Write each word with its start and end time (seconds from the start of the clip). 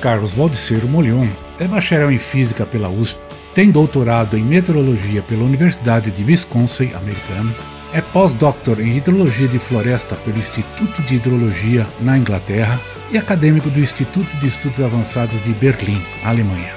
Carlos 0.00 0.32
Baldiceiro 0.32 0.88
Molion 0.88 1.28
é 1.58 1.68
bacharel 1.68 2.10
em 2.10 2.18
Física 2.18 2.64
pela 2.64 2.88
USP, 2.88 3.20
tem 3.54 3.70
doutorado 3.70 4.36
em 4.36 4.42
Meteorologia 4.42 5.22
pela 5.22 5.44
Universidade 5.44 6.10
de 6.10 6.24
Wisconsin, 6.24 6.92
americano, 6.94 7.54
é 7.92 8.00
pós-doutor 8.00 8.80
em 8.80 8.96
Hidrologia 8.96 9.48
de 9.48 9.58
Floresta 9.58 10.14
pelo 10.16 10.38
Instituto 10.38 11.02
de 11.02 11.16
Hidrologia 11.16 11.86
na 12.00 12.16
Inglaterra 12.16 12.80
e 13.10 13.18
acadêmico 13.18 13.68
do 13.68 13.80
Instituto 13.80 14.34
de 14.38 14.46
Estudos 14.46 14.80
Avançados 14.80 15.42
de 15.42 15.52
Berlim, 15.52 16.00
Alemanha. 16.24 16.74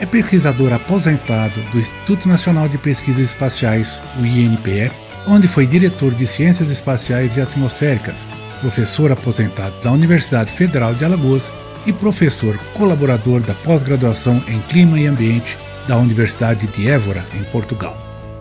É 0.00 0.06
pesquisador 0.06 0.72
aposentado 0.72 1.60
do 1.70 1.78
Instituto 1.78 2.26
Nacional 2.26 2.68
de 2.68 2.78
Pesquisas 2.78 3.28
Espaciais, 3.28 4.00
o 4.18 4.26
INPE, 4.26 4.90
onde 5.28 5.46
foi 5.46 5.66
diretor 5.66 6.12
de 6.12 6.26
Ciências 6.26 6.70
Espaciais 6.70 7.36
e 7.36 7.40
Atmosféricas, 7.40 8.16
professor 8.60 9.12
aposentado 9.12 9.74
da 9.82 9.92
Universidade 9.92 10.50
Federal 10.50 10.94
de 10.94 11.04
Alagoas 11.04 11.52
e 11.86 11.92
professor 11.92 12.56
colaborador 12.74 13.40
da 13.40 13.54
pós-graduação 13.54 14.42
em 14.48 14.60
Clima 14.62 14.98
e 14.98 15.06
Ambiente 15.06 15.56
da 15.86 15.96
Universidade 15.96 16.66
de 16.66 16.88
Évora, 16.88 17.24
em 17.34 17.42
Portugal. 17.44 17.96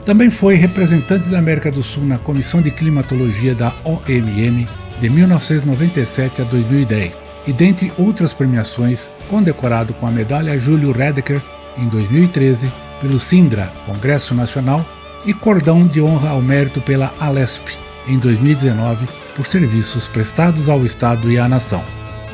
Também 0.05 0.29
foi 0.29 0.55
representante 0.55 1.29
da 1.29 1.39
América 1.39 1.71
do 1.71 1.81
Sul 1.81 2.05
na 2.05 2.17
Comissão 2.17 2.61
de 2.61 2.71
Climatologia 2.71 3.55
da 3.55 3.73
OMM 3.83 4.67
de 4.99 5.09
1997 5.09 6.41
a 6.41 6.45
2010 6.45 7.13
e, 7.47 7.53
dentre 7.53 7.91
outras 7.97 8.33
premiações, 8.33 9.09
condecorado 9.29 9.93
com 9.93 10.07
a 10.07 10.11
Medalha 10.11 10.57
Júlio 10.59 10.91
Redeker 10.91 11.41
em 11.77 11.87
2013 11.87 12.71
pelo 13.01 13.19
Sindra, 13.19 13.71
Congresso 13.85 14.33
Nacional, 14.33 14.85
e 15.25 15.33
Cordão 15.33 15.87
de 15.87 16.01
Honra 16.01 16.29
ao 16.29 16.41
Mérito 16.41 16.81
pela 16.81 17.13
Alesp 17.19 17.69
em 18.07 18.17
2019 18.19 19.07
por 19.35 19.47
serviços 19.47 20.07
prestados 20.07 20.69
ao 20.69 20.85
Estado 20.85 21.31
e 21.31 21.37
à 21.37 21.47
nação. 21.47 21.83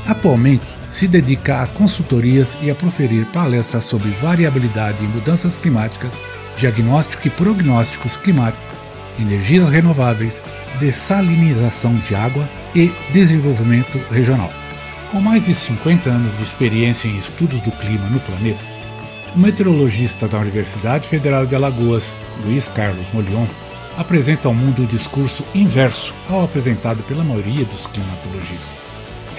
Atualmente, 0.07 0.65
se 0.89 1.07
dedica 1.07 1.61
a 1.61 1.67
consultorias 1.67 2.49
e 2.61 2.69
a 2.69 2.75
proferir 2.75 3.25
palestras 3.27 3.85
sobre 3.85 4.09
variabilidade 4.21 5.03
e 5.03 5.07
mudanças 5.07 5.55
climáticas, 5.55 6.11
diagnóstico 6.57 7.27
e 7.27 7.29
prognósticos 7.29 8.17
climáticos, 8.17 8.77
energias 9.19 9.69
renováveis, 9.69 10.33
dessalinização 10.79 11.95
de 11.95 12.15
água 12.15 12.49
e 12.75 12.91
desenvolvimento 13.11 13.97
regional. 14.11 14.51
Com 15.11 15.19
mais 15.19 15.43
de 15.43 15.53
50 15.53 16.09
anos 16.09 16.37
de 16.37 16.43
experiência 16.43 17.07
em 17.07 17.17
estudos 17.17 17.61
do 17.61 17.71
clima 17.71 18.07
no 18.09 18.19
planeta, 18.19 18.63
o 19.35 19.39
meteorologista 19.39 20.27
da 20.27 20.39
Universidade 20.39 21.07
Federal 21.07 21.45
de 21.45 21.55
Alagoas, 21.55 22.15
Luiz 22.43 22.67
Carlos 22.69 23.07
Molion, 23.13 23.45
apresenta 23.97 24.47
ao 24.47 24.53
mundo 24.53 24.83
o 24.83 24.87
discurso 24.87 25.43
inverso 25.53 26.13
ao 26.27 26.43
apresentado 26.43 27.03
pela 27.03 27.23
maioria 27.23 27.65
dos 27.65 27.85
climatologistas. 27.87 28.88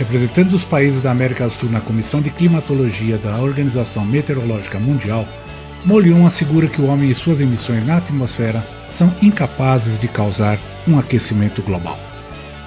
Representante 0.00 0.48
dos 0.48 0.64
países 0.64 1.02
da 1.02 1.10
América 1.10 1.44
do 1.44 1.52
Sul 1.52 1.70
na 1.70 1.82
Comissão 1.82 2.22
de 2.22 2.30
Climatologia 2.30 3.18
da 3.18 3.38
Organização 3.38 4.02
Meteorológica 4.02 4.78
Mundial, 4.78 5.28
Molion 5.84 6.24
assegura 6.24 6.68
que 6.68 6.80
o 6.80 6.86
homem 6.86 7.10
e 7.10 7.14
suas 7.14 7.38
emissões 7.38 7.86
na 7.86 7.98
atmosfera 7.98 8.66
são 8.90 9.14
incapazes 9.20 10.00
de 10.00 10.08
causar 10.08 10.58
um 10.88 10.98
aquecimento 10.98 11.60
global. 11.60 12.00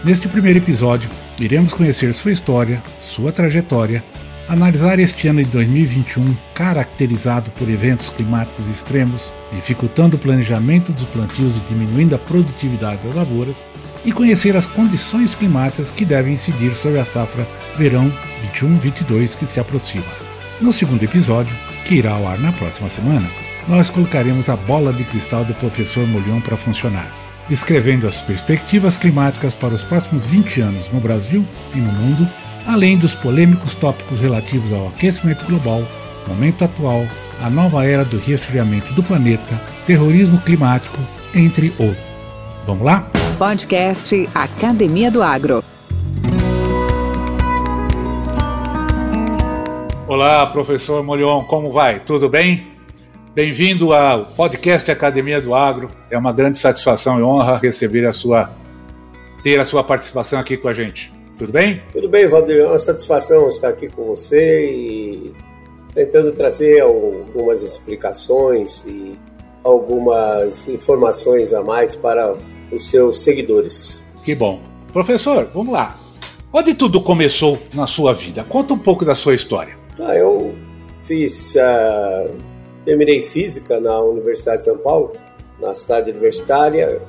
Neste 0.04 0.28
primeiro 0.28 0.60
episódio, 0.60 1.10
iremos 1.40 1.74
conhecer 1.74 2.14
sua 2.14 2.32
história, 2.32 2.84
sua 3.00 3.32
trajetória, 3.32 4.04
analisar 4.48 5.00
este 5.00 5.28
ano 5.28 5.44
de 5.44 5.50
2021 5.50 6.36
caracterizado 6.54 7.50
por 7.58 7.68
eventos 7.68 8.12
climáticos 8.12 8.68
extremos, 8.68 9.34
dificultando 9.52 10.18
o 10.18 10.20
planejamento 10.20 10.92
dos 10.92 11.08
plantios 11.08 11.58
e 11.58 11.62
diminuindo 11.62 12.14
a 12.14 12.20
produtividade 12.20 13.08
das 13.08 13.16
lavouras, 13.16 13.56
e 14.06 14.12
conhecer 14.12 14.56
as 14.56 14.68
condições 14.68 15.36
climáticas 15.36 15.90
que 15.90 16.06
devem 16.06 16.34
incidir 16.34 16.74
sobre 16.76 17.00
a 17.00 17.06
safra 17.06 17.48
verão 17.78 18.12
21-22 18.54 19.36
que 19.36 19.46
se 19.46 19.60
aproxima. 19.60 20.06
No 20.60 20.72
segundo 20.72 21.04
episódio, 21.04 21.56
que 21.86 21.96
irá 21.96 22.14
ao 22.14 22.28
ar 22.28 22.40
na 22.40 22.52
próxima 22.52 22.90
semana, 22.90 23.30
nós 23.68 23.90
colocaremos 23.90 24.50
a 24.50 24.56
bola 24.56 24.94
de 24.94 25.04
cristal 25.04 25.46
do 25.46 25.54
professor 25.56 26.06
Molion 26.08 26.42
para 26.42 26.58
funcionar, 26.58 27.08
descrevendo 27.50 28.08
as 28.08 28.22
perspectivas 28.22 28.96
climáticas 28.96 29.56
para 29.56 29.74
os 29.74 29.84
próximos 29.84 30.26
20 30.26 30.62
anos 30.62 30.90
no 30.92 31.00
Brasil 31.00 31.46
e 31.74 31.78
no 31.78 31.92
mundo, 31.92 32.28
além 32.68 32.98
dos 32.98 33.16
polêmicos 33.16 33.74
tópicos 33.74 34.20
relativos 34.20 34.72
ao 34.72 34.88
aquecimento 34.88 35.46
global, 35.46 35.84
momento 36.28 36.64
atual, 36.64 37.06
a 37.42 37.50
nova 37.50 37.86
era 37.86 38.06
do 38.06 38.18
resfriamento 38.20 38.94
do 38.94 39.04
planeta, 39.04 39.60
terrorismo 39.86 40.40
climático, 40.42 41.00
entre 41.34 41.74
outros. 41.78 42.04
Vamos 42.66 42.86
lá? 42.86 43.10
Podcast 43.44 44.30
Academia 44.34 45.12
do 45.12 45.22
Agro. 45.22 45.62
Olá, 50.08 50.48
professor 50.48 51.04
Molion, 51.04 51.44
como 51.44 51.70
vai? 51.70 52.00
Tudo 52.00 52.30
bem? 52.30 52.72
Bem-vindo 53.36 53.92
ao 53.92 54.28
podcast 54.28 54.90
Academia 54.90 55.42
do 55.42 55.54
Agro. 55.54 55.90
É 56.10 56.18
uma 56.18 56.32
grande 56.32 56.58
satisfação 56.58 57.20
e 57.20 57.22
honra 57.22 57.58
receber 57.58 58.06
a 58.06 58.14
sua 58.14 58.50
ter 59.44 59.60
a 59.60 59.66
sua 59.66 59.84
participação 59.84 60.40
aqui 60.40 60.56
com 60.56 60.70
a 60.70 60.74
gente. 60.74 61.12
Tudo 61.38 61.52
bem? 61.52 61.84
Tudo 61.92 62.08
bem, 62.08 62.26
Valdir. 62.30 62.62
É 62.62 62.66
uma 62.66 62.80
satisfação 62.80 63.50
estar 63.50 63.68
aqui 63.68 63.90
com 63.90 64.06
você 64.06 64.72
e 64.72 65.34
tentando 65.94 66.32
trazer 66.32 66.80
algumas 66.80 67.62
explicações 67.62 68.86
e 68.88 69.20
algumas 69.66 70.66
informações 70.70 71.52
a 71.52 71.62
mais 71.62 71.94
para 71.94 72.38
os 72.74 72.90
seus 72.90 73.20
seguidores. 73.20 74.04
Que 74.24 74.34
bom. 74.34 74.62
Professor, 74.92 75.50
vamos 75.54 75.74
lá. 75.74 76.00
Onde 76.52 76.74
tudo 76.74 77.02
começou 77.02 77.60
na 77.74 77.88
sua 77.88 78.14
vida? 78.14 78.44
Conta 78.44 78.74
um 78.74 78.80
pouco 78.80 79.04
da 79.04 79.16
sua 79.16 79.34
história. 79.34 79.76
Ah, 80.00 80.16
eu 80.16 80.54
fiz, 81.02 81.56
uh, 81.56 82.32
terminei 82.86 83.22
física 83.22 83.80
na 83.80 84.00
Universidade 84.02 84.60
de 84.60 84.66
São 84.66 84.78
Paulo, 84.78 85.14
na 85.60 85.74
cidade 85.74 86.12
universitária, 86.12 87.02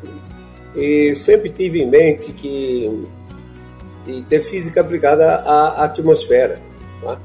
e 0.75 1.15
sempre 1.15 1.51
tive 1.51 1.83
em 1.83 1.87
mente 1.87 2.33
que 2.33 3.07
ter 4.29 4.41
física 4.41 4.81
aplicada 4.81 5.37
à 5.37 5.85
atmosfera. 5.85 6.61
Tá? 7.03 7.21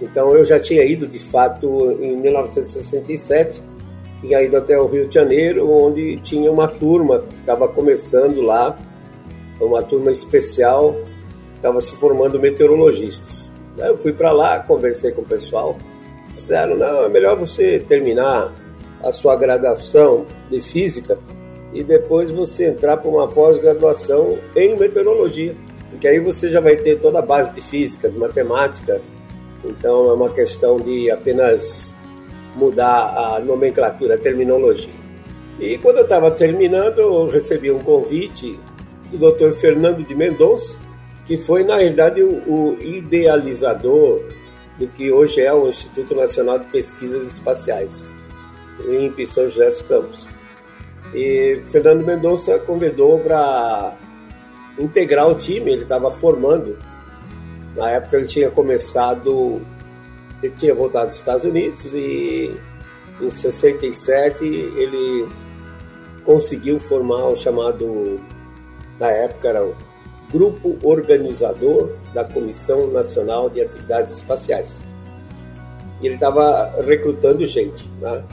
Então 0.00 0.34
eu 0.34 0.44
já 0.44 0.58
tinha 0.58 0.84
ido 0.84 1.06
de 1.06 1.18
fato 1.18 1.96
em 2.00 2.16
1967 2.16 3.62
tinha 4.24 4.42
ido 4.42 4.56
até 4.56 4.78
o 4.78 4.86
Rio 4.86 5.06
de 5.06 5.14
Janeiro, 5.14 5.70
onde 5.70 6.16
tinha 6.16 6.50
uma 6.50 6.66
turma 6.66 7.20
que 7.20 7.34
estava 7.36 7.68
começando 7.68 8.40
lá, 8.40 8.76
uma 9.60 9.82
turma 9.82 10.10
especial, 10.10 10.96
estava 11.54 11.78
se 11.80 11.94
formando 11.94 12.40
meteorologistas. 12.40 13.52
Aí 13.78 13.88
eu 13.88 13.98
fui 13.98 14.12
para 14.14 14.32
lá, 14.32 14.58
conversei 14.60 15.12
com 15.12 15.20
o 15.20 15.26
pessoal, 15.26 15.76
disseram, 16.30 16.76
não, 16.76 17.04
é 17.04 17.08
melhor 17.08 17.38
você 17.38 17.78
terminar 17.78 18.52
a 19.02 19.12
sua 19.12 19.36
graduação 19.36 20.24
de 20.50 20.62
física 20.62 21.18
e 21.74 21.82
depois 21.84 22.30
você 22.30 22.68
entrar 22.68 22.96
para 22.96 23.10
uma 23.10 23.28
pós-graduação 23.28 24.38
em 24.56 24.74
meteorologia, 24.74 25.54
porque 25.90 26.08
aí 26.08 26.18
você 26.18 26.48
já 26.48 26.60
vai 26.60 26.76
ter 26.76 26.98
toda 26.98 27.18
a 27.18 27.22
base 27.22 27.52
de 27.52 27.60
física, 27.60 28.08
de 28.08 28.18
matemática, 28.18 29.02
então 29.64 30.08
é 30.08 30.14
uma 30.14 30.30
questão 30.30 30.78
de 30.78 31.10
apenas 31.10 31.93
mudar 32.54 33.36
a 33.36 33.40
nomenclatura, 33.40 34.14
a 34.14 34.18
terminologia. 34.18 35.04
E 35.58 35.78
quando 35.78 35.98
eu 35.98 36.02
estava 36.04 36.30
terminando, 36.30 36.98
eu 36.98 37.28
recebi 37.28 37.70
um 37.70 37.80
convite 37.80 38.58
do 39.12 39.32
Dr. 39.32 39.52
Fernando 39.52 40.04
de 40.04 40.14
Mendonça, 40.14 40.80
que 41.26 41.36
foi, 41.36 41.64
na 41.64 41.76
realidade, 41.76 42.22
o, 42.22 42.42
o 42.46 42.82
idealizador 42.82 44.22
do 44.78 44.88
que 44.88 45.10
hoje 45.12 45.40
é 45.40 45.52
o 45.52 45.68
Instituto 45.68 46.14
Nacional 46.14 46.58
de 46.58 46.66
Pesquisas 46.66 47.24
Espaciais, 47.24 48.14
o 48.84 48.92
INPE 48.92 49.26
São 49.26 49.48
José 49.48 49.68
dos 49.68 49.82
Campos. 49.82 50.28
E 51.14 51.62
Fernando 51.66 52.04
Mendonça 52.04 52.58
convidou 52.58 53.20
para 53.20 53.96
integrar 54.78 55.28
o 55.28 55.34
time, 55.34 55.72
ele 55.72 55.82
estava 55.82 56.10
formando. 56.10 56.76
Na 57.76 57.90
época 57.90 58.16
ele 58.16 58.26
tinha 58.26 58.50
começado 58.50 59.60
ele 60.44 60.54
tinha 60.54 60.74
voltado 60.74 61.06
dos 61.06 61.16
Estados 61.16 61.44
Unidos 61.44 61.94
e 61.94 62.54
em 63.20 63.30
67 63.30 64.44
ele 64.44 65.28
conseguiu 66.24 66.78
formar 66.78 67.28
o 67.28 67.36
chamado, 67.36 68.20
na 68.98 69.08
época 69.08 69.48
era 69.48 69.64
o 69.64 69.74
Grupo 70.30 70.76
Organizador 70.82 71.92
da 72.12 72.24
Comissão 72.24 72.88
Nacional 72.88 73.48
de 73.48 73.60
Atividades 73.60 74.12
Espaciais. 74.14 74.84
e 76.02 76.06
ele 76.06 76.16
estava 76.16 76.74
recrutando 76.82 77.46
gente. 77.46 77.90
Né? 78.00 78.24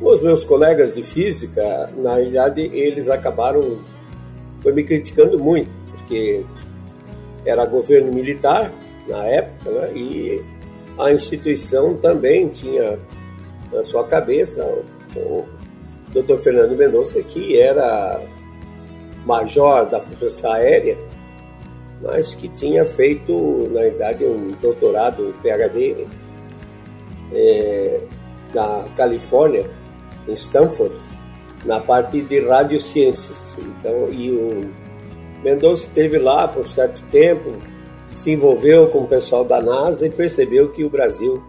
Os 0.00 0.20
meus 0.20 0.44
colegas 0.44 0.94
de 0.94 1.02
física, 1.02 1.90
na 1.96 2.14
realidade, 2.14 2.70
eles 2.72 3.08
acabaram 3.08 3.80
foi 4.60 4.72
me 4.72 4.84
criticando 4.84 5.38
muito, 5.38 5.70
porque 5.90 6.44
era 7.44 7.64
governo 7.66 8.12
militar 8.12 8.72
na 9.08 9.24
época, 9.24 9.70
né? 9.70 9.92
e 9.94 10.55
a 10.98 11.12
instituição 11.12 11.94
também 11.94 12.48
tinha 12.48 12.98
na 13.72 13.82
sua 13.82 14.04
cabeça 14.04 14.64
o 15.14 15.44
Dr. 16.10 16.36
Fernando 16.38 16.76
Mendonça, 16.76 17.22
que 17.22 17.58
era 17.58 18.22
major 19.24 19.86
da 19.86 20.00
Força 20.00 20.52
Aérea, 20.52 20.98
mas 22.02 22.34
que 22.34 22.48
tinha 22.48 22.86
feito, 22.86 23.68
na 23.72 23.80
verdade, 23.80 24.24
um 24.24 24.52
doutorado, 24.60 25.28
um 25.28 25.32
PhD, 25.32 26.06
é, 27.32 28.00
na 28.54 28.88
Califórnia, 28.96 29.68
em 30.28 30.32
Stanford, 30.32 30.96
na 31.64 31.80
parte 31.80 32.22
de 32.22 32.40
radiociências. 32.40 33.58
Então, 33.58 34.08
e 34.10 34.30
o 34.30 34.70
Mendonça 35.42 35.82
esteve 35.82 36.18
lá 36.18 36.46
por 36.46 36.66
certo 36.66 37.02
tempo, 37.10 37.52
se 38.16 38.32
envolveu 38.32 38.88
com 38.88 39.00
o 39.00 39.06
pessoal 39.06 39.44
da 39.44 39.60
NASA 39.60 40.06
e 40.06 40.10
percebeu 40.10 40.70
que 40.70 40.82
o 40.82 40.90
Brasil 40.90 41.42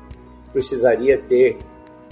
precisaria 0.52 1.18
ter 1.18 1.58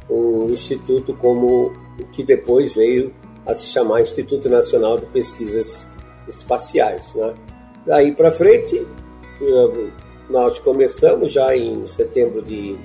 um 0.10 0.50
instituto 0.50 1.14
como 1.14 1.74
o 2.00 2.06
que 2.12 2.24
depois 2.24 2.74
veio 2.74 3.14
a 3.46 3.54
se 3.54 3.68
chamar 3.68 4.02
Instituto 4.02 4.50
Nacional 4.50 4.98
de 4.98 5.06
Pesquisas 5.08 5.88
Espaciais. 6.28 7.14
Né? 7.16 7.34
Daí 7.86 8.12
para 8.12 8.32
frente, 8.32 8.76
eh, 9.42 9.90
nós 10.30 10.58
começamos 10.58 11.34
já 11.34 11.56
em 11.56 11.86
setembro 11.88 12.42
de 12.42 12.78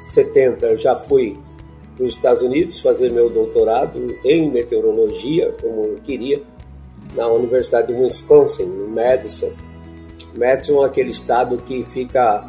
70, 0.00 0.66
eu 0.66 0.76
já 0.76 0.94
fui 0.94 1.38
para 1.96 2.04
os 2.04 2.12
Estados 2.12 2.42
Unidos 2.42 2.80
fazer 2.80 3.10
meu 3.10 3.30
doutorado 3.30 4.14
em 4.22 4.50
meteorologia, 4.50 5.54
como 5.60 5.84
eu 5.86 5.94
queria, 5.96 6.42
na 7.14 7.26
Universidade 7.28 7.92
de 7.92 8.00
Wisconsin, 8.00 8.64
no 8.64 8.86
Madison. 8.86 9.50
Madison 10.36 10.82
é 10.82 10.86
aquele 10.86 11.10
estado 11.10 11.56
que 11.58 11.84
fica, 11.84 12.46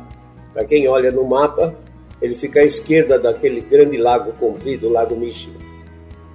para 0.53 0.65
quem 0.65 0.87
olha 0.87 1.11
no 1.11 1.23
mapa, 1.25 1.75
ele 2.21 2.35
fica 2.35 2.59
à 2.59 2.63
esquerda 2.63 3.19
daquele 3.19 3.61
grande 3.61 3.97
lago 3.97 4.31
comprido, 4.33 4.87
o 4.87 4.91
Lago 4.91 5.15
Michigan. 5.15 5.59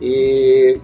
E 0.00 0.78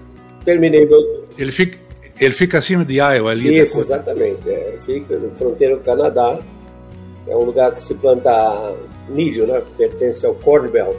terminei 0.44 0.86
meu... 0.86 1.24
Ele 1.36 1.52
fica, 1.52 1.78
ele 2.20 2.34
fica 2.34 2.58
acima 2.58 2.84
de 2.84 2.94
Iowa 2.94 3.30
ali? 3.30 3.58
Isso, 3.58 3.80
exatamente. 3.80 4.48
É, 4.48 4.76
fica 4.80 5.18
na 5.18 5.34
fronteira 5.34 5.76
do 5.76 5.82
Canadá. 5.82 6.38
É 7.26 7.36
um 7.36 7.44
lugar 7.44 7.72
que 7.74 7.82
se 7.82 7.94
planta 7.94 8.74
milho, 9.08 9.46
né? 9.46 9.62
Pertence 9.76 10.26
ao 10.26 10.34
Corn 10.34 10.68
Belt, 10.68 10.98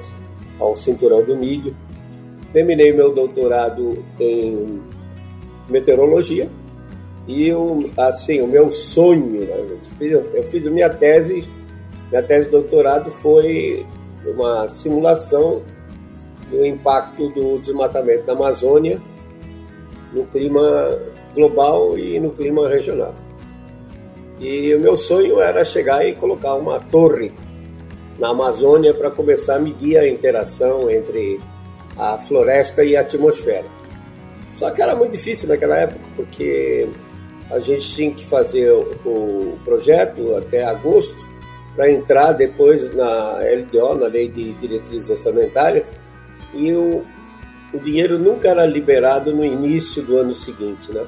ao 0.59 0.75
cinturão 0.75 1.23
do 1.23 1.35
milho. 1.35 1.75
Terminei 2.53 2.93
meu 2.93 3.13
doutorado 3.13 4.03
em 4.19 4.81
meteorologia 5.69 6.49
e 7.29 7.47
eu, 7.47 7.91
assim, 7.95 8.41
o 8.41 8.47
meu 8.47 8.71
sonho, 8.71 9.45
né? 9.45 9.55
eu 10.33 10.43
fiz 10.43 10.65
a 10.65 10.71
minha 10.71 10.89
tese, 10.89 11.47
minha 12.09 12.23
tese 12.23 12.45
de 12.45 12.53
doutorado 12.53 13.11
foi 13.11 13.85
uma 14.25 14.67
simulação 14.67 15.61
do 16.49 16.65
impacto 16.65 17.29
do 17.29 17.59
desmatamento 17.59 18.25
da 18.25 18.33
Amazônia 18.33 18.99
no 20.11 20.25
clima 20.25 20.97
global 21.35 21.95
e 21.99 22.19
no 22.19 22.31
clima 22.31 22.67
regional. 22.67 23.13
E 24.39 24.73
o 24.73 24.79
meu 24.79 24.97
sonho 24.97 25.39
era 25.39 25.63
chegar 25.63 26.03
e 26.03 26.15
colocar 26.15 26.55
uma 26.55 26.79
torre 26.79 27.31
na 28.17 28.29
Amazônia 28.29 28.91
para 28.91 29.11
começar 29.11 29.57
a 29.57 29.59
medir 29.59 29.99
a 29.99 30.09
interação 30.09 30.89
entre 30.89 31.39
a 31.95 32.17
floresta 32.17 32.83
e 32.83 32.97
a 32.97 33.01
atmosfera. 33.01 33.67
Só 34.55 34.71
que 34.71 34.81
era 34.81 34.95
muito 34.95 35.11
difícil 35.11 35.47
naquela 35.47 35.77
época, 35.77 36.09
porque 36.15 36.89
a 37.49 37.59
gente 37.59 37.93
tinha 37.95 38.13
que 38.13 38.25
fazer 38.25 38.71
o 38.71 39.57
projeto 39.63 40.35
até 40.35 40.65
agosto 40.65 41.17
para 41.75 41.91
entrar 41.91 42.33
depois 42.33 42.93
na 42.93 43.39
LDO, 43.39 43.95
na 43.95 44.07
Lei 44.07 44.27
de 44.27 44.53
Diretrizes 44.53 45.09
Orçamentárias, 45.09 45.93
e 46.53 46.73
o, 46.73 47.05
o 47.73 47.79
dinheiro 47.79 48.19
nunca 48.19 48.49
era 48.49 48.65
liberado 48.65 49.33
no 49.33 49.43
início 49.43 50.03
do 50.03 50.17
ano 50.17 50.33
seguinte. 50.33 50.93
Né? 50.93 51.05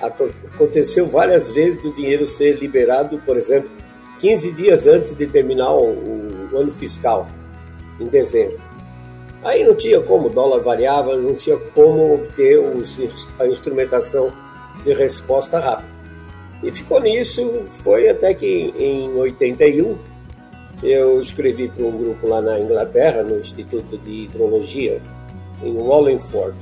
Aconteceu 0.00 1.06
várias 1.06 1.50
vezes 1.50 1.76
do 1.76 1.92
dinheiro 1.92 2.26
ser 2.26 2.58
liberado, 2.58 3.18
por 3.24 3.36
exemplo, 3.36 3.70
15 4.18 4.52
dias 4.52 4.86
antes 4.86 5.14
de 5.14 5.26
terminar 5.26 5.72
o, 5.72 6.50
o 6.52 6.56
ano 6.56 6.70
fiscal, 6.70 7.28
em 8.00 8.06
dezembro. 8.06 8.58
Aí 9.44 9.62
não 9.62 9.74
tinha 9.74 10.00
como, 10.00 10.26
o 10.26 10.30
dólar 10.30 10.60
variava, 10.60 11.14
não 11.16 11.34
tinha 11.34 11.56
como 11.56 12.14
obter 12.14 12.58
os, 12.58 12.98
a 13.38 13.46
instrumentação 13.46 14.32
de 14.86 14.94
resposta 14.94 15.58
rápida. 15.58 15.96
E 16.62 16.72
ficou 16.72 17.00
nisso, 17.00 17.64
foi 17.66 18.08
até 18.08 18.32
que 18.32 18.72
em 18.78 19.12
81 19.14 19.98
eu 20.82 21.20
escrevi 21.20 21.68
para 21.68 21.84
um 21.84 21.90
grupo 21.90 22.26
lá 22.26 22.40
na 22.40 22.58
Inglaterra, 22.58 23.22
no 23.22 23.38
Instituto 23.38 23.98
de 23.98 24.24
Hidrologia, 24.24 25.02
em 25.62 25.76
Wallingford, 25.76 26.56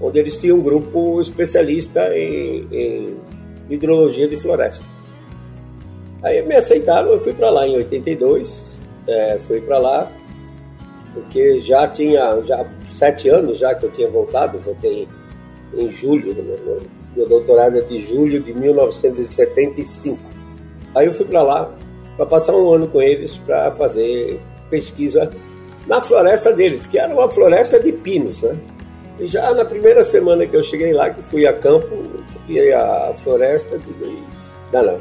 onde 0.00 0.18
eles 0.18 0.36
tinham 0.36 0.58
um 0.58 0.62
grupo 0.62 1.20
especialista 1.20 2.16
em, 2.16 2.66
em 2.70 3.16
hidrologia 3.70 4.28
de 4.28 4.36
floresta. 4.36 4.84
Aí 6.22 6.42
me 6.42 6.56
aceitaram, 6.56 7.10
eu 7.10 7.20
fui 7.20 7.32
para 7.32 7.48
lá 7.48 7.66
em 7.66 7.76
82, 7.76 8.82
é, 9.06 9.38
fui 9.38 9.60
para 9.60 9.78
lá, 9.78 10.12
porque 11.14 11.60
já 11.60 11.86
tinha 11.86 12.42
já 12.42 12.66
sete 12.92 13.28
anos 13.28 13.58
já 13.58 13.74
que 13.74 13.86
eu 13.86 13.90
tinha 13.90 14.08
voltado, 14.08 14.58
voltei 14.58 15.08
em 15.74 15.90
julho, 15.90 16.34
meu, 16.34 16.82
meu 17.16 17.28
doutorado 17.28 17.76
é 17.78 17.82
de 17.82 17.98
julho 17.98 18.40
de 18.40 18.54
1975. 18.54 20.18
Aí 20.94 21.06
eu 21.06 21.12
fui 21.12 21.26
para 21.26 21.42
lá 21.42 21.74
para 22.16 22.26
passar 22.26 22.54
um 22.54 22.72
ano 22.72 22.88
com 22.88 23.00
eles 23.00 23.38
para 23.38 23.70
fazer 23.70 24.40
pesquisa 24.70 25.30
na 25.86 26.00
floresta 26.00 26.52
deles, 26.52 26.86
que 26.86 26.98
era 26.98 27.12
uma 27.12 27.28
floresta 27.28 27.80
de 27.80 27.92
pinos, 27.92 28.42
né? 28.42 28.58
E 29.18 29.26
já 29.26 29.52
na 29.52 29.64
primeira 29.64 30.04
semana 30.04 30.46
que 30.46 30.56
eu 30.56 30.62
cheguei 30.62 30.92
lá, 30.92 31.10
que 31.10 31.22
fui 31.22 31.46
a 31.46 31.52
campo, 31.52 31.88
e 32.48 32.72
a 32.72 33.12
floresta, 33.14 33.78
de 33.78 33.92
não, 34.72 34.82
não. 34.82 35.00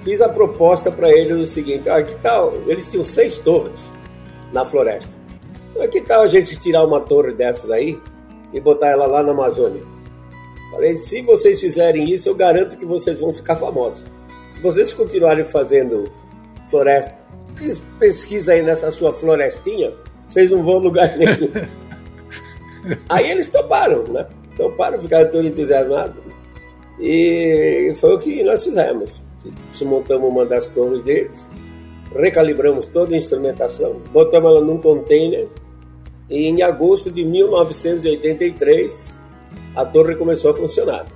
Fiz 0.00 0.20
a 0.20 0.28
proposta 0.28 0.90
para 0.90 1.10
eles 1.10 1.36
o 1.36 1.46
seguinte: 1.46 1.88
ah, 1.88 2.02
que 2.02 2.16
tal? 2.16 2.54
Eles 2.66 2.90
tinham 2.90 3.04
seis 3.04 3.38
torres 3.38 3.94
na 4.52 4.64
floresta. 4.64 5.16
Que 5.90 6.00
tal 6.00 6.22
a 6.22 6.26
gente 6.26 6.58
tirar 6.58 6.84
uma 6.84 7.00
torre 7.00 7.32
dessas 7.32 7.70
aí 7.70 7.98
e 8.52 8.60
botar 8.60 8.88
ela 8.88 9.06
lá 9.06 9.22
na 9.22 9.32
Amazônia? 9.32 9.82
Falei, 10.72 10.96
se 10.96 11.20
vocês 11.20 11.60
fizerem 11.60 12.10
isso, 12.10 12.28
eu 12.30 12.34
garanto 12.34 12.78
que 12.78 12.86
vocês 12.86 13.20
vão 13.20 13.32
ficar 13.32 13.56
famosos. 13.56 14.04
Se 14.56 14.62
vocês 14.62 14.92
continuarem 14.94 15.44
fazendo 15.44 16.10
floresta, 16.70 17.14
pesquisa 17.98 18.54
aí 18.54 18.62
nessa 18.62 18.90
sua 18.90 19.12
florestinha, 19.12 19.92
vocês 20.28 20.50
não 20.50 20.64
vão 20.64 20.78
lugar 20.78 21.14
nenhum. 21.18 21.50
aí 23.06 23.30
eles 23.30 23.48
toparam, 23.48 24.02
né? 24.04 24.26
Toparam, 24.56 24.98
ficaram 24.98 25.30
todos 25.30 25.46
entusiasmados. 25.46 26.16
E 26.98 27.92
foi 27.96 28.14
o 28.14 28.18
que 28.18 28.42
nós 28.42 28.64
fizemos. 28.64 29.22
Desmontamos 29.68 30.26
uma 30.26 30.46
das 30.46 30.68
torres 30.68 31.02
deles, 31.02 31.50
recalibramos 32.14 32.86
toda 32.86 33.14
a 33.14 33.18
instrumentação, 33.18 34.00
botamos 34.10 34.48
ela 34.48 34.60
num 34.60 34.78
container 34.78 35.48
e 36.30 36.46
em 36.46 36.62
agosto 36.62 37.10
de 37.10 37.24
1983 37.24 39.21
a 39.74 39.84
torre 39.84 40.14
começou 40.14 40.50
a 40.50 40.54
funcionar. 40.54 41.06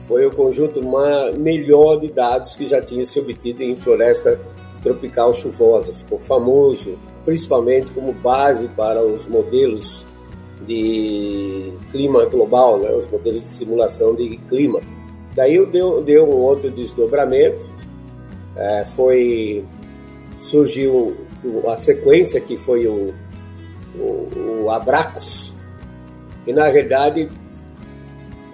Foi 0.00 0.24
o 0.26 0.30
conjunto 0.30 0.80
melhor 1.38 1.96
de 1.98 2.10
dados 2.10 2.56
que 2.56 2.66
já 2.66 2.80
tinha 2.80 3.04
se 3.04 3.18
obtido 3.18 3.62
em 3.62 3.76
floresta 3.76 4.40
tropical 4.82 5.34
chuvosa. 5.34 5.92
Ficou 5.92 6.18
famoso, 6.18 6.98
principalmente 7.24 7.92
como 7.92 8.12
base 8.12 8.68
para 8.68 9.02
os 9.02 9.26
modelos 9.26 10.06
de 10.66 11.72
clima 11.90 12.24
global, 12.26 12.78
né? 12.78 12.90
os 12.92 13.06
modelos 13.06 13.42
de 13.42 13.50
simulação 13.50 14.14
de 14.14 14.36
clima. 14.48 14.80
Daí 15.34 15.64
deu, 15.66 16.02
deu 16.02 16.26
um 16.26 16.36
outro 16.38 16.70
desdobramento, 16.70 17.68
é, 18.56 18.84
foi 18.86 19.64
surgiu 20.38 21.16
a 21.66 21.76
sequência 21.76 22.40
que 22.40 22.56
foi 22.56 22.86
o 22.86 23.12
o, 23.98 24.64
o 24.64 24.70
Abracos. 24.70 25.52
E 26.46 26.52
na 26.52 26.70
verdade 26.70 27.28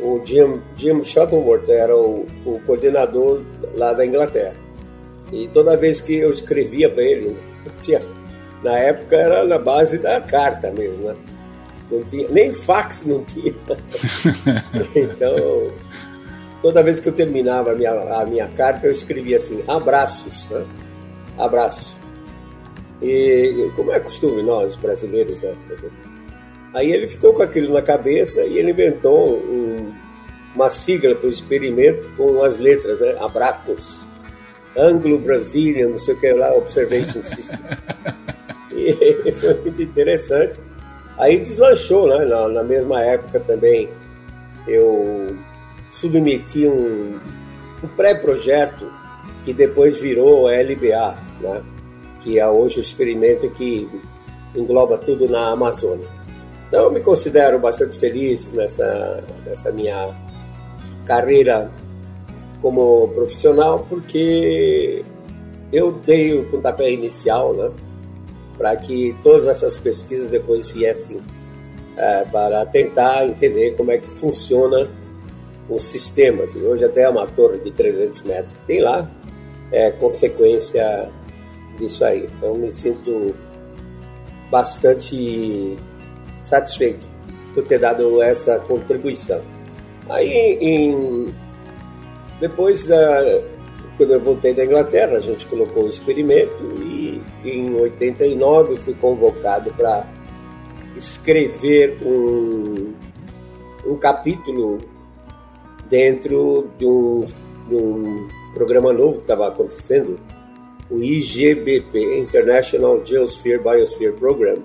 o 0.01 0.21
Jim, 0.25 0.61
Jim 0.77 1.03
Shuttleworth 1.03 1.69
era 1.69 1.97
o, 1.97 2.27
o 2.45 2.61
coordenador 2.61 3.43
lá 3.75 3.93
da 3.93 4.05
Inglaterra. 4.05 4.57
E 5.33 5.49
toda 5.49 5.77
vez 5.77 6.01
que 6.01 6.17
eu 6.17 6.31
escrevia 6.31 6.91
para 6.91 7.03
ele, 7.03 7.37
tinha, 7.81 8.03
na 8.63 8.79
época 8.79 9.17
era 9.17 9.45
na 9.45 9.59
base 9.59 9.99
da 9.99 10.21
carta 10.21 10.71
mesmo, 10.73 11.09
né? 11.09 11.17
Não 11.91 12.03
tinha, 12.03 12.29
nem 12.29 12.53
fax 12.53 13.05
não 13.05 13.23
tinha. 13.23 13.55
então, 14.97 15.73
toda 16.63 16.83
vez 16.83 16.99
que 16.99 17.09
eu 17.09 17.13
terminava 17.13 17.73
a 17.73 17.75
minha, 17.75 17.93
a 17.93 18.27
minha 18.27 18.49
carta, 18.49 18.87
eu 18.87 18.93
escrevia 18.93 19.37
assim, 19.37 19.63
abraços, 19.69 20.49
né? 20.49 20.67
Abraços. 21.39 21.99
E 23.03 23.71
como 23.77 23.93
é 23.93 24.01
costume 24.01 24.43
nós, 24.43 24.77
brasileiros, 24.77 25.43
né? 25.43 25.55
Aí 26.75 26.93
ele 26.93 27.09
ficou 27.09 27.33
com 27.33 27.43
aquilo 27.43 27.73
na 27.73 27.81
cabeça 27.81 28.43
e 28.45 28.59
ele 28.59 28.73
inventou 28.73 29.39
um, 29.39 29.95
uma 30.55 30.69
sigla 30.69 31.15
para 31.15 31.29
o 31.29 31.31
experimento 31.31 32.11
com 32.17 32.43
as 32.43 32.59
letras, 32.59 32.99
né? 32.99 33.17
Abracos, 33.21 34.01
Anglo-Brazilian, 34.77 35.91
não 35.91 35.99
sei 36.01 36.15
o 36.15 36.19
que 36.19 36.33
lá, 36.33 36.53
Observation 36.53 37.23
System. 37.23 37.61
e 38.75 39.31
foi 39.33 39.55
muito 39.55 39.81
interessante. 39.81 40.61
Aí 41.17 41.39
deslanchou, 41.39 42.09
né? 42.09 42.25
Na, 42.25 42.49
na 42.49 42.65
mesma 42.65 43.01
época 43.01 43.39
também 43.39 43.89
eu 44.67 45.37
submeti 45.93 46.67
um, 46.67 47.21
um 47.85 47.89
pré-projeto 47.97 48.91
que 49.45 49.53
depois 49.53 50.01
virou 50.01 50.49
a 50.49 50.53
LBA, 50.55 51.19
né? 51.41 51.63
que 52.21 52.39
é 52.39 52.49
hoje 52.49 52.79
o 52.79 52.81
experimento 52.81 53.49
que 53.51 53.89
engloba 54.57 54.99
tudo 54.99 55.29
na 55.29 55.51
Amazônia. 55.51 56.24
Então, 56.69 56.85
eu 56.85 56.93
me 56.93 57.01
considero 57.01 57.59
bastante 57.59 57.99
feliz 57.99 58.53
nessa, 58.53 59.23
nessa 59.45 59.71
minha 59.71 60.15
carreira 61.05 61.71
como 62.61 63.09
profissional, 63.09 63.87
porque 63.89 65.05
eu 65.73 65.93
dei 65.93 66.39
o 66.39 66.45
pontapé 66.45 66.91
inicial 66.91 67.53
né, 67.53 67.71
para 68.57 68.75
que 68.77 69.15
todas 69.23 69.47
essas 69.47 69.77
pesquisas 69.77 70.31
depois 70.31 70.71
viessem 70.71 71.21
é, 71.97 72.25
para 72.25 72.65
tentar 72.67 73.27
entender 73.27 73.77
como 73.77 73.91
é 73.91 73.99
que 73.99 74.09
funciona 74.09 74.89
os 75.69 75.83
sistemas. 75.85 76.55
E 76.55 76.59
hoje 76.59 76.85
até 76.85 77.09
uma 77.09 77.27
torre 77.27 77.59
de 77.59 77.71
300 77.71 78.23
metros 78.23 78.53
que 78.53 78.67
tem 78.67 78.81
lá 78.81 79.11
é 79.71 79.91
consequência 79.91 81.11
disso 81.79 82.05
aí. 82.05 82.29
Então 82.39 82.55
me 82.55 82.71
sinto 82.71 83.35
bastante 84.51 85.77
satisfeito 86.45 87.09
por 87.55 87.65
ter 87.65 87.79
dado 87.79 88.23
essa 88.23 88.61
contribuição. 88.61 89.41
Aí, 90.09 90.59
em, 90.61 91.35
depois 92.41 92.87
da, 92.87 93.43
quando 93.97 94.13
eu 94.13 94.21
voltei 94.21 94.53
da 94.53 94.65
Inglaterra, 94.65 95.17
a 95.17 95.21
gente 95.21 95.47
colocou 95.47 95.85
o 95.85 95.89
experimento 95.89 96.57
e 96.83 97.23
em 97.45 97.75
89 97.75 98.77
fui 98.77 98.95
convocado 98.95 99.73
para 99.73 100.07
escrever 100.97 101.99
um, 102.05 102.93
um 103.87 103.97
capítulo 103.97 104.81
dentro 105.89 106.71
de 106.79 106.87
um, 106.87 107.23
de 107.69 107.75
um 107.75 108.29
programa 108.53 108.93
novo 108.93 109.15
que 109.15 109.23
estava 109.23 109.49
acontecendo, 109.49 110.19
o 110.91 110.99
IGBP, 110.99 112.19
International 112.19 113.05
Geosphere 113.05 113.63
Biosphere 113.63 114.13
Program, 114.13 114.57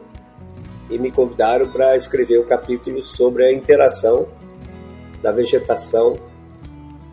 e 0.89 0.97
me 0.97 1.11
convidaram 1.11 1.67
para 1.69 1.95
escrever 1.95 2.39
um 2.39 2.45
capítulo 2.45 3.01
sobre 3.01 3.45
a 3.45 3.51
interação 3.51 4.27
da 5.21 5.31
vegetação 5.31 6.15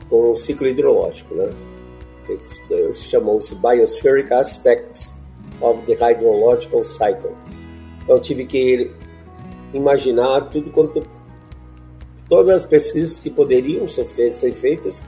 com 0.08 0.30
o 0.30 0.34
ciclo 0.34 0.66
hidrológico, 0.66 1.34
né? 1.34 1.50
Chamou-se 2.92 3.54
Biospheric 3.54 4.32
Aspects 4.32 5.14
of 5.60 5.82
the 5.82 5.94
Hydrological 5.94 6.82
Cycle. 6.82 7.34
Então 8.02 8.18
tive 8.20 8.44
que 8.44 8.90
imaginar 9.72 10.42
tudo 10.50 10.70
quanto 10.70 11.02
todas 12.28 12.48
as 12.48 12.64
pesquisas 12.64 13.18
que 13.18 13.30
poderiam 13.30 13.86
ser 13.86 14.04
feitas 14.06 15.04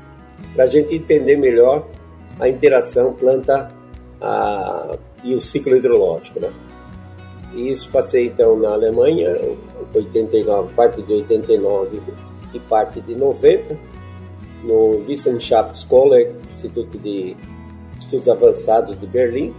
para 0.54 0.64
a 0.64 0.66
gente 0.66 0.94
entender 0.94 1.36
melhor 1.36 1.88
a 2.38 2.48
interação 2.48 3.12
planta 3.14 3.74
a, 4.20 4.96
e 5.24 5.34
o 5.34 5.40
ciclo 5.40 5.74
hidrológico, 5.74 6.40
né? 6.40 6.52
E 7.58 7.72
isso 7.72 7.90
passei 7.90 8.26
então 8.26 8.56
na 8.56 8.68
Alemanha, 8.68 9.36
89, 9.92 10.72
parte 10.74 11.02
de 11.02 11.12
89 11.12 12.00
e 12.54 12.60
parte 12.60 13.00
de 13.00 13.16
90, 13.16 13.76
no 14.62 15.02
Wissenschaftskolleg, 15.04 16.30
Instituto 16.54 16.96
de 16.98 17.36
Estudos 17.98 18.28
Avançados 18.28 18.96
de 18.96 19.08
Berlim. 19.08 19.52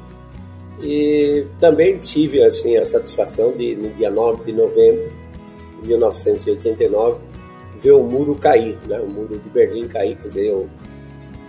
E 0.81 1.45
também 1.59 1.97
tive 1.97 2.41
assim 2.41 2.77
a 2.77 2.85
satisfação 2.85 3.51
de 3.51 3.75
no 3.75 3.89
dia 3.89 4.09
9 4.09 4.45
de 4.45 4.53
novembro 4.53 5.11
de 5.81 5.87
1989 5.89 7.19
ver 7.75 7.91
o 7.91 8.03
muro 8.03 8.33
cair, 8.33 8.77
né? 8.87 8.97
O 9.01 9.07
muro 9.07 9.37
de 9.37 9.49
Berlim 9.49 9.89
cair, 9.89 10.15
quer 10.15 10.23
dizer, 10.23 10.47
eu 10.47 10.69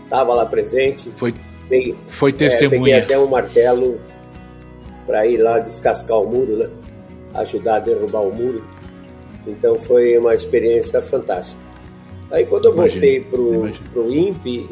estava 0.02 0.35
lá 0.35 0.45
presente. 0.47 1.12
Foi, 1.14 1.33
peguei, 1.69 1.95
foi 2.09 2.33
testemunha. 2.33 2.97
É, 2.97 3.00
peguei 3.00 3.14
até 3.14 3.19
um 3.25 3.28
martelo 3.28 4.00
para 5.10 5.26
ir 5.26 5.38
lá 5.38 5.58
descascar 5.58 6.16
o 6.18 6.24
muro, 6.24 6.56
né? 6.56 6.70
Ajudar 7.34 7.76
a 7.76 7.78
derrubar 7.80 8.20
o 8.20 8.32
muro. 8.32 8.64
Então 9.44 9.76
foi 9.76 10.16
uma 10.16 10.36
experiência 10.36 11.02
fantástica. 11.02 11.60
Aí 12.30 12.46
quando 12.46 12.66
eu 12.66 12.76
voltei 12.76 13.20
para 13.20 13.40
o 13.40 14.08
INPE, 14.08 14.70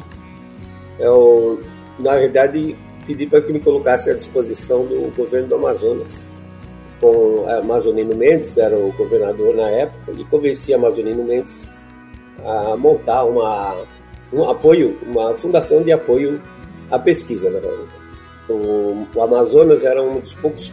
eu, 1.01 1.59
na 1.99 2.15
verdade, 2.15 2.77
pedi 3.05 3.27
para 3.27 3.41
que 3.41 3.53
me 3.53 3.59
colocasse 3.59 4.11
à 4.11 4.15
disposição 4.15 4.87
do 4.87 5.13
governo 5.17 5.49
do 5.49 5.55
Amazonas 5.57 6.29
com 7.01 7.45
Amazonino 7.49 8.15
Mendes, 8.15 8.57
era 8.57 8.79
o 8.79 8.93
governador 8.93 9.57
na 9.57 9.69
época, 9.69 10.13
e 10.13 10.25
convenci 10.25 10.73
Amazonino 10.73 11.25
Mendes 11.25 11.73
a 12.45 12.77
montar 12.77 13.25
uma, 13.25 13.77
um 14.33 14.49
apoio, 14.49 14.99
uma 15.03 15.37
fundação 15.37 15.83
de 15.83 15.91
apoio 15.91 16.41
à 16.89 16.97
pesquisa. 16.97 17.51
Né? 17.51 17.61
O, 18.49 19.07
o 19.15 19.23
Amazonas 19.23 19.85
era 19.85 20.03
um 20.03 20.21
dos 20.21 20.35
poucos 20.35 20.73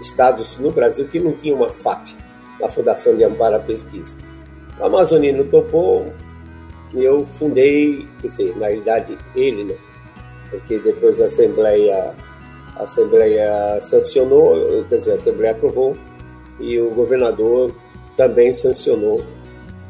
estados 0.00 0.56
no 0.58 0.70
Brasil 0.70 1.06
que 1.08 1.20
não 1.20 1.32
tinha 1.32 1.54
uma 1.54 1.70
FAP, 1.70 2.08
uma 2.58 2.68
Fundação 2.68 3.16
de 3.16 3.24
Amparo 3.24 3.56
à 3.56 3.60
Pesquisa. 3.60 4.18
O 4.80 4.84
Amazonino 4.84 5.44
topou 5.44 6.06
e 6.94 7.04
eu 7.04 7.24
fundei, 7.24 8.06
quer 8.20 8.28
dizer, 8.28 8.56
na 8.56 8.66
realidade 8.66 9.18
ele, 9.34 9.64
né? 9.64 9.76
porque 10.50 10.78
depois 10.78 11.20
a 11.20 11.24
Assembleia 11.24 12.14
a 12.76 12.82
Assembleia 12.82 13.80
sancionou, 13.80 14.84
quer 14.88 14.96
dizer, 14.96 15.12
a 15.12 15.14
Assembleia 15.14 15.52
aprovou 15.52 15.96
e 16.58 16.78
o 16.80 16.90
governador 16.90 17.74
também 18.16 18.52
sancionou 18.52 19.24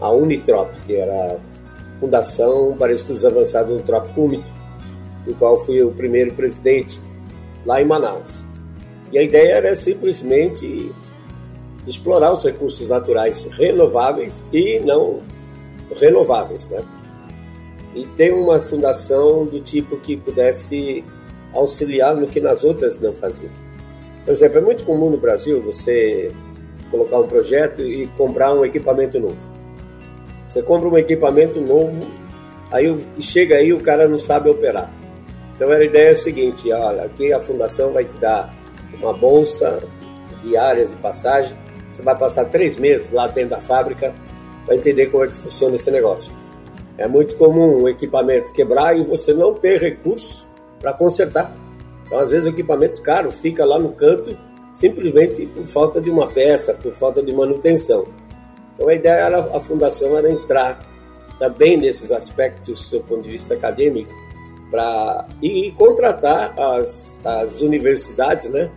a 0.00 0.11
Unitrop, 0.11 0.71
que 0.87 0.97
era 0.97 1.33
a 1.33 2.00
Fundação 2.00 2.76
para 2.76 2.92
Estudos 2.92 3.25
Avançados 3.25 3.73
no 3.73 3.80
Trópico 3.80 4.23
Úmido, 4.23 4.44
do 5.25 5.35
qual 5.35 5.59
fui 5.59 5.83
o 5.83 5.90
primeiro 5.90 6.33
presidente 6.35 7.00
lá 7.64 7.81
em 7.81 7.85
Manaus. 7.85 8.45
E 9.12 9.19
a 9.19 9.23
ideia 9.23 9.54
era 9.54 9.76
simplesmente 9.76 10.93
explorar 11.87 12.33
os 12.33 12.43
recursos 12.43 12.88
naturais 12.88 13.45
renováveis 13.52 14.43
e 14.52 14.81
não 14.81 15.21
renováveis, 15.95 16.71
né? 16.71 16.83
E 17.95 18.04
ter 18.07 18.33
uma 18.33 18.59
fundação 18.59 19.45
do 19.47 19.61
tipo 19.61 19.97
que 19.99 20.16
pudesse 20.16 21.04
auxiliar 21.52 22.16
no 22.16 22.26
que 22.26 22.40
nas 22.40 22.64
outras 22.64 22.99
não 22.99 23.12
faziam. 23.12 23.52
Por 24.25 24.33
exemplo, 24.33 24.59
é 24.59 24.61
muito 24.61 24.85
comum 24.85 25.11
no 25.11 25.19
Brasil 25.19 25.62
você 25.62 26.33
colocar 26.90 27.21
um 27.21 27.26
projeto 27.26 27.83
e 27.83 28.07
comprar 28.16 28.52
um 28.54 28.64
equipamento 28.64 29.21
novo. 29.21 29.37
Você 30.47 30.62
compra 30.62 30.88
um 30.88 30.99
equipamento 30.99 31.61
novo, 31.61 32.07
aí 32.71 32.95
chega 33.21 33.57
aí 33.57 33.73
o 33.73 33.81
cara 33.81 34.09
não 34.09 34.19
sabe 34.19 34.50
operar. 34.50 34.93
Então 35.54 35.70
a 35.70 35.82
ideia 35.82 36.08
é 36.08 36.12
a 36.12 36.16
seguinte, 36.16 36.73
olha, 36.73 37.04
aqui 37.04 37.32
a 37.32 37.40
fundação 37.40 37.92
vai 37.92 38.04
te 38.04 38.18
dar 38.18 38.54
uma 38.94 39.12
bolsa 39.12 39.82
diária 40.42 40.84
de 40.84 40.96
passagem, 40.96 41.56
você 41.92 42.02
vai 42.02 42.16
passar 42.16 42.46
três 42.46 42.76
meses 42.76 43.11
lá 43.12 43.28
dentro 43.28 43.50
da 43.50 43.61
fábrica 43.61 44.14
para 44.66 44.75
entender 44.75 45.06
como 45.06 45.25
é 45.25 45.28
que 45.28 45.37
funciona 45.37 45.76
esse 45.76 45.90
negócio. 45.90 46.34
É 46.99 47.06
muito 47.06 47.37
comum 47.37 47.82
um 47.82 47.88
equipamento 47.88 48.52
quebrar 48.52 48.96
e 48.96 49.04
você 49.04 49.32
não 49.32 49.54
ter 49.54 49.80
recursos 49.80 50.46
para 50.80 50.92
consertar. 50.92 51.54
Então, 52.06 52.18
às 52.18 52.30
vezes, 52.30 52.46
o 52.46 52.49
equipamento 52.49 53.00
caro 53.02 53.32
fica 53.32 53.64
lá 53.64 53.78
no 53.78 53.92
canto 53.92 54.37
simplesmente 54.73 55.46
por 55.46 55.64
falta 55.64 56.00
de 56.00 56.11
uma 56.11 56.26
peça, 56.26 56.75
por 56.75 56.94
falta 56.94 57.23
de 57.23 57.32
manutenção. 57.32 58.06
Então, 58.75 58.88
a 58.88 58.94
ideia 58.94 59.20
era, 59.20 59.38
a 59.56 59.61
fundação 59.61 60.16
era 60.16 60.30
entrar 60.30 60.80
também 61.38 61.76
nesses 61.76 62.11
aspectos 62.11 62.66
do 62.66 62.76
seu 62.76 63.00
ponto 63.00 63.23
de 63.23 63.30
vista 63.30 63.54
acadêmico 63.54 64.12
para 64.71 65.26
e, 65.42 65.66
e 65.66 65.71
contratar 65.73 66.59
as, 66.59 67.18
as 67.25 67.61
universidades, 67.61 68.49
né, 68.49 68.71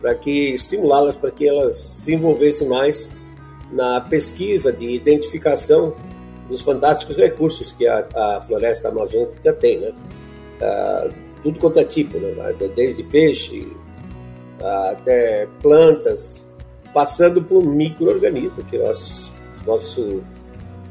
para 0.00 0.14
que 0.14 0.54
estimulá-las 0.54 1.16
para 1.16 1.30
que 1.30 1.48
elas 1.48 1.76
se 1.76 2.14
envolvessem 2.14 2.68
mais 2.68 3.08
na 3.72 4.00
pesquisa 4.00 4.72
de 4.72 4.88
identificação 4.90 5.94
dos 6.48 6.60
fantásticos 6.60 7.16
recursos 7.16 7.72
que 7.72 7.86
a, 7.86 8.06
a 8.14 8.40
floresta 8.40 8.88
amazônica 8.88 9.52
tem, 9.54 9.78
né? 9.78 9.92
Ah, 10.60 11.08
tudo 11.42 11.58
quanto 11.58 11.78
é 11.78 11.84
tipo, 11.84 12.18
né? 12.18 12.34
desde 12.74 13.02
peixe 13.02 13.70
até 14.60 15.46
plantas, 15.60 16.50
passando 16.92 17.42
por 17.42 17.62
micro-organismos, 17.62 18.64
que 18.70 18.78
nós, 18.78 19.34
nosso 19.66 20.22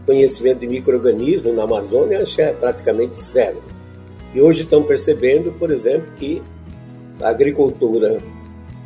conhecimento 0.05 0.59
de 0.59 0.67
micro-organismo 0.67 1.53
na 1.53 1.63
Amazônia 1.63 2.21
é 2.37 2.53
praticamente 2.53 3.21
zero. 3.21 3.63
E 4.33 4.41
hoje 4.41 4.63
estão 4.63 4.83
percebendo, 4.83 5.51
por 5.51 5.69
exemplo, 5.69 6.11
que 6.17 6.41
a 7.21 7.29
agricultura 7.29 8.19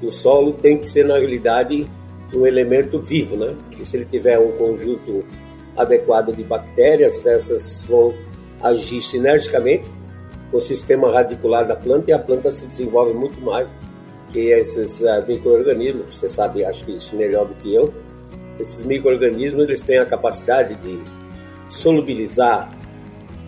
E 0.01 0.05
o 0.05 0.11
solo 0.11 0.53
tem 0.53 0.77
que 0.77 0.87
ser, 0.87 1.05
na 1.05 1.17
realidade, 1.17 1.89
um 2.33 2.45
elemento 2.45 2.99
vivo, 3.01 3.35
né? 3.35 3.55
E 3.79 3.85
se 3.85 3.97
ele 3.97 4.05
tiver 4.05 4.37
um 4.37 4.51
conjunto 4.51 5.23
adequado 5.75 6.35
de 6.35 6.43
bactérias, 6.43 7.25
essas 7.25 7.85
vão 7.89 8.13
agir 8.61 9.01
sinergicamente 9.01 9.89
com 10.51 10.57
o 10.57 10.59
sistema 10.61 11.11
radicular 11.11 11.65
da 11.67 11.75
planta 11.75 12.11
e 12.11 12.13
a 12.13 12.19
planta 12.19 12.51
se 12.51 12.67
desenvolve 12.67 13.13
muito 13.13 13.39
mais 13.41 13.67
que 14.31 14.51
esses 14.51 15.01
uh, 15.01 15.25
micro-organismos. 15.27 16.17
Você 16.17 16.29
sabe, 16.29 16.63
acho 16.63 16.85
que 16.85 16.91
isso 16.93 17.15
melhor 17.15 17.47
do 17.47 17.55
que 17.55 17.73
eu. 17.73 17.93
Esses 18.59 18.83
micro-organismos 18.83 19.63
eles 19.63 19.81
têm 19.81 19.99
a 19.99 20.05
capacidade 20.05 20.75
de 20.75 20.99
solubilizar 21.69 22.71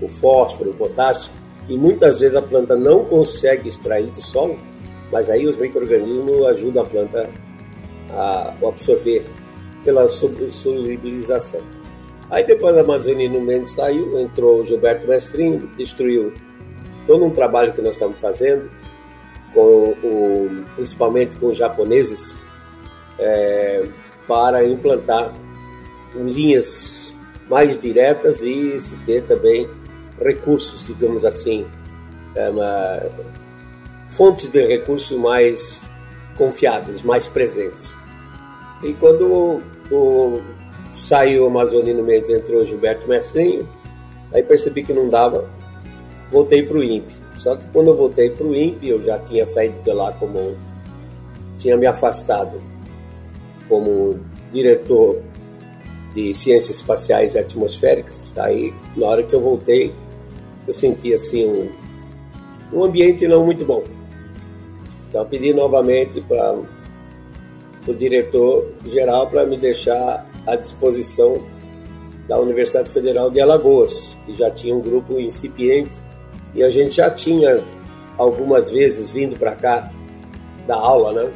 o 0.02 0.08
fósforo, 0.08 0.72
o 0.72 0.74
potássio, 0.74 1.32
que 1.70 1.78
muitas 1.78 2.20
vezes 2.20 2.36
a 2.36 2.42
planta 2.42 2.76
não 2.76 3.06
consegue 3.06 3.70
extrair 3.70 4.10
do 4.10 4.20
solo, 4.20 4.58
mas 5.12 5.30
aí 5.30 5.46
os 5.46 5.56
micro-organismos 5.56 6.48
ajudam 6.48 6.82
a 6.82 6.86
planta 6.88 7.30
a 8.10 8.54
absorver 8.68 9.24
pela 9.84 10.08
solubilização. 10.08 11.62
Aí 12.32 12.44
depois 12.44 12.76
a 12.76 12.82
Amazonino 12.82 13.40
Mendes 13.40 13.74
saiu, 13.74 14.20
entrou 14.20 14.62
o 14.62 14.66
Gilberto 14.66 15.08
Mestrinho, 15.08 15.70
destruiu 15.78 16.34
todo 17.06 17.24
um 17.24 17.30
trabalho 17.30 17.72
que 17.72 17.84
nós 17.84 17.94
estamos 17.94 18.20
fazendo, 18.20 18.68
com 19.54 19.62
o, 19.62 20.66
principalmente 20.76 21.36
com 21.36 21.50
os 21.50 21.58
japoneses, 21.58 22.44
é, 23.20 23.88
para 24.28 24.66
implantar 24.66 25.32
linhas 26.16 27.14
mais 27.48 27.78
diretas 27.78 28.42
e 28.42 28.80
se 28.80 28.98
ter 29.06 29.22
também 29.22 29.70
recursos, 30.22 30.88
digamos 30.88 31.26
assim, 31.26 31.66
é 32.36 32.50
uma, 32.50 33.02
fontes 34.08 34.50
de 34.50 34.66
recursos 34.66 35.18
mais 35.18 35.88
confiáveis, 36.38 37.02
mais 37.02 37.28
presentes. 37.28 37.96
E 38.84 38.94
quando 38.94 39.28
o, 39.28 39.64
o 39.92 40.42
saiu 40.92 41.44
o 41.44 41.48
Amazonino 41.48 42.04
Mendes, 42.04 42.30
entrou 42.30 42.62
o 42.62 42.66
Gilberto 42.66 43.08
Mestrinho, 43.08 43.68
aí 44.34 44.42
percebi 44.42 44.84
que 44.84 44.94
não 44.94 45.10
dava, 45.10 45.50
voltei 46.32 46.64
para 46.64 46.78
o 46.78 46.84
INPE. 46.84 47.14
Só 47.38 47.56
que 47.56 47.64
quando 47.72 47.88
eu 47.88 47.96
voltei 47.96 48.30
para 48.30 48.46
o 48.46 48.56
INPE, 48.56 48.90
eu 48.90 49.02
já 49.02 49.18
tinha 49.20 49.46
saído 49.46 49.82
de 49.82 49.92
lá 49.92 50.12
como. 50.14 50.58
tinha 51.58 51.78
me 51.78 51.86
afastado 51.86 52.62
como 53.68 54.20
diretor 54.52 55.22
de 56.14 56.34
Ciências 56.34 56.78
Espaciais 56.78 57.36
e 57.36 57.40
Atmosféricas. 57.40 58.34
Aí, 58.38 58.74
na 58.96 59.08
hora 59.08 59.24
que 59.24 59.34
eu 59.34 59.40
voltei, 59.40 59.94
eu 60.70 60.74
senti 60.74 61.12
assim 61.12 61.48
um, 61.48 61.72
um 62.72 62.84
ambiente 62.84 63.28
não 63.28 63.44
muito 63.44 63.66
bom. 63.66 63.84
Então, 65.10 65.26
pedi 65.26 65.52
novamente 65.52 66.22
para 66.22 66.60
o 67.88 67.94
diretor 67.96 68.72
geral 68.86 69.28
para 69.28 69.48
me 69.48 69.58
deixar 69.58 70.30
à 70.46 70.56
disposição 70.56 71.42
da 72.28 72.40
Universidade 72.40 72.88
Federal 72.92 73.32
de 73.32 73.42
Alagoas, 73.42 74.16
que 74.28 74.36
já 74.36 74.52
tinha 74.52 74.76
um 74.76 74.80
grupo 74.80 75.20
incipiente 75.20 76.04
e 76.54 76.62
a 76.62 76.70
gente 76.70 76.98
já 76.98 77.10
tinha 77.10 77.64
algumas 78.16 78.70
vezes 78.70 79.10
vindo 79.10 79.40
para 79.40 79.56
cá 79.56 79.92
dar 80.68 80.78
aula, 80.78 81.14
né? 81.14 81.32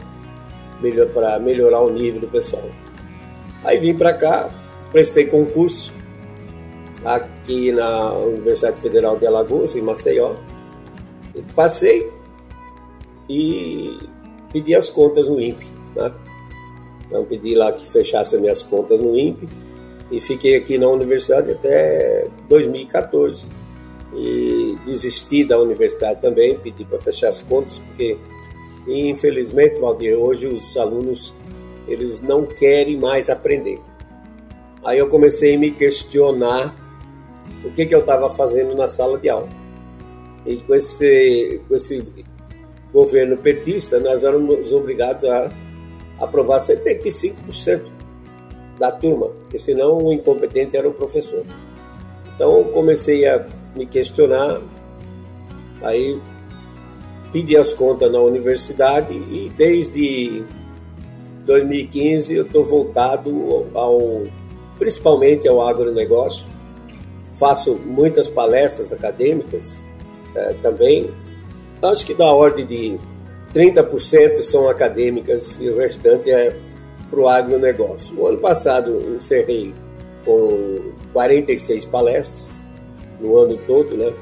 Melhor, 0.80 1.08
para 1.08 1.40
melhorar 1.40 1.82
o 1.82 1.90
nível 1.90 2.22
do 2.22 2.28
pessoal. 2.28 2.70
Aí 3.64 3.80
vim 3.80 3.96
para 3.96 4.14
cá, 4.14 4.52
prestei 4.92 5.26
concurso 5.26 5.92
aqui 7.44 7.74
na 7.74 8.14
Universidade 8.14 8.80
Federal 8.80 9.18
de 9.18 9.28
Alagoas, 9.28 9.76
em 9.76 9.82
Maceió. 9.82 10.36
Passei 11.54 12.10
e 13.30 14.00
pedi 14.52 14.74
as 14.74 14.90
contas 14.90 15.28
no 15.28 15.40
INPE. 15.40 15.66
Né? 15.94 16.12
Então 17.06 17.26
pedi 17.26 17.54
lá 17.54 17.72
que 17.74 17.88
fechasse 17.88 18.36
as 18.36 18.42
minhas 18.42 18.64
contas 18.64 19.02
no 19.02 19.18
INPE 19.18 19.50
e 20.10 20.22
fiquei 20.22 20.56
aqui 20.56 20.78
na 20.78 20.88
universidade 20.88 21.52
até 21.52 22.28
2014 22.48 23.50
e 24.16 24.78
desisti 24.86 25.44
da 25.44 25.60
universidade 25.60 26.22
também, 26.22 26.58
pedi 26.58 26.86
para 26.86 27.02
fechar 27.02 27.30
as 27.30 27.42
contas, 27.42 27.80
porque 27.80 28.18
infelizmente, 28.88 29.80
Valdir, 29.80 30.16
hoje 30.18 30.48
os 30.48 30.78
alunos 30.78 31.34
eles 31.88 32.22
não 32.22 32.46
querem 32.46 32.96
mais 32.96 33.30
aprender. 33.30 33.82
Aí 34.86 35.00
eu 35.00 35.08
comecei 35.08 35.56
a 35.56 35.60
me 35.60 35.72
questionar 35.72 36.83
o 37.64 37.72
que, 37.72 37.86
que 37.86 37.96
eu 37.96 38.00
estava 38.00 38.30
fazendo 38.30 38.76
na 38.76 38.88
sala 38.88 39.18
de 39.18 39.30
aula. 39.30 39.50
E 40.46 40.58
com 40.58 40.76
esse, 40.76 41.62
com 41.68 41.76
esse 41.76 42.06
governo 42.92 43.38
petista, 43.38 44.00
nós 44.00 44.24
éramos 44.24 44.72
obrigados 44.72 45.24
a 45.26 45.50
aprovar 46.20 46.60
75% 46.60 47.82
da 48.78 48.92
turma, 48.92 49.28
porque 49.28 49.58
senão 49.58 49.98
o 49.98 50.14
incompetente 50.14 50.78
era 50.78 50.88
o 50.88 50.94
professor. 50.94 51.44
Então 52.36 52.64
comecei 52.66 53.28
a 53.28 53.46
me 53.76 53.86
questionar. 53.86 54.62
Aí 55.82 56.20
pedi 57.32 57.58
as 57.58 57.74
contas 57.74 58.12
na 58.12 58.20
universidade 58.20 59.14
e 59.14 59.52
desde 59.58 60.44
2015 61.46 62.36
eu 62.36 62.44
estou 62.44 62.64
voltado 62.64 63.68
ao 63.74 64.24
principalmente 64.78 65.48
ao 65.48 65.66
agronegócio. 65.66 66.53
Faço 67.34 67.76
muitas 67.76 68.30
palestras 68.30 68.92
acadêmicas 68.92 69.84
é, 70.36 70.54
também. 70.62 71.12
Acho 71.82 72.06
que 72.06 72.14
da 72.14 72.32
ordem 72.32 72.66
de 72.66 72.98
30% 73.54 74.38
são 74.38 74.70
acadêmicas 74.70 75.60
e 75.62 75.70
o 75.70 75.78
restante 75.78 76.32
é 76.32 76.56
para 77.10 77.20
o 77.20 77.28
agronegócio. 77.28 78.18
O 78.18 78.28
ano 78.28 78.40
passado 78.40 79.16
encerrei 79.16 79.74
com 80.26 80.94
46 81.12 81.86
palestras 81.86 82.62
no 83.20 83.38
ano 83.38 83.58
todo, 83.68 83.96
né? 83.98 84.14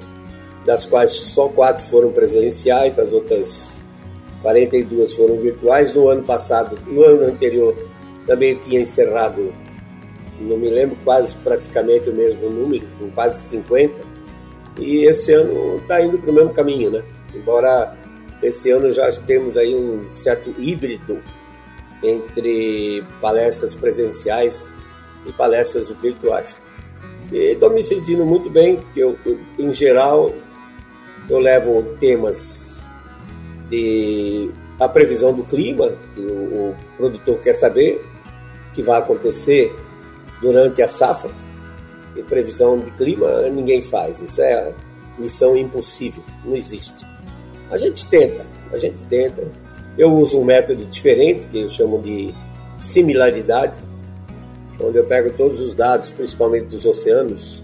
das 0.65 0.85
quais 0.85 1.11
só 1.11 1.47
quatro 1.47 1.83
foram 1.85 2.11
presenciais, 2.11 2.99
as 2.99 3.13
outras 3.13 3.81
42 4.41 5.13
foram 5.13 5.37
virtuais. 5.37 5.93
No 5.93 6.07
ano 6.09 6.23
passado, 6.23 6.77
no 6.87 7.03
ano 7.03 7.25
anterior, 7.25 7.75
também 8.25 8.55
tinha 8.55 8.79
encerrado, 8.79 9.53
não 10.41 10.57
me 10.57 10.69
lembro, 10.69 10.97
quase 11.03 11.35
praticamente 11.35 12.09
o 12.09 12.13
mesmo 12.13 12.49
número, 12.49 12.87
com 12.99 13.09
quase 13.11 13.41
50. 13.43 13.99
E 14.79 15.05
esse 15.05 15.33
ano 15.33 15.77
está 15.77 16.01
indo 16.01 16.17
para 16.17 16.31
o 16.31 16.33
mesmo 16.33 16.51
caminho, 16.51 16.91
né? 16.91 17.03
Embora 17.33 17.95
esse 18.41 18.71
ano 18.71 18.91
já 18.91 19.09
temos 19.11 19.55
aí 19.57 19.75
um 19.75 20.03
certo 20.13 20.53
híbrido 20.57 21.21
entre 22.03 23.03
palestras 23.21 23.75
presenciais 23.75 24.73
e 25.25 25.33
palestras 25.33 25.89
virtuais. 25.89 26.59
E 27.31 27.53
estou 27.53 27.69
me 27.69 27.83
sentindo 27.83 28.25
muito 28.25 28.49
bem, 28.49 28.77
porque 28.77 29.01
eu, 29.01 29.17
em 29.59 29.73
geral 29.73 30.33
eu 31.29 31.39
levo 31.39 31.83
temas 31.99 32.83
de 33.69 34.51
a 34.79 34.89
previsão 34.89 35.31
do 35.31 35.43
clima, 35.43 35.93
que 36.15 36.21
o, 36.21 36.33
o 36.71 36.75
produtor 36.97 37.39
quer 37.39 37.53
saber 37.53 38.03
o 38.69 38.73
que 38.73 38.81
vai 38.81 38.97
acontecer 38.97 39.73
durante 40.41 40.81
a 40.81 40.87
safra. 40.87 41.31
E 42.15 42.21
previsão 42.23 42.79
de 42.79 42.91
clima 42.91 43.49
ninguém 43.49 43.81
faz, 43.81 44.21
isso 44.21 44.41
é 44.41 44.73
missão 45.17 45.55
impossível, 45.55 46.23
não 46.43 46.55
existe. 46.55 47.05
A 47.69 47.77
gente 47.77 48.05
tenta, 48.07 48.45
a 48.71 48.77
gente 48.77 49.01
tenta. 49.03 49.49
Eu 49.97 50.13
uso 50.13 50.39
um 50.39 50.43
método 50.43 50.85
diferente, 50.85 51.47
que 51.47 51.61
eu 51.61 51.69
chamo 51.69 52.01
de 52.01 52.33
similaridade, 52.79 53.79
onde 54.79 54.97
eu 54.97 55.05
pego 55.05 55.31
todos 55.31 55.61
os 55.61 55.73
dados, 55.73 56.09
principalmente 56.09 56.65
dos 56.65 56.85
oceanos, 56.85 57.63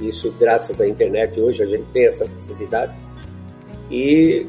isso 0.00 0.30
graças 0.38 0.80
à 0.80 0.86
internet 0.86 1.40
hoje 1.40 1.62
a 1.62 1.66
gente 1.66 1.84
tem 1.92 2.06
essa 2.06 2.26
facilidade, 2.26 2.94
e 3.90 4.46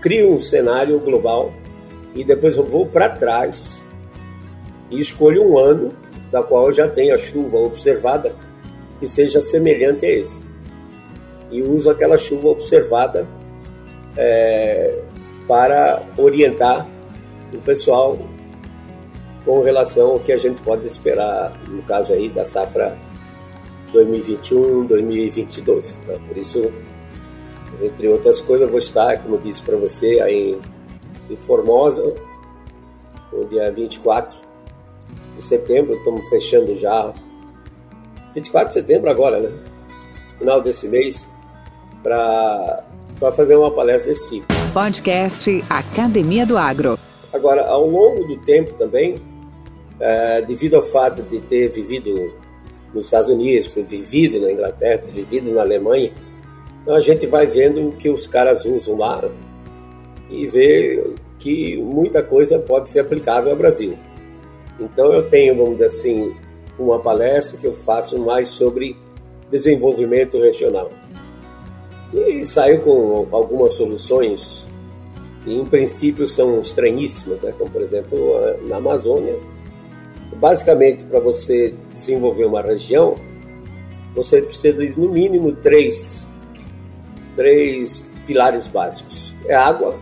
crio 0.00 0.32
um 0.32 0.38
cenário 0.38 0.98
global 1.00 1.52
e 2.14 2.22
depois 2.22 2.56
eu 2.56 2.64
vou 2.64 2.86
para 2.86 3.08
trás 3.08 3.86
e 4.90 5.00
escolho 5.00 5.42
um 5.42 5.58
ano 5.58 5.92
da 6.30 6.42
qual 6.42 6.72
já 6.72 6.88
tenho 6.88 7.14
a 7.14 7.18
chuva 7.18 7.58
observada 7.58 8.34
que 8.98 9.08
seja 9.08 9.40
semelhante 9.40 10.04
a 10.04 10.10
esse. 10.10 10.44
E 11.50 11.62
uso 11.62 11.88
aquela 11.88 12.18
chuva 12.18 12.48
observada 12.48 13.26
é, 14.16 14.98
para 15.46 16.04
orientar 16.16 16.86
o 17.52 17.58
pessoal 17.58 18.18
com 19.44 19.62
relação 19.62 20.12
ao 20.12 20.20
que 20.20 20.32
a 20.32 20.36
gente 20.36 20.60
pode 20.60 20.86
esperar, 20.86 21.52
no 21.68 21.82
caso 21.82 22.12
aí 22.12 22.28
da 22.28 22.44
safra 22.44 22.98
2021, 23.92 24.84
2022. 24.86 26.02
Tá? 26.06 26.14
Por 26.26 26.36
isso, 26.36 26.70
entre 27.80 28.08
outras 28.08 28.42
coisas, 28.42 28.66
eu 28.66 28.70
vou 28.70 28.78
estar, 28.78 29.22
como 29.22 29.38
disse 29.38 29.62
para 29.62 29.76
você, 29.76 30.20
aí 30.20 30.60
em 31.30 31.36
Formosa, 31.36 32.14
no 33.32 33.46
dia 33.46 33.70
24 33.70 34.47
de 35.38 35.44
setembro, 35.44 35.94
estamos 35.94 36.28
fechando 36.28 36.74
já 36.76 37.14
24 38.34 38.68
de 38.68 38.74
setembro 38.74 39.10
agora, 39.10 39.40
né? 39.40 39.50
Final 40.38 40.60
desse 40.60 40.86
mês, 40.88 41.30
para 42.02 42.84
fazer 43.34 43.56
uma 43.56 43.70
palestra 43.70 44.12
desse 44.12 44.34
tipo. 44.34 44.46
Podcast 44.74 45.64
Academia 45.70 46.44
do 46.44 46.58
Agro. 46.58 46.98
Agora, 47.32 47.66
ao 47.66 47.88
longo 47.88 48.24
do 48.24 48.36
tempo 48.38 48.74
também, 48.74 49.16
é, 49.98 50.42
devido 50.42 50.74
ao 50.74 50.82
fato 50.82 51.22
de 51.22 51.40
ter 51.40 51.68
vivido 51.68 52.32
nos 52.92 53.06
Estados 53.06 53.28
Unidos, 53.28 53.74
ter 53.74 53.84
vivido 53.84 54.40
na 54.40 54.52
Inglaterra, 54.52 54.98
ter 54.98 55.12
vivido 55.12 55.52
na 55.52 55.62
Alemanha, 55.62 56.12
então 56.82 56.94
a 56.94 57.00
gente 57.00 57.26
vai 57.26 57.46
vendo 57.46 57.88
o 57.88 57.92
que 57.92 58.08
os 58.08 58.26
caras 58.26 58.64
usam 58.64 58.96
lá 58.96 59.22
e 60.30 60.46
vê 60.46 61.12
que 61.38 61.76
muita 61.76 62.22
coisa 62.22 62.58
pode 62.58 62.88
ser 62.88 63.00
aplicável 63.00 63.50
ao 63.50 63.56
Brasil. 63.56 63.96
Então 64.78 65.12
eu 65.12 65.28
tenho, 65.28 65.56
vamos 65.56 65.72
dizer 65.72 65.86
assim, 65.86 66.34
uma 66.78 66.98
palestra 66.98 67.58
que 67.58 67.66
eu 67.66 67.74
faço 67.74 68.18
mais 68.18 68.48
sobre 68.48 68.96
desenvolvimento 69.50 70.38
regional. 70.38 70.90
E 72.12 72.44
saio 72.44 72.80
com 72.80 73.26
algumas 73.30 73.74
soluções 73.74 74.68
que, 75.44 75.52
em 75.52 75.64
princípio, 75.64 76.26
são 76.26 76.60
estranhíssimas, 76.60 77.42
né? 77.42 77.52
como, 77.58 77.70
por 77.70 77.82
exemplo, 77.82 78.18
na 78.66 78.76
Amazônia. 78.76 79.38
Basicamente, 80.36 81.04
para 81.04 81.20
você 81.20 81.74
desenvolver 81.90 82.44
uma 82.44 82.62
região, 82.62 83.16
você 84.14 84.40
precisa 84.40 84.78
de, 84.78 84.98
no 84.98 85.10
mínimo, 85.10 85.52
três, 85.52 86.28
três 87.36 88.04
pilares 88.26 88.68
básicos. 88.68 89.34
É 89.46 89.54
água, 89.54 89.98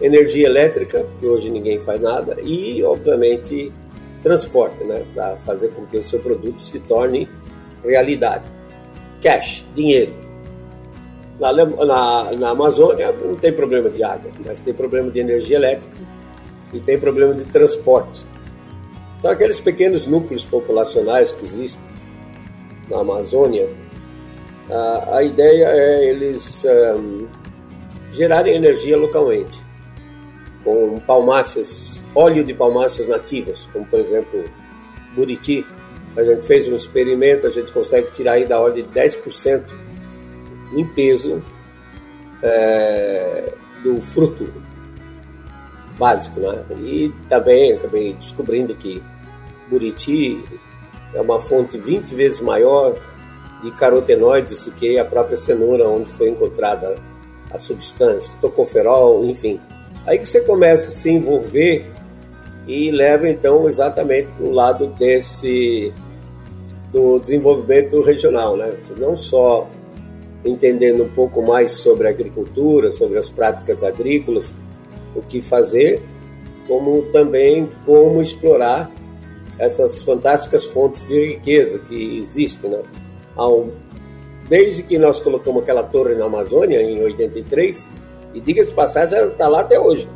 energia 0.00 0.46
elétrica, 0.46 1.04
que 1.18 1.26
hoje 1.26 1.50
ninguém 1.50 1.78
faz 1.78 2.00
nada, 2.00 2.36
e, 2.42 2.82
obviamente, 2.84 3.72
transporte, 4.22 4.84
né, 4.84 5.04
para 5.14 5.36
fazer 5.36 5.68
com 5.68 5.86
que 5.86 5.96
o 5.96 6.02
seu 6.02 6.20
produto 6.20 6.60
se 6.60 6.78
torne 6.80 7.28
realidade. 7.84 8.50
Cash, 9.22 9.64
dinheiro. 9.74 10.12
Na, 11.40 11.52
na, 11.52 12.32
na 12.32 12.50
Amazônia 12.50 13.12
não 13.12 13.36
tem 13.36 13.52
problema 13.52 13.88
de 13.88 14.02
água, 14.02 14.30
mas 14.44 14.58
tem 14.60 14.74
problema 14.74 15.10
de 15.10 15.20
energia 15.20 15.56
elétrica 15.56 15.96
e 16.72 16.80
tem 16.80 16.98
problema 16.98 17.34
de 17.34 17.44
transporte. 17.46 18.26
Então, 19.18 19.30
aqueles 19.30 19.60
pequenos 19.60 20.06
núcleos 20.06 20.44
populacionais 20.44 21.32
que 21.32 21.44
existem 21.44 21.88
na 22.88 23.00
Amazônia, 23.00 23.68
a, 24.70 25.16
a 25.16 25.22
ideia 25.22 25.66
é 25.66 26.04
eles 26.06 26.64
um, 26.96 27.26
gerarem 28.10 28.54
energia 28.54 28.96
localmente 28.96 29.67
com 30.68 31.00
palmáceas, 31.00 32.04
óleo 32.14 32.44
de 32.44 32.52
palmáceas 32.52 33.08
nativas, 33.08 33.66
como 33.72 33.86
por 33.86 33.98
exemplo 33.98 34.44
Buriti. 35.14 35.64
A 36.14 36.22
gente 36.22 36.46
fez 36.46 36.68
um 36.68 36.76
experimento, 36.76 37.46
a 37.46 37.50
gente 37.50 37.72
consegue 37.72 38.10
tirar 38.10 38.32
aí 38.32 38.44
da 38.44 38.60
ordem 38.60 38.84
de 38.84 38.90
10% 38.90 39.64
em 40.74 40.84
peso 40.84 41.42
é, 42.42 43.54
do 43.82 43.98
fruto 44.00 44.52
básico, 45.98 46.40
né? 46.40 46.64
E 46.80 47.12
também 47.28 47.72
acabei 47.72 48.12
descobrindo 48.12 48.74
que 48.74 49.02
Buriti 49.70 50.44
é 51.14 51.20
uma 51.20 51.40
fonte 51.40 51.78
20 51.78 52.14
vezes 52.14 52.40
maior 52.40 52.94
de 53.62 53.70
carotenoides 53.70 54.64
do 54.64 54.72
que 54.72 54.98
a 54.98 55.04
própria 55.04 55.36
cenoura 55.36 55.88
onde 55.88 56.10
foi 56.10 56.28
encontrada 56.28 56.96
a 57.50 57.58
substância, 57.58 58.34
tocoferol, 58.40 59.24
enfim. 59.24 59.58
Aí 60.08 60.18
que 60.18 60.26
você 60.26 60.40
começa 60.40 60.88
a 60.88 60.90
se 60.90 61.10
envolver 61.10 61.84
e 62.66 62.90
leva 62.90 63.28
então 63.28 63.68
exatamente 63.68 64.28
para 64.32 64.46
o 64.46 64.50
lado 64.50 64.86
desse 64.86 65.92
do 66.90 67.18
desenvolvimento 67.18 68.00
regional, 68.00 68.56
né? 68.56 68.74
Não 68.96 69.14
só 69.14 69.68
entendendo 70.42 71.04
um 71.04 71.08
pouco 71.10 71.42
mais 71.42 71.72
sobre 71.72 72.06
a 72.06 72.10
agricultura, 72.10 72.90
sobre 72.90 73.18
as 73.18 73.28
práticas 73.28 73.82
agrícolas, 73.82 74.54
o 75.14 75.20
que 75.20 75.42
fazer, 75.42 76.02
como 76.66 77.02
também 77.12 77.68
como 77.84 78.22
explorar 78.22 78.90
essas 79.58 80.00
fantásticas 80.00 80.64
fontes 80.64 81.06
de 81.06 81.34
riqueza 81.34 81.80
que 81.80 82.16
existem, 82.16 82.70
né? 82.70 82.80
Desde 84.48 84.82
que 84.82 84.96
nós 84.96 85.20
colocamos 85.20 85.62
aquela 85.62 85.82
torre 85.82 86.14
na 86.14 86.24
Amazônia 86.24 86.80
em 86.80 87.02
83, 87.02 87.86
e 88.38 88.40
diga-se 88.40 88.72
passagem, 88.72 89.18
ela 89.18 89.32
está 89.32 89.48
lá 89.48 89.60
até 89.60 89.80
hoje. 89.80 90.08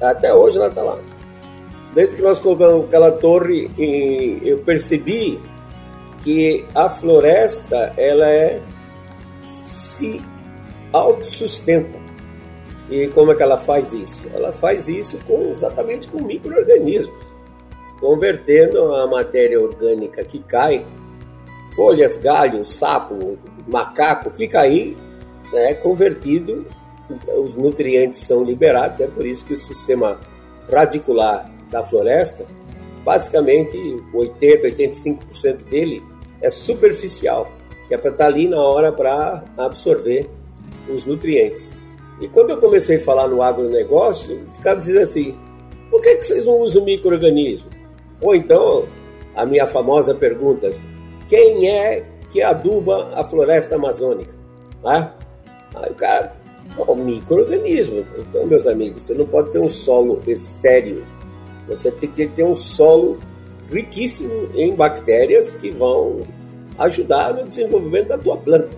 Até 0.00 0.32
hoje 0.34 0.56
ela 0.56 0.68
está 0.68 0.82
lá. 0.82 0.98
Desde 1.94 2.16
que 2.16 2.22
nós 2.22 2.38
colocamos 2.38 2.86
aquela 2.86 3.12
torre, 3.12 3.70
eu 4.42 4.58
percebi 4.58 5.38
que 6.22 6.64
a 6.74 6.88
floresta 6.88 7.92
ela 7.98 8.26
é 8.26 8.62
se 9.46 10.22
autossustenta. 10.90 12.00
E 12.90 13.08
como 13.08 13.32
é 13.32 13.34
que 13.34 13.42
ela 13.42 13.58
faz 13.58 13.92
isso? 13.92 14.26
Ela 14.32 14.52
faz 14.52 14.88
isso 14.88 15.18
com, 15.26 15.50
exatamente 15.50 16.08
com 16.08 16.22
micro-organismos, 16.22 17.14
convertendo 18.00 18.94
a 18.94 19.06
matéria 19.06 19.60
orgânica 19.60 20.24
que 20.24 20.38
cai, 20.38 20.86
folhas, 21.76 22.16
galhos, 22.16 22.72
sapo, 22.72 23.38
macaco, 23.66 24.30
que 24.30 24.48
cair, 24.48 24.96
né, 25.52 25.74
convertido 25.74 26.64
os 27.38 27.56
nutrientes 27.56 28.18
são 28.18 28.44
liberados, 28.44 29.00
é 29.00 29.06
por 29.06 29.26
isso 29.26 29.44
que 29.44 29.54
o 29.54 29.56
sistema 29.56 30.20
radicular 30.70 31.50
da 31.70 31.82
floresta, 31.82 32.46
basicamente 33.04 33.76
80, 34.14 34.68
85% 34.68 35.68
dele 35.68 36.02
é 36.40 36.50
superficial, 36.50 37.50
que 37.88 37.94
é 37.94 37.98
para 37.98 38.10
estar 38.10 38.24
tá 38.24 38.30
ali 38.30 38.48
na 38.48 38.60
hora 38.60 38.92
para 38.92 39.44
absorver 39.56 40.28
os 40.88 41.04
nutrientes. 41.04 41.74
E 42.20 42.28
quando 42.28 42.50
eu 42.50 42.58
comecei 42.58 42.96
a 42.96 43.00
falar 43.00 43.26
no 43.28 43.42
agronegócio, 43.42 44.44
ficava 44.54 44.78
dizendo 44.78 45.00
assim: 45.00 45.36
por 45.90 46.00
que, 46.00 46.16
que 46.16 46.24
vocês 46.24 46.44
não 46.44 46.58
usam 46.58 46.84
micro-organismo? 46.84 47.70
Ou 48.20 48.34
então, 48.34 48.86
a 49.34 49.44
minha 49.44 49.66
famosa 49.66 50.14
pergunta: 50.14 50.70
quem 51.28 51.68
é 51.68 52.06
que 52.30 52.42
aduba 52.42 53.10
a 53.14 53.24
floresta 53.24 53.76
amazônica? 53.76 54.32
Ah, 54.84 55.10
aí 55.74 55.90
o 55.90 55.94
cara, 55.94 56.34
um 56.78 57.04
microorganismo. 57.04 58.04
Então, 58.18 58.46
meus 58.46 58.66
amigos, 58.66 59.04
você 59.04 59.14
não 59.14 59.26
pode 59.26 59.50
ter 59.50 59.58
um 59.58 59.68
solo 59.68 60.20
estéril. 60.26 61.02
Você 61.68 61.90
tem 61.90 62.10
que 62.10 62.26
ter 62.26 62.44
um 62.44 62.54
solo 62.54 63.18
riquíssimo 63.70 64.48
em 64.54 64.74
bactérias 64.74 65.54
que 65.54 65.70
vão 65.70 66.22
ajudar 66.78 67.34
no 67.34 67.46
desenvolvimento 67.46 68.08
da 68.08 68.18
tua 68.18 68.36
planta. 68.36 68.70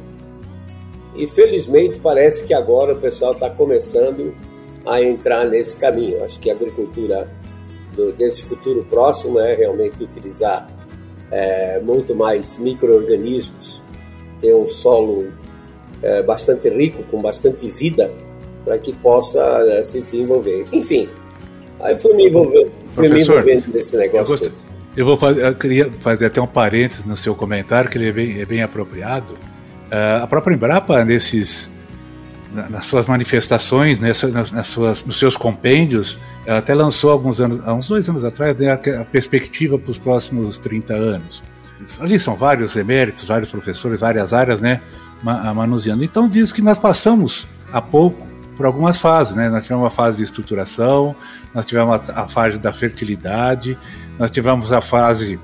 E 1.16 1.26
felizmente 1.26 2.00
parece 2.00 2.44
que 2.44 2.52
agora 2.52 2.92
o 2.92 3.00
pessoal 3.00 3.32
está 3.32 3.48
começando 3.48 4.34
a 4.84 5.00
entrar 5.02 5.46
nesse 5.46 5.76
caminho. 5.76 6.22
Acho 6.24 6.38
que 6.40 6.50
a 6.50 6.54
agricultura 6.54 7.30
do, 7.94 8.12
desse 8.12 8.42
futuro 8.42 8.84
próximo 8.84 9.38
é 9.38 9.54
realmente 9.54 10.02
utilizar 10.02 10.68
é, 11.30 11.80
muito 11.80 12.14
mais 12.14 12.58
micro-organismos, 12.58 13.82
ter 14.40 14.54
um 14.54 14.68
solo 14.68 15.32
é, 16.04 16.22
bastante 16.22 16.68
rico, 16.68 17.02
com 17.04 17.20
bastante 17.20 17.66
vida, 17.66 18.12
para 18.64 18.78
que 18.78 18.92
possa 18.92 19.40
é, 19.68 19.82
se 19.82 20.02
desenvolver. 20.02 20.66
Enfim, 20.70 21.08
aí 21.80 21.96
fui 21.96 22.14
me, 22.14 22.28
envolver, 22.28 22.70
fui 22.88 23.08
me 23.08 23.22
envolvendo 23.22 23.72
nesse 23.72 23.96
negócio. 23.96 24.46
Eu, 24.46 24.52
eu 24.98 25.06
vou 25.06 25.16
fazer, 25.16 25.46
eu 25.46 25.54
queria 25.54 25.90
fazer 26.00 26.26
até 26.26 26.40
um 26.40 26.46
parênteses 26.46 27.04
no 27.06 27.16
seu 27.16 27.34
comentário, 27.34 27.90
que 27.90 27.96
ele 27.96 28.08
é 28.08 28.12
bem, 28.12 28.40
é 28.40 28.44
bem 28.44 28.62
apropriado. 28.62 29.32
Uh, 29.32 30.22
a 30.22 30.26
própria 30.26 30.54
Embrapa, 30.54 31.04
nesses, 31.04 31.70
nas 32.52 32.84
suas 32.84 33.06
manifestações, 33.06 33.98
nessa, 33.98 34.28
nas, 34.28 34.52
nas, 34.52 34.66
suas, 34.66 35.04
nos 35.04 35.18
seus 35.18 35.36
compêndios, 35.36 36.20
ela 36.44 36.58
até 36.58 36.74
lançou 36.74 37.10
alguns 37.10 37.40
anos, 37.40 37.60
há 37.64 37.72
uns 37.72 37.88
dois 37.88 38.08
anos 38.08 38.24
atrás, 38.24 38.56
né, 38.58 38.68
a, 38.68 38.74
a 38.74 39.04
perspectiva 39.04 39.78
para 39.78 39.90
os 39.90 39.98
próximos 39.98 40.58
30 40.58 40.94
anos. 40.94 41.42
Ali 41.98 42.18
são 42.18 42.34
vários 42.36 42.76
eméritos, 42.76 43.24
vários 43.24 43.50
professores, 43.50 44.00
várias 44.00 44.32
áreas, 44.32 44.60
né? 44.60 44.80
Manuseando. 45.22 46.04
Então 46.04 46.28
diz 46.28 46.52
que 46.52 46.62
nós 46.62 46.78
passamos 46.78 47.46
há 47.72 47.80
pouco 47.80 48.26
por 48.56 48.66
algumas 48.66 48.98
fases, 48.98 49.34
né? 49.34 49.48
Nós 49.48 49.64
tivemos 49.64 49.86
a 49.86 49.90
fase 49.90 50.18
de 50.18 50.22
estruturação, 50.22 51.14
nós 51.52 51.66
tivemos 51.66 52.10
a, 52.10 52.22
a 52.22 52.28
fase 52.28 52.58
da 52.58 52.72
fertilidade, 52.72 53.76
nós 54.18 54.30
tivemos 54.30 54.72
a 54.72 54.80
fase 54.80 55.38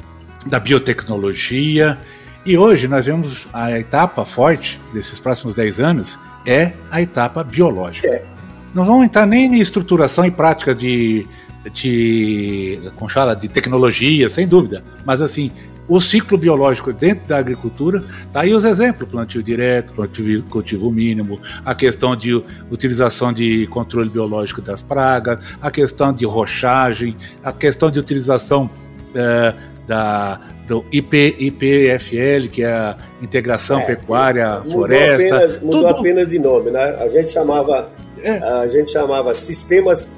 da 0.46 0.58
biotecnologia 0.58 1.98
e 2.44 2.56
hoje 2.56 2.88
nós 2.88 3.06
vemos 3.06 3.48
a 3.52 3.78
etapa 3.78 4.24
forte 4.24 4.80
desses 4.92 5.18
próximos 5.20 5.54
10 5.54 5.80
anos 5.80 6.18
é 6.46 6.72
a 6.90 7.02
etapa 7.02 7.44
biológica. 7.44 8.08
É. 8.08 8.24
Não 8.72 8.84
vamos 8.84 9.04
entrar 9.04 9.26
nem 9.26 9.46
em 9.46 9.60
estruturação 9.60 10.24
e 10.24 10.30
prática 10.30 10.74
de, 10.74 11.26
de, 11.72 12.80
como 12.96 13.10
fala, 13.10 13.34
de 13.34 13.48
tecnologia, 13.48 14.30
sem 14.30 14.46
dúvida, 14.46 14.84
mas 15.04 15.20
assim, 15.20 15.50
o 15.90 16.00
ciclo 16.00 16.38
biológico 16.38 16.92
dentro 16.92 17.26
da 17.26 17.36
agricultura, 17.36 18.04
tá 18.32 18.42
aí 18.42 18.54
os 18.54 18.64
exemplos, 18.64 19.10
plantio 19.10 19.42
direto, 19.42 19.92
plantio 19.92 20.44
cultivo 20.44 20.88
mínimo, 20.88 21.40
a 21.64 21.74
questão 21.74 22.14
de 22.14 22.32
utilização 22.70 23.32
de 23.32 23.66
controle 23.66 24.08
biológico 24.08 24.62
das 24.62 24.82
pragas, 24.82 25.56
a 25.60 25.68
questão 25.68 26.12
de 26.12 26.24
rochagem, 26.24 27.16
a 27.42 27.52
questão 27.52 27.90
de 27.90 27.98
utilização 27.98 28.70
é, 29.12 29.52
da, 29.84 30.40
do 30.68 30.84
IP, 30.92 31.34
IPFL, 31.40 32.48
que 32.52 32.62
é 32.62 32.94
integração 33.20 33.80
é, 33.80 33.86
pecuária, 33.86 34.58
mudou 34.58 34.72
floresta. 34.72 35.36
Apenas, 35.36 35.60
mudou 35.60 35.82
tudo... 35.82 35.98
apenas 35.98 36.28
de 36.28 36.38
nome, 36.38 36.70
né? 36.70 36.84
A 37.00 37.08
gente 37.08 37.32
chamava, 37.32 37.90
é. 38.22 38.38
a 38.38 38.68
gente 38.68 38.92
chamava 38.92 39.34
sistemas 39.34 40.08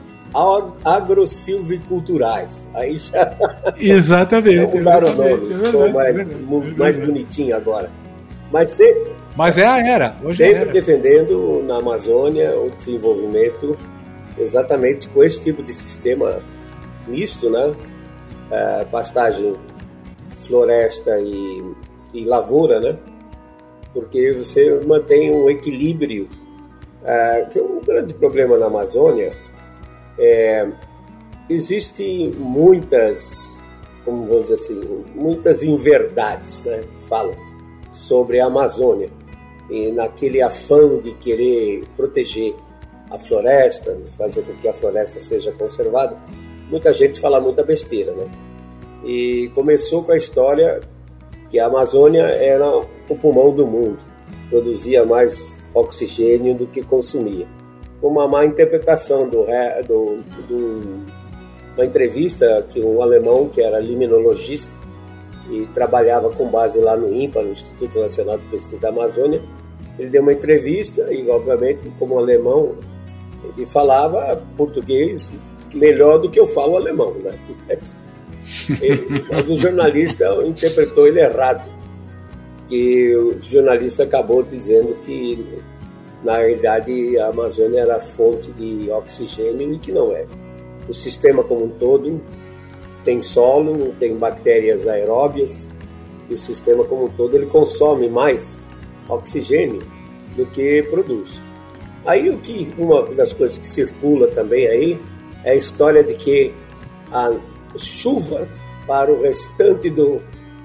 agrosilviculturais. 0.84 2.68
Aí 2.74 2.98
já. 2.98 3.36
Exatamente. 3.78 4.76
mudaram 4.78 5.10
o 5.10 5.14
nome, 5.14 5.54
ficou 5.54 5.88
mais, 5.90 6.76
mais 6.76 6.98
bonitinho 6.98 7.56
agora. 7.56 7.90
Mas 8.50 8.70
sempre. 8.70 9.12
Mas 9.36 9.56
é 9.56 9.66
a 9.66 9.78
era. 9.78 10.16
Hoje 10.22 10.36
sempre 10.38 10.62
era. 10.62 10.72
defendendo 10.72 11.64
na 11.66 11.76
Amazônia 11.76 12.58
o 12.58 12.70
desenvolvimento 12.70 13.76
exatamente 14.38 15.08
com 15.08 15.22
esse 15.22 15.40
tipo 15.40 15.62
de 15.62 15.72
sistema 15.72 16.42
misto, 17.06 17.50
né? 17.50 17.72
É, 18.50 18.84
pastagem, 18.84 19.54
floresta 20.40 21.18
e, 21.20 21.62
e 22.12 22.24
lavoura, 22.24 22.80
né? 22.80 22.98
Porque 23.92 24.32
você 24.32 24.80
mantém 24.86 25.30
um 25.30 25.48
equilíbrio, 25.48 26.28
é, 27.04 27.46
que 27.50 27.58
é 27.58 27.62
um 27.62 27.80
grande 27.80 28.14
problema 28.14 28.56
na 28.58 28.66
Amazônia. 28.66 29.32
É, 30.22 30.70
Existem 31.52 32.30
muitas, 32.30 33.66
como 34.06 34.26
vamos 34.26 34.48
dizer 34.48 34.54
assim, 34.54 35.04
muitas 35.14 35.62
inverdades, 35.62 36.62
né? 36.64 36.82
Que 36.96 37.04
falam 37.04 37.34
sobre 37.92 38.40
a 38.40 38.46
Amazônia 38.46 39.10
e 39.68 39.92
naquele 39.92 40.40
afã 40.40 40.98
de 40.98 41.12
querer 41.12 41.84
proteger 41.94 42.54
a 43.10 43.18
floresta, 43.18 44.00
fazer 44.16 44.42
com 44.42 44.54
que 44.54 44.68
a 44.68 44.72
floresta 44.72 45.20
seja 45.20 45.52
conservada, 45.52 46.16
muita 46.70 46.90
gente 46.92 47.20
fala 47.20 47.38
muita 47.38 47.62
besteira, 47.62 48.12
né? 48.12 48.30
E 49.04 49.50
começou 49.54 50.02
com 50.02 50.12
a 50.12 50.16
história 50.16 50.80
que 51.50 51.58
a 51.58 51.66
Amazônia 51.66 52.22
era 52.22 52.66
o 52.66 53.16
pulmão 53.16 53.54
do 53.54 53.66
mundo, 53.66 53.98
produzia 54.48 55.04
mais 55.04 55.54
oxigênio 55.74 56.54
do 56.54 56.66
que 56.66 56.82
consumia. 56.82 57.46
Uma 58.02 58.26
má 58.26 58.44
interpretação 58.44 59.28
do, 59.28 59.46
do, 59.86 60.16
do 60.48 61.02
uma 61.76 61.84
entrevista 61.84 62.66
que 62.68 62.80
um 62.80 63.00
alemão 63.00 63.48
que 63.48 63.62
era 63.62 63.78
liminologista 63.78 64.76
e 65.50 65.66
trabalhava 65.66 66.30
com 66.30 66.48
base 66.48 66.80
lá 66.80 66.96
no 66.96 67.12
INPA, 67.12 67.42
no 67.42 67.50
Instituto 67.50 67.98
Nacional 67.98 68.38
de 68.38 68.46
Pesquisa 68.46 68.80
da 68.80 68.88
Amazônia, 68.88 69.42
ele 69.98 70.10
deu 70.10 70.22
uma 70.22 70.32
entrevista 70.32 71.12
e, 71.12 71.28
obviamente, 71.28 71.90
como 71.98 72.18
alemão, 72.18 72.74
ele 73.44 73.66
falava 73.66 74.42
português 74.56 75.30
melhor 75.74 76.18
do 76.18 76.30
que 76.30 76.38
eu 76.38 76.46
falo 76.46 76.76
alemão, 76.76 77.14
né? 77.14 77.38
Mas, 77.68 77.96
ele, 78.80 79.24
mas 79.30 79.48
o 79.48 79.56
jornalista 79.56 80.26
interpretou 80.44 81.06
ele 81.06 81.20
errado, 81.20 81.70
que 82.68 83.14
o 83.16 83.40
jornalista 83.40 84.02
acabou 84.04 84.42
dizendo 84.42 84.94
que 85.02 85.62
na 86.24 86.38
realidade 86.38 87.18
a 87.18 87.28
Amazônia 87.28 87.80
era 87.80 87.98
fonte 87.98 88.52
de 88.52 88.90
oxigênio 88.90 89.72
e 89.72 89.78
que 89.78 89.90
não 89.90 90.12
é. 90.12 90.26
O 90.88 90.92
sistema 90.92 91.42
como 91.42 91.64
um 91.64 91.68
todo 91.68 92.20
tem 93.04 93.20
solo, 93.20 93.94
tem 93.98 94.16
bactérias 94.16 94.86
aeróbias 94.86 95.68
e 96.30 96.34
o 96.34 96.38
sistema 96.38 96.84
como 96.84 97.06
um 97.06 97.08
todo 97.08 97.36
ele 97.36 97.46
consome 97.46 98.08
mais 98.08 98.60
oxigênio 99.08 99.82
do 100.36 100.46
que 100.46 100.82
produz. 100.84 101.42
Aí 102.06 102.30
o 102.30 102.38
que 102.38 102.72
uma 102.78 103.02
das 103.06 103.32
coisas 103.32 103.58
que 103.58 103.66
circula 103.66 104.28
também 104.28 104.66
aí 104.66 105.00
é 105.44 105.52
a 105.52 105.54
história 105.54 106.02
de 106.02 106.14
que 106.14 106.54
a 107.10 107.32
chuva 107.76 108.48
para 108.86 109.12
o 109.12 109.22
restante 109.22 109.90
do, 109.90 110.20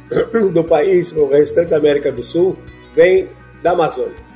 do 0.54 0.64
país, 0.64 1.12
o 1.12 1.28
restante 1.28 1.70
da 1.70 1.78
América 1.78 2.12
do 2.12 2.24
Sul, 2.24 2.56
vem 2.96 3.30
da 3.62 3.72
Amazônia. 3.72 4.27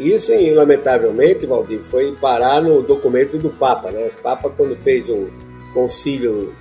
Isso, 0.00 0.32
lamentavelmente, 0.54 1.44
Valdir, 1.46 1.80
foi 1.80 2.16
parar 2.16 2.62
no 2.62 2.80
documento 2.80 3.36
do 3.36 3.50
Papa. 3.50 3.90
Né? 3.90 4.06
O 4.06 4.22
Papa, 4.22 4.48
quando 4.48 4.74
fez 4.74 5.10
o 5.10 5.28
concílio, 5.74 6.54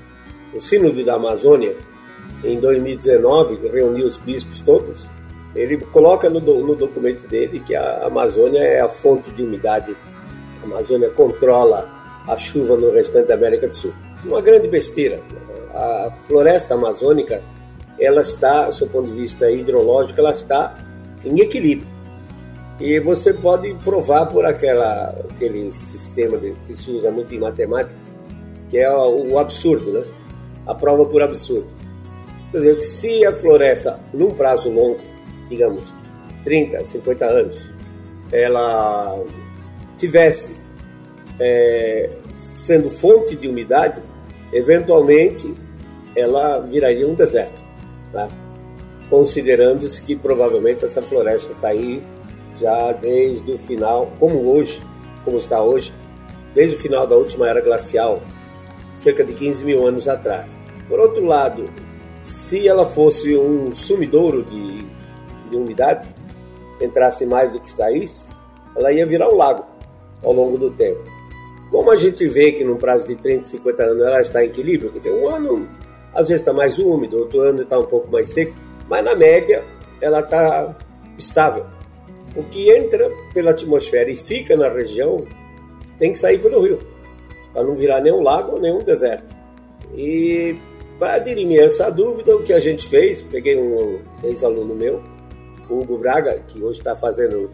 o 0.54 0.60
Sínodo 0.60 1.02
da 1.06 1.16
Amazônia, 1.16 1.74
em 2.44 2.60
2019, 2.60 3.70
reuniu 3.70 4.06
os 4.08 4.18
bispos 4.18 4.62
todos, 4.62 5.08
ele 5.56 5.78
coloca 5.78 6.30
no, 6.30 6.42
no 6.42 6.76
documento 6.76 7.30
dele 7.30 7.62
que 7.62 7.74
a 7.74 8.08
Amazônia 8.08 8.60
é 8.60 8.82
a 8.82 8.90
fonte 8.90 9.32
de 9.32 9.42
umidade. 9.42 9.96
A 10.62 10.66
Amazônia 10.66 11.10
controla 11.10 11.90
a 12.28 12.36
chuva 12.36 12.76
no 12.76 12.92
restante 12.92 13.28
da 13.28 13.36
América 13.36 13.70
do 13.70 13.76
Sul. 13.76 13.94
Isso 14.18 14.28
é 14.28 14.32
uma 14.32 14.42
grande 14.42 14.68
besteira. 14.68 15.22
A 15.74 16.12
floresta 16.24 16.74
amazônica, 16.74 17.42
ela 17.98 18.22
está, 18.22 18.66
do 18.66 18.76
seu 18.76 18.88
ponto 18.88 19.10
de 19.10 19.18
vista 19.18 19.50
hidrológico, 19.50 20.20
ela 20.20 20.32
está 20.32 20.78
em 21.24 21.40
equilíbrio. 21.40 21.99
E 22.80 23.00
você 23.00 23.34
pode 23.34 23.74
provar 23.84 24.28
por 24.28 24.46
aquela, 24.46 25.10
aquele 25.30 25.72
sistema 25.72 26.38
de, 26.38 26.54
que 26.66 26.76
se 26.76 26.90
usa 26.90 27.12
muito 27.12 27.34
em 27.36 27.40
matemática, 27.40 28.00
que 28.70 28.78
é 28.78 28.90
o, 28.90 29.34
o 29.34 29.38
absurdo, 29.38 29.92
né? 29.92 30.06
A 30.66 30.74
prova 30.74 31.06
por 31.06 31.22
absurdo. 31.22 31.68
Quer 32.52 32.58
dizer, 32.58 32.76
que 32.78 32.84
se 32.84 33.26
a 33.26 33.34
floresta, 33.34 34.00
num 34.14 34.32
prazo 34.32 34.70
longo, 34.70 35.00
digamos, 35.50 35.94
30, 36.44 36.84
50 36.84 37.26
anos, 37.26 37.72
ela 38.32 39.24
tivesse 39.98 40.56
é, 41.40 42.10
sendo 42.36 42.90
fonte 42.90 43.36
de 43.36 43.48
umidade, 43.48 44.02
eventualmente 44.54 45.54
ela 46.16 46.60
viraria 46.60 47.08
um 47.08 47.14
deserto, 47.14 47.62
tá? 48.12 48.30
considerando-se 49.10 50.02
que 50.02 50.16
provavelmente 50.16 50.86
essa 50.86 51.02
floresta 51.02 51.52
está 51.54 51.70
aí 51.70 52.02
já 52.60 52.92
desde 52.92 53.52
o 53.52 53.58
final, 53.58 54.12
como 54.20 54.54
hoje, 54.54 54.82
como 55.24 55.38
está 55.38 55.62
hoje, 55.62 55.94
desde 56.54 56.76
o 56.76 56.80
final 56.80 57.08
da 57.08 57.16
última 57.16 57.48
era 57.48 57.62
glacial, 57.62 58.22
cerca 58.96 59.24
de 59.24 59.34
15 59.34 59.64
mil 59.64 59.88
anos 59.88 60.08
atrás. 60.08 60.60
Por 60.88 61.00
outro 61.00 61.24
lado, 61.24 61.70
se 62.22 62.68
ela 62.68 62.86
fosse 62.86 63.36
um 63.36 63.72
sumidouro 63.72 64.44
de 64.44 65.00
de 65.50 65.58
umidade 65.58 66.08
entrasse 66.80 67.26
mais 67.26 67.54
do 67.54 67.60
que 67.60 67.70
saísse, 67.70 68.28
ela 68.76 68.92
ia 68.92 69.06
virar 69.06 69.30
um 69.30 69.36
lago 69.36 69.66
ao 70.24 70.32
longo 70.32 70.58
do 70.58 70.72
tempo. 70.72 71.04
Como 71.70 71.92
a 71.92 71.98
gente 71.98 72.26
vê 72.28 72.52
que 72.52 72.64
no 72.64 72.78
prazo 72.78 73.08
de 73.08 73.16
30, 73.16 73.46
50 73.46 73.84
anos 73.84 74.04
ela 74.04 74.22
está 74.22 74.44
em 74.44 74.48
equilíbrio, 74.48 74.92
que 74.92 75.00
tem 75.00 75.12
um 75.12 75.28
ano 75.28 75.68
às 76.14 76.28
vezes 76.28 76.42
está 76.42 76.54
mais 76.54 76.80
úmido, 76.80 77.18
outro 77.18 77.42
ano 77.42 77.62
está 77.62 77.78
um 77.78 77.86
pouco 77.86 78.12
mais 78.12 78.32
seco, 78.32 78.56
mas 78.88 79.04
na 79.04 79.16
média 79.16 79.64
ela 80.02 80.20
está 80.20 80.76
estável. 81.18 81.68
O 82.36 82.44
que 82.44 82.70
entra 82.72 83.10
pela 83.34 83.52
atmosfera 83.52 84.10
e 84.10 84.16
fica 84.16 84.56
na 84.56 84.70
região 84.70 85.26
tem 85.98 86.12
que 86.12 86.20
sair 86.20 86.40
pelo 86.40 86.62
rio, 86.62 86.80
para 87.54 87.64
não 87.64 87.76
virar 87.76 88.00
nem 88.00 88.14
um 88.14 88.22
lago 88.22 88.60
nem 88.60 88.74
um 88.74 88.84
deserto. 88.84 89.36
E 89.94 90.56
para 90.98 91.20
dirimir 91.20 91.62
essa 91.62 91.90
dúvida, 91.90 92.36
o 92.36 92.44
que 92.44 92.54
a 92.54 92.60
gente 92.60 92.88
fez, 92.88 93.22
peguei 93.22 93.58
um 93.58 94.00
ex-aluno 94.24 94.76
meu, 94.76 95.02
Hugo 95.70 95.98
Braga, 95.98 96.42
que 96.48 96.62
hoje 96.62 96.80
está 96.80 96.96
fazendo 96.96 97.52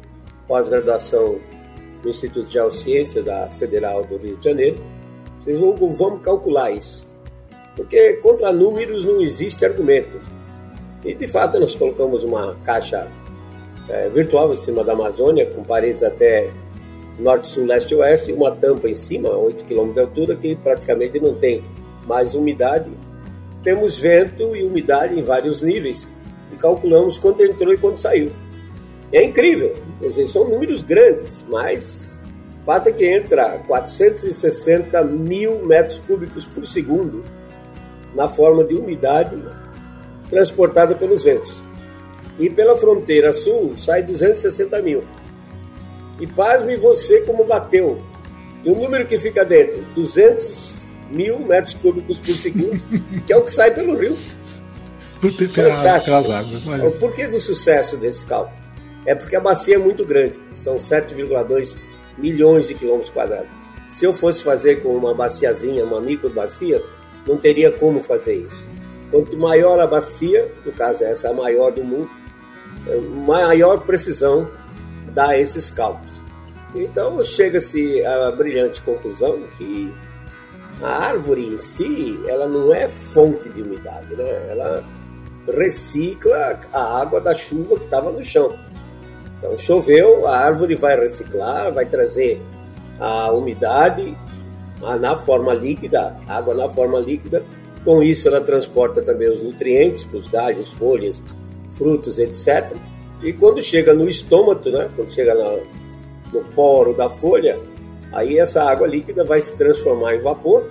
pós-graduação 0.47 1.39
no 2.03 2.09
Instituto 2.09 2.47
de 2.47 2.53
Geociência 2.53 3.21
da 3.21 3.47
Federal 3.47 4.03
do 4.03 4.17
Rio 4.17 4.37
de 4.37 4.45
Janeiro. 4.45 4.77
Vocês 5.39 5.59
vão, 5.59 5.75
vamos 5.75 6.21
calcular 6.21 6.71
isso. 6.71 7.07
Porque 7.75 8.13
contra 8.13 8.53
números 8.53 9.03
não 9.03 9.21
existe 9.21 9.65
argumento. 9.65 10.21
E 11.03 11.13
de 11.13 11.27
fato 11.27 11.59
nós 11.59 11.75
colocamos 11.75 12.23
uma 12.23 12.55
caixa 12.63 13.11
é, 13.89 14.09
virtual 14.09 14.53
em 14.53 14.57
cima 14.57 14.83
da 14.83 14.93
Amazônia, 14.93 15.45
com 15.45 15.63
paredes 15.63 16.03
até 16.03 16.49
norte, 17.19 17.47
sul, 17.47 17.65
leste 17.65 17.93
e 17.93 17.95
oeste, 17.95 18.31
e 18.31 18.33
uma 18.33 18.51
tampa 18.51 18.89
em 18.89 18.95
cima, 18.95 19.29
8 19.29 19.63
km 19.63 19.93
de 19.93 19.99
altura, 19.99 20.35
que 20.35 20.55
praticamente 20.55 21.19
não 21.19 21.35
tem 21.35 21.63
mais 22.05 22.35
umidade. 22.35 22.89
Temos 23.63 23.97
vento 23.97 24.55
e 24.55 24.63
umidade 24.63 25.17
em 25.17 25.21
vários 25.21 25.61
níveis, 25.61 26.09
e 26.51 26.55
calculamos 26.55 27.17
quanto 27.17 27.43
entrou 27.43 27.73
e 27.73 27.77
quanto 27.77 27.99
saiu. 27.99 28.31
É 29.11 29.23
incrível, 29.23 29.75
dizer, 30.01 30.27
são 30.27 30.49
números 30.49 30.83
grandes, 30.83 31.45
mas 31.49 32.19
o 32.61 32.65
fato 32.65 32.89
é 32.89 32.91
que 32.91 33.05
entra 33.05 33.59
460 33.59 35.03
mil 35.03 35.65
metros 35.65 35.99
cúbicos 35.99 36.45
por 36.45 36.67
segundo 36.67 37.23
na 38.15 38.27
forma 38.27 38.63
de 38.63 38.75
umidade 38.75 39.37
transportada 40.29 40.95
pelos 40.95 41.23
ventos. 41.23 41.63
E 42.37 42.49
pela 42.49 42.77
fronteira 42.77 43.31
sul 43.31 43.75
sai 43.77 44.03
260 44.03 44.81
mil. 44.81 45.03
E 46.19 46.27
pasme 46.27 46.77
você 46.77 47.21
como 47.21 47.45
bateu. 47.45 47.97
E 48.63 48.69
o 48.69 48.75
número 48.75 49.05
que 49.05 49.17
fica 49.19 49.45
dentro, 49.45 49.81
200 49.95 50.75
mil 51.11 51.39
metros 51.39 51.73
cúbicos 51.75 52.19
por 52.19 52.35
segundo, 52.35 52.81
que 53.25 53.31
é 53.31 53.37
o 53.37 53.43
que 53.43 53.53
sai 53.53 53.73
pelo 53.73 53.95
rio. 53.97 54.17
Fantástico. 55.21 56.87
O 56.87 56.91
porquê 56.93 57.27
do 57.27 57.39
sucesso 57.39 57.97
desse 57.97 58.25
cálculo? 58.25 58.57
É 59.05 59.13
porque 59.13 59.35
a 59.35 59.39
bacia 59.39 59.75
é 59.75 59.77
muito 59.77 60.03
grande, 60.03 60.39
são 60.51 60.77
7,2 60.77 61.77
milhões 62.17 62.67
de 62.67 62.73
quilômetros 62.73 63.11
quadrados. 63.11 63.49
Se 63.87 64.03
eu 64.03 64.13
fosse 64.13 64.43
fazer 64.43 64.81
com 64.81 64.89
uma 64.95 65.13
baciazinha, 65.13 65.83
uma 65.83 66.01
micro 66.01 66.33
bacia, 66.33 66.83
não 67.27 67.37
teria 67.37 67.71
como 67.71 68.01
fazer 68.01 68.35
isso. 68.35 68.67
Quanto 69.11 69.37
maior 69.37 69.79
a 69.79 69.85
bacia, 69.85 70.51
no 70.65 70.71
caso 70.71 71.03
essa 71.03 71.27
é 71.27 71.29
a 71.29 71.33
maior 71.33 71.71
do 71.71 71.83
mundo, 71.83 72.09
maior 73.25 73.81
precisão 73.81 74.49
dar 75.13 75.39
esses 75.39 75.69
cálculos. 75.69 76.21
Então 76.75 77.23
chega-se 77.23 78.05
à 78.05 78.31
brilhante 78.31 78.81
conclusão 78.81 79.43
que 79.57 79.93
a 80.81 81.05
árvore 81.07 81.53
em 81.53 81.57
si, 81.57 82.19
ela 82.27 82.47
não 82.47 82.73
é 82.73 82.87
fonte 82.87 83.47
de 83.49 83.61
umidade, 83.61 84.13
né? 84.15 84.47
Ela 84.49 84.83
recicla 85.47 86.59
a 86.73 87.01
água 87.01 87.21
da 87.21 87.33
chuva 87.33 87.77
que 87.77 87.85
estava 87.85 88.11
no 88.11 88.21
chão. 88.21 88.57
Então 89.37 89.57
choveu, 89.57 90.27
a 90.27 90.37
árvore 90.37 90.75
vai 90.75 90.99
reciclar, 90.99 91.73
vai 91.73 91.85
trazer 91.85 92.41
a 92.99 93.31
umidade 93.31 94.17
na 94.99 95.15
forma 95.15 95.53
líquida, 95.53 96.17
água 96.27 96.53
na 96.53 96.67
forma 96.67 96.99
líquida. 96.99 97.43
Com 97.83 98.03
isso 98.03 98.27
ela 98.27 98.41
transporta 98.41 99.01
também 99.01 99.31
os 99.31 99.41
nutrientes 99.41 100.03
para 100.03 100.17
os 100.17 100.27
galhos, 100.27 100.73
folhas, 100.73 101.23
frutos, 101.77 102.19
etc. 102.19 102.75
E 103.23 103.33
quando 103.33 103.61
chega 103.61 103.93
no 103.93 104.07
estômago, 104.07 104.69
né? 104.69 104.89
Quando 104.95 105.11
chega 105.11 105.33
na, 105.33 105.57
no 106.33 106.43
poro 106.53 106.93
da 106.93 107.09
folha, 107.09 107.59
aí 108.11 108.37
essa 108.37 108.63
água 108.63 108.87
líquida 108.87 109.23
vai 109.23 109.41
se 109.41 109.55
transformar 109.55 110.15
em 110.15 110.19
vapor 110.19 110.65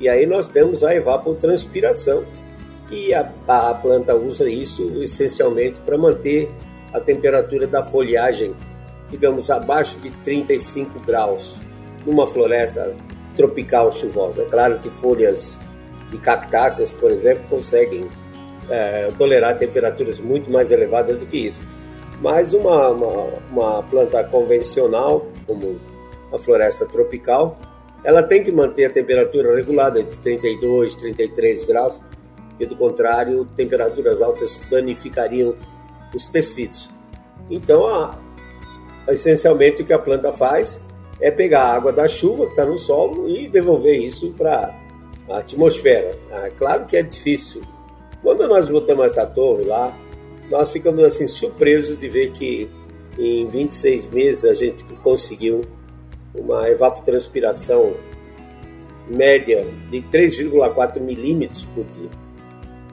e 0.00 0.08
aí 0.08 0.24
nós 0.24 0.48
temos 0.48 0.82
a 0.82 0.94
evapotranspiração, 0.94 2.24
que 2.88 3.12
a, 3.12 3.30
a 3.46 3.74
planta 3.74 4.16
usa 4.16 4.50
isso 4.50 4.90
essencialmente 4.96 5.78
para 5.80 5.98
manter 5.98 6.50
a 6.92 6.98
temperatura 6.98 7.66
da 7.66 7.84
folhagem, 7.84 8.54
digamos, 9.10 9.50
abaixo 9.50 10.00
de 10.00 10.10
35 10.10 10.98
graus, 11.00 11.60
numa 12.04 12.26
floresta 12.26 12.96
tropical 13.36 13.92
chuvosa. 13.92 14.42
É 14.42 14.46
claro 14.46 14.78
que 14.78 14.88
folhas 14.88 15.60
de 16.10 16.18
cactáceas, 16.18 16.92
por 16.92 17.12
exemplo, 17.12 17.44
conseguem 17.48 18.08
é, 18.70 19.10
tolerar 19.18 19.58
temperaturas 19.58 20.20
muito 20.20 20.50
mais 20.50 20.70
elevadas 20.70 21.20
do 21.20 21.26
que 21.26 21.46
isso. 21.46 21.62
Mas 22.22 22.54
uma, 22.54 22.88
uma, 22.88 23.24
uma 23.50 23.82
planta 23.82 24.22
convencional, 24.24 25.26
como 25.46 25.80
a 26.32 26.38
floresta 26.38 26.86
tropical, 26.86 27.58
ela 28.04 28.22
tem 28.22 28.42
que 28.42 28.52
manter 28.52 28.86
a 28.86 28.90
temperatura 28.90 29.54
regulada 29.56 30.00
entre 30.00 30.16
32 30.18 30.94
e 30.94 30.98
33 30.98 31.64
graus, 31.64 32.00
porque 32.48 32.66
do 32.66 32.76
contrário, 32.76 33.44
temperaturas 33.56 34.22
altas 34.22 34.60
danificariam 34.70 35.56
os 36.14 36.28
tecidos. 36.28 36.90
Então, 37.50 37.86
a, 37.86 38.18
essencialmente, 39.08 39.82
o 39.82 39.84
que 39.84 39.92
a 39.92 39.98
planta 39.98 40.32
faz 40.32 40.80
é 41.20 41.30
pegar 41.30 41.62
a 41.62 41.74
água 41.74 41.92
da 41.92 42.08
chuva 42.08 42.46
que 42.46 42.52
está 42.52 42.64
no 42.64 42.78
solo 42.78 43.28
e 43.28 43.48
devolver 43.48 43.98
isso 43.98 44.32
para 44.32 44.74
a 45.28 45.38
atmosfera. 45.38 46.18
Ah, 46.32 46.48
claro 46.56 46.86
que 46.86 46.96
é 46.96 47.02
difícil. 47.02 47.62
Quando 48.30 48.46
nós 48.46 48.70
botamos 48.70 49.06
essa 49.06 49.26
torre 49.26 49.64
lá, 49.64 49.92
nós 50.48 50.70
ficamos 50.70 51.02
assim 51.02 51.26
surpresos 51.26 51.98
de 51.98 52.08
ver 52.08 52.30
que 52.30 52.70
em 53.18 53.44
26 53.44 54.06
meses 54.06 54.44
a 54.44 54.54
gente 54.54 54.84
conseguiu 55.02 55.62
uma 56.32 56.68
evapotranspiração 56.68 57.92
média 59.08 59.66
de 59.90 60.00
3,4 60.02 61.00
milímetros 61.00 61.64
por 61.74 61.84
dia. 61.86 62.08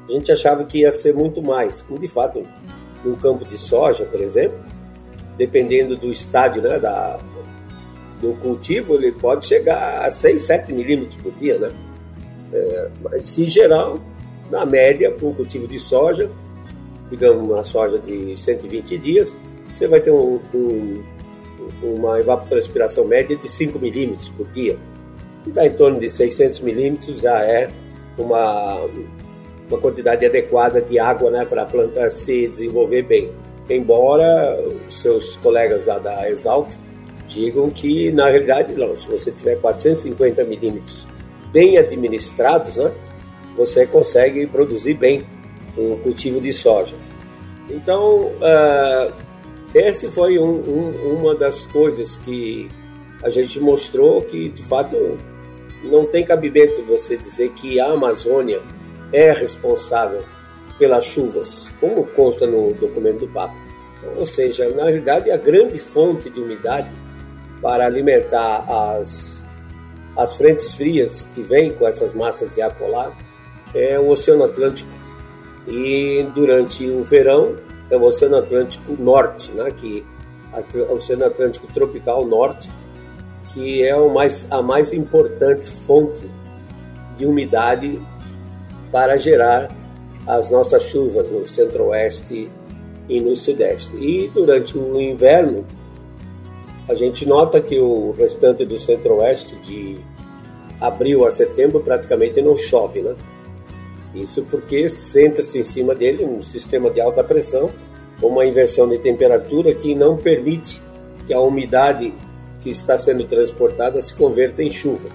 A 0.10 0.12
gente 0.12 0.32
achava 0.32 0.64
que 0.64 0.80
ia 0.80 0.92
ser 0.92 1.14
muito 1.14 1.40
mais, 1.44 1.84
como 1.84 2.00
de 2.00 2.08
fato 2.08 2.44
num 3.06 3.14
campo 3.16 3.46
de 3.46 3.60
soja, 3.60 4.06
por 4.06 4.20
exemplo, 4.20 4.60
dependendo 5.38 5.96
do 5.96 6.12
estádio 6.12 6.64
né, 6.64 6.80
da, 6.80 7.20
do 8.20 8.34
cultivo, 8.38 8.96
ele 8.96 9.12
pode 9.12 9.46
chegar 9.46 10.04
a 10.04 10.10
6, 10.10 10.42
7 10.42 10.74
milímetros 10.74 11.22
por 11.22 11.32
dia. 11.34 11.60
Né? 11.60 11.72
É, 12.52 12.90
mas, 13.04 13.38
em 13.38 13.46
geral, 13.46 14.00
na 14.50 14.66
média, 14.66 15.12
para 15.12 15.28
um 15.28 15.34
cultivo 15.34 15.68
de 15.68 15.80
soja, 15.80 16.30
digamos 17.10 17.48
uma 17.48 17.64
soja 17.64 18.00
de 18.00 18.36
120 18.38 18.98
dias, 18.98 19.36
você 19.74 19.88
vai 19.88 20.00
ter 20.00 20.12
um, 20.12 20.40
um, 20.54 21.04
uma 21.84 22.20
evapotranspiração 22.20 23.06
média 23.06 23.36
de 23.36 23.48
5 23.48 23.78
milímetros 23.80 24.30
por 24.30 24.48
dia. 24.48 24.78
E 25.46 25.52
dá 25.52 25.66
em 25.66 25.72
torno 25.72 26.00
de 26.00 26.10
600 26.10 26.60
milímetros 26.62 27.22
já 27.22 27.42
é 27.44 27.70
uma, 28.18 28.88
uma 29.70 29.80
quantidade 29.80 30.26
adequada 30.26 30.82
de 30.82 31.00
água 31.00 31.30
né, 31.30 31.46
para 31.46 31.62
a 31.62 31.66
planta 31.66 32.10
se 32.10 32.48
desenvolver 32.48 33.04
bem. 33.04 33.32
Embora 33.70 34.58
os 34.88 35.02
seus 35.02 35.38
colegas 35.38 35.86
lá 35.86 36.00
da 36.00 36.30
Exalc 36.30 36.72
digam 37.28 37.70
que, 37.70 38.12
na 38.12 38.30
realidade, 38.30 38.74
não, 38.74 38.96
se 38.96 39.10
você 39.10 39.30
tiver 39.30 39.58
450 39.58 40.44
milímetros 40.46 41.06
bem 41.52 41.78
administrados, 41.78 42.78
né, 42.78 42.92
você 43.58 43.88
consegue 43.88 44.46
produzir 44.46 44.94
bem 44.94 45.26
um 45.76 45.98
cultivo 45.98 46.40
de 46.40 46.54
soja. 46.54 46.96
Então, 47.70 48.28
uh, 48.28 49.14
esse 49.74 50.10
foi 50.12 50.40
um, 50.40 50.46
um, 50.46 51.20
uma 51.20 51.36
das 51.36 51.66
coisas 51.66 52.18
que 52.20 52.70
a 53.24 53.30
gente 53.30 53.60
mostrou 53.60 54.22
que, 54.22 54.50
de 54.50 54.64
fato, 54.64 54.96
não 55.84 56.06
tem 56.06 56.24
cabimento 56.24 56.84
você 56.84 57.18
dizer 57.18 57.50
que 57.50 57.80
a 57.80 57.88
Amazônia 57.88 58.62
é 59.12 59.32
responsável 59.32 60.24
pelas 60.78 61.06
chuvas, 61.06 61.70
como 61.80 62.06
consta 62.06 62.46
no 62.46 62.74
documento 62.74 63.20
do 63.20 63.28
Papa. 63.28 63.56
Ou 64.16 64.26
seja, 64.26 64.70
na 64.70 64.84
realidade, 64.84 65.32
a 65.32 65.38
grande 65.38 65.80
fonte 65.80 66.30
de 66.30 66.40
umidade 66.40 66.90
para 67.62 67.86
alimentar 67.86 68.64
as, 68.70 69.46
as 70.16 70.36
frentes 70.36 70.76
frias 70.76 71.28
que 71.34 71.42
vêm 71.42 71.72
com 71.72 71.88
essas 71.88 72.14
massas 72.14 72.54
de 72.54 72.62
ar 72.62 72.74
polar 72.78 73.12
é 73.74 74.00
o 74.00 74.10
Oceano 74.10 74.44
Atlântico. 74.44 74.90
E 75.68 76.26
durante 76.34 76.90
o 76.90 77.04
verão, 77.04 77.56
é 77.90 77.98
o 77.98 78.04
Oceano 78.04 78.38
Atlântico 78.38 78.96
Norte, 79.02 79.52
né, 79.52 79.72
que 79.72 80.06
o 80.76 80.94
Oceano 80.94 81.26
Atlântico 81.26 81.68
Tropical 81.74 82.26
Norte, 82.26 82.72
que 83.54 83.86
é 83.86 83.96
o 83.96 84.14
mais, 84.14 84.48
a 84.50 84.62
mais 84.62 84.94
importante 84.94 85.70
fonte 85.70 86.30
de 87.16 87.26
umidade 87.26 88.02
para 88.92 89.18
gerar 89.18 89.70
as 90.26 90.50
nossas 90.50 90.84
chuvas 90.84 91.32
no 91.32 91.46
centro-oeste 91.48 92.50
e 93.10 93.20
no 93.22 93.36
sudeste. 93.36 93.96
E 93.96 94.28
durante 94.30 94.78
o 94.78 95.00
inverno, 95.00 95.66
a 96.90 96.96
gente 96.96 97.26
nota 97.26 97.60
que 97.62 97.80
o 97.80 98.12
restante 98.12 98.66
do 98.66 98.78
centro-oeste, 98.78 99.60
de 99.60 99.98
abril 100.80 101.26
a 101.26 101.32
setembro, 101.32 101.80
praticamente 101.80 102.42
não 102.42 102.56
chove, 102.56 103.02
né? 103.02 103.16
Isso 104.22 104.44
porque 104.50 104.90
senta-se 104.90 105.60
em 105.60 105.64
cima 105.64 105.94
dele 105.94 106.26
um 106.26 106.42
sistema 106.42 106.90
de 106.90 107.00
alta 107.00 107.24
pressão, 107.24 107.72
uma 108.22 108.46
inversão 108.46 108.90
de 108.90 108.98
temperatura 108.98 109.74
que 109.74 109.94
não 109.94 110.18
permite 110.18 110.82
que 111.26 111.34
a 111.34 111.40
umidade 111.40 112.14
que 112.60 112.70
está 112.70 112.98
sendo 112.98 113.24
transportada 113.26 114.02
se 114.02 114.14
converta 114.14 114.64
em 114.64 114.72
chuva. 114.72 115.10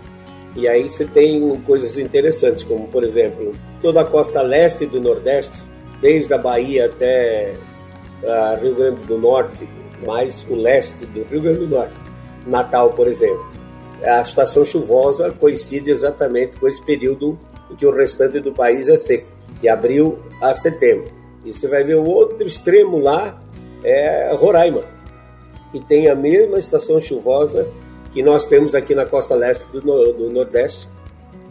E 0.55 0.69
aí 0.69 0.89
você 0.89 1.05
tem 1.05 1.61
coisas 1.63 1.99
interessantes, 1.99 2.63
como 2.63 2.87
por 2.89 3.03
exemplo, 3.03 3.53
toda 3.81 4.03
a 4.03 4.05
costa 4.05 4.43
leste 4.43 4.87
do 4.87 5.01
Nordeste, 5.01 5.67
desde 6.01 6.33
a 6.35 6.39
Bahia 6.39 6.87
até 6.87 7.55
uh, 8.23 8.63
Rio 8.63 8.75
Grande 8.75 9.05
do 9.05 9.19
Norte, 9.19 9.69
mais 10.07 10.47
o 10.49 10.55
leste 10.55 11.07
do 11.07 11.25
Rio 11.25 11.41
Grande 11.41 11.61
do 11.61 11.69
Norte, 11.69 11.95
Natal, 12.47 12.93
por 12.93 13.09
exemplo. 13.09 13.51
A 14.03 14.21
estação 14.21 14.65
chuvosa 14.65 15.33
coincide 15.33 15.91
exatamente 15.91 16.57
com 16.57 16.69
esse 16.69 16.83
período 16.83 17.39
que 17.77 17.87
o 17.87 17.95
restante 17.95 18.41
do 18.41 18.53
país 18.53 18.89
é 18.89 18.97
seco, 18.97 19.29
de 19.61 19.69
abril 19.69 20.19
a 20.41 20.53
setembro. 20.55 21.11
E 21.45 21.53
você 21.53 21.67
vai 21.69 21.85
ver 21.85 21.97
o 21.97 22.05
outro 22.05 22.47
extremo 22.47 22.99
lá, 22.99 23.41
é 23.83 24.33
Roraima, 24.35 24.83
que 25.71 25.81
tem 25.81 26.09
a 26.09 26.15
mesma 26.15 26.59
estação 26.59 27.01
chuvosa 27.01 27.69
que 28.13 28.23
nós 28.23 28.47
temos 28.47 28.75
aqui 28.75 28.95
na 28.95 29.07
costa 29.07 29.35
leste 29.35 29.69
do, 29.71 29.81
do 30.13 30.31
Nordeste, 30.31 30.89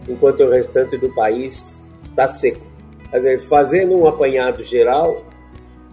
enquanto 0.08 0.44
o 0.44 0.50
restante 0.50 0.98
do 0.98 1.14
país 1.14 1.76
está 2.10 2.28
seco. 2.28 2.66
Quer 3.10 3.18
dizer, 3.18 3.40
fazendo 3.40 3.98
um 3.98 4.08
apanhado 4.08 4.64
geral, 4.64 5.26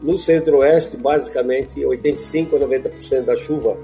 no 0.03 0.17
centro-oeste, 0.17 0.97
basicamente, 0.97 1.85
85 1.85 2.57
a 2.57 2.61
90% 2.61 3.23
da 3.23 3.35
chuva 3.35 3.77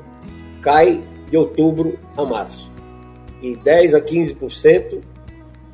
cai 0.60 1.02
de 1.28 1.36
outubro 1.36 1.98
a 2.16 2.24
março. 2.24 2.70
E 3.42 3.56
10 3.56 3.94
a 3.94 4.00
15% 4.00 5.00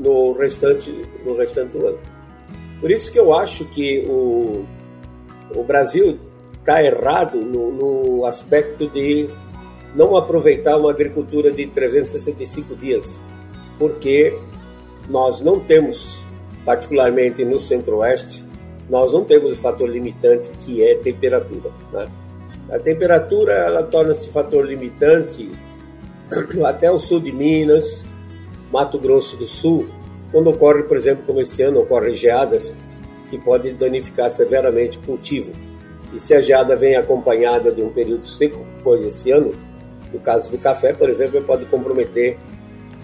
no 0.00 0.32
restante, 0.32 0.90
no 1.24 1.36
restante 1.36 1.76
do 1.76 1.86
ano. 1.86 1.98
Por 2.80 2.90
isso 2.90 3.12
que 3.12 3.18
eu 3.18 3.34
acho 3.34 3.66
que 3.66 4.06
o, 4.08 4.64
o 5.54 5.62
Brasil 5.62 6.18
está 6.58 6.82
errado 6.82 7.38
no, 7.38 7.70
no 7.70 8.24
aspecto 8.24 8.88
de 8.88 9.28
não 9.94 10.16
aproveitar 10.16 10.78
uma 10.78 10.90
agricultura 10.90 11.52
de 11.52 11.66
365 11.66 12.74
dias, 12.76 13.20
porque 13.78 14.38
nós 15.08 15.40
não 15.40 15.60
temos, 15.60 16.20
particularmente 16.64 17.44
no 17.44 17.60
centro-oeste, 17.60 18.46
nós 18.88 19.12
não 19.12 19.24
temos 19.24 19.52
o 19.52 19.56
fator 19.56 19.88
limitante 19.88 20.50
que 20.60 20.82
é 20.82 20.94
temperatura. 20.94 21.70
Né? 21.92 22.08
A 22.70 22.78
temperatura 22.78 23.52
ela 23.52 23.82
torna-se 23.82 24.30
fator 24.30 24.64
limitante 24.64 25.50
até 26.64 26.90
o 26.90 26.98
sul 26.98 27.20
de 27.20 27.32
Minas, 27.32 28.06
Mato 28.72 28.98
Grosso 28.98 29.36
do 29.36 29.48
Sul, 29.48 29.88
quando 30.30 30.50
ocorre, 30.50 30.84
por 30.84 30.96
exemplo, 30.96 31.24
como 31.26 31.40
esse 31.40 31.62
ano, 31.62 31.80
ocorrem 31.80 32.14
geadas 32.14 32.74
que 33.28 33.38
podem 33.38 33.74
danificar 33.74 34.30
severamente 34.30 34.98
o 34.98 35.02
cultivo. 35.02 35.52
E 36.12 36.18
se 36.18 36.34
a 36.34 36.40
geada 36.40 36.76
vem 36.76 36.96
acompanhada 36.96 37.72
de 37.72 37.82
um 37.82 37.90
período 37.90 38.26
seco, 38.26 38.64
que 38.72 38.80
foi 38.80 39.06
esse 39.06 39.30
ano, 39.30 39.52
no 40.12 40.18
caso 40.18 40.50
do 40.50 40.58
café, 40.58 40.92
por 40.92 41.08
exemplo, 41.08 41.42
pode 41.42 41.66
comprometer 41.66 42.36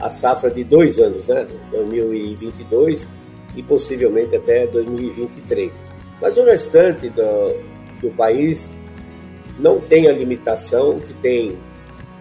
a 0.01 0.11
safra 0.11 0.51
de 0.51 0.65
dois 0.65 0.99
anos, 0.99 1.29
né? 1.29 1.47
2022 1.71 3.09
e 3.55 3.63
possivelmente 3.63 4.37
até 4.37 4.67
2023. 4.67 5.85
Mas 6.21 6.37
o 6.37 6.45
restante 6.45 7.09
do, 7.09 7.55
do 8.01 8.11
país 8.11 8.73
não 9.59 9.81
tem 9.81 10.09
a 10.09 10.13
limitação 10.13 10.99
que 11.01 11.15
tem 11.15 11.57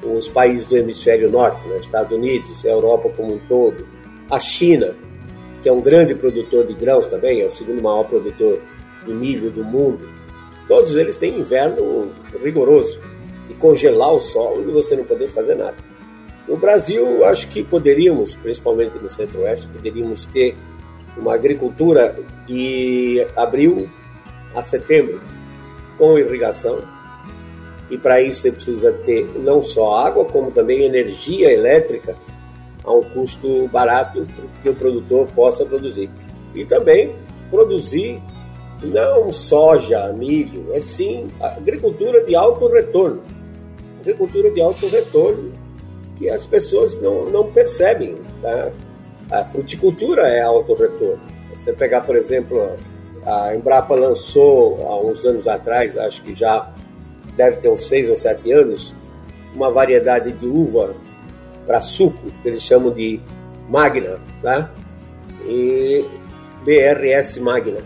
os 0.06 0.28
países 0.28 0.66
do 0.66 0.78
hemisfério 0.78 1.30
norte, 1.30 1.68
né? 1.68 1.80
Estados 1.80 2.12
Unidos, 2.12 2.64
Europa 2.64 3.10
como 3.10 3.34
um 3.36 3.39
todo, 3.47 3.88
a 4.30 4.39
China, 4.39 4.95
que 5.62 5.70
é 5.70 5.72
um 5.72 5.82
grande 5.82 6.14
produtor 6.14 6.66
de 6.66 6.74
grãos 6.74 7.08
também, 7.08 7.41
é 7.41 7.45
o 7.45 7.51
segundo 7.51 7.82
maior 7.82 8.03
produtor 8.03 8.62
de 9.06 9.14
milho 9.14 9.49
do 9.49 9.64
mundo. 9.64 10.10
Todos 10.68 10.95
eles 10.95 11.18
têm 11.18 11.39
inverno 11.39 12.12
rigoroso, 12.43 12.99
de 13.47 13.53
congelar 13.56 14.14
o 14.14 14.20
solo 14.20 14.68
e 14.68 14.72
você 14.72 14.95
não 14.95 15.03
poder 15.03 15.30
fazer 15.30 15.56
nada. 15.56 15.78
No 16.47 16.58
Brasil, 16.58 17.26
acho 17.26 17.47
que 17.47 17.64
poderíamos, 17.64 18.36
principalmente 18.36 18.97
no 18.99 19.10
Centro-Oeste, 19.10 19.68
poderíamos 19.68 20.26
ter 20.28 20.56
uma 21.18 21.34
agricultura 21.34 22.16
de 22.45 23.26
abril 23.36 23.89
a 24.53 24.62
setembro, 24.62 25.22
com 25.97 26.18
irrigação. 26.18 26.84
E 27.89 27.97
para 27.97 28.21
isso 28.21 28.41
você 28.41 28.51
precisa 28.51 28.91
ter 28.91 29.25
não 29.39 29.61
só 29.61 30.05
água, 30.05 30.25
como 30.25 30.51
também 30.51 30.83
energia 30.83 31.51
elétrica 31.51 32.15
a 32.83 32.93
um 32.93 33.03
custo 33.03 33.67
barato 33.67 34.25
que 34.61 34.69
o 34.69 34.75
produtor 34.75 35.27
possa 35.33 35.65
produzir. 35.65 36.09
E 36.53 36.65
também 36.65 37.15
produzir 37.49 38.21
não 38.83 39.31
soja, 39.31 40.11
milho, 40.13 40.67
é 40.73 40.81
sim 40.81 41.27
agricultura 41.39 42.23
de 42.23 42.36
alto 42.36 42.67
retorno. 42.67 43.21
Agricultura 44.01 44.51
de 44.51 44.61
alto 44.61 44.88
retorno 44.88 45.51
que 46.15 46.29
as 46.29 46.45
pessoas 46.45 46.99
não, 47.01 47.29
não 47.29 47.51
percebem. 47.51 48.15
Tá? 48.41 48.71
A 49.31 49.43
fruticultura 49.43 50.23
é 50.23 50.41
alto 50.41 50.73
retorno. 50.75 51.21
Você 51.55 51.73
pegar, 51.73 52.01
por 52.01 52.15
exemplo, 52.15 52.69
a 53.25 53.55
Embrapa 53.55 53.95
lançou 53.95 54.86
há 54.88 54.99
uns 54.99 55.25
anos 55.25 55.47
atrás, 55.47 55.97
acho 55.97 56.21
que 56.21 56.36
já 56.36 56.71
deve 57.36 57.57
ter 57.57 57.69
uns 57.69 57.88
seis 57.88 58.09
ou 58.09 58.15
sete 58.15 58.51
anos, 58.51 58.95
uma 59.53 59.69
variedade 59.69 60.31
de 60.31 60.47
uva 60.47 60.95
para 61.65 61.81
suco, 61.81 62.31
que 62.41 62.47
eles 62.47 62.61
chamam 62.61 62.93
de 62.93 63.19
Magna, 63.69 64.19
tá? 64.41 64.71
E 65.47 66.05
BRS 66.63 67.39
Magna. 67.39 67.79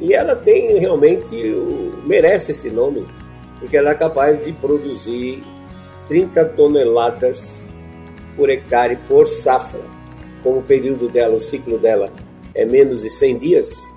E 0.00 0.12
ela 0.12 0.36
tem 0.36 0.78
realmente, 0.78 1.34
merece 2.04 2.52
esse 2.52 2.70
nome, 2.70 3.06
porque 3.58 3.76
ela 3.76 3.90
é 3.90 3.94
capaz 3.94 4.42
de 4.42 4.52
produzir 4.52 5.42
30 6.06 6.44
toneladas 6.50 7.68
por 8.36 8.50
hectare 8.50 8.96
por 9.08 9.26
safra. 9.26 9.80
Como 10.42 10.58
o 10.58 10.62
período 10.62 11.08
dela, 11.08 11.36
o 11.36 11.40
ciclo 11.40 11.78
dela 11.78 12.12
é 12.54 12.64
menos 12.64 13.02
de 13.02 13.10
100 13.10 13.38
dias, 13.38 13.90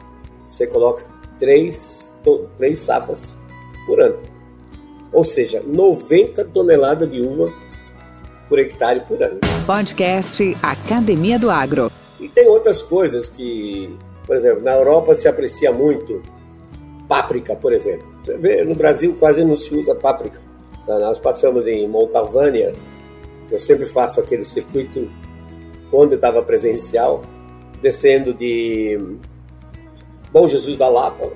você 0.49 0.65
coloca 0.65 1.03
três, 1.37 2.15
três 2.57 2.79
safras 2.79 3.37
por 3.85 4.01
ano. 4.01 4.17
Ou 5.19 5.25
seja, 5.25 5.61
90 5.67 6.45
toneladas 6.45 7.09
de 7.09 7.19
uva 7.19 7.51
por 8.47 8.57
hectare 8.57 9.01
por 9.01 9.21
ano. 9.21 9.41
Podcast 9.65 10.57
Academia 10.63 11.37
do 11.37 11.51
Agro. 11.51 11.91
E 12.21 12.29
tem 12.29 12.47
outras 12.47 12.81
coisas 12.81 13.27
que, 13.27 13.93
por 14.25 14.37
exemplo, 14.37 14.63
na 14.63 14.71
Europa 14.71 15.13
se 15.13 15.27
aprecia 15.27 15.73
muito 15.73 16.23
páprica, 17.05 17.53
por 17.53 17.73
exemplo. 17.73 18.07
No 18.65 18.75
Brasil 18.75 19.13
quase 19.19 19.43
não 19.43 19.57
se 19.57 19.75
usa 19.75 19.93
páprica. 19.93 20.39
Tá, 20.87 20.97
nós 20.99 21.19
passamos 21.19 21.67
em 21.67 21.85
Montalvânia, 21.85 22.73
eu 23.51 23.59
sempre 23.59 23.85
faço 23.85 24.21
aquele 24.21 24.45
circuito 24.45 25.11
quando 25.91 26.15
estava 26.15 26.41
presencial, 26.41 27.23
descendo 27.81 28.33
de 28.33 28.97
Bom 30.31 30.47
Jesus 30.47 30.77
da 30.77 30.87
Lapa 30.87 31.29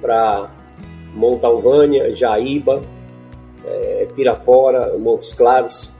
para 0.00 0.50
Montalvânia, 1.12 2.10
Jaíba, 2.14 2.80
é, 3.70 4.08
Pirapora, 4.14 4.96
Montes 4.98 5.32
Claros. 5.32 5.90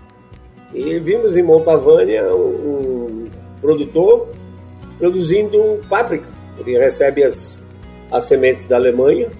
E 0.75 0.99
vimos 0.99 1.37
em 1.37 1.43
Montavânia 1.43 2.23
um, 2.35 3.27
um 3.27 3.31
produtor 3.61 4.29
produzindo 4.99 5.81
páprica. 5.89 6.29
Ele 6.59 6.77
recebe 6.79 7.25
as, 7.25 7.65
as 8.11 8.25
sementes 8.25 8.65
da 8.65 8.77
Alemanha, 8.77 9.31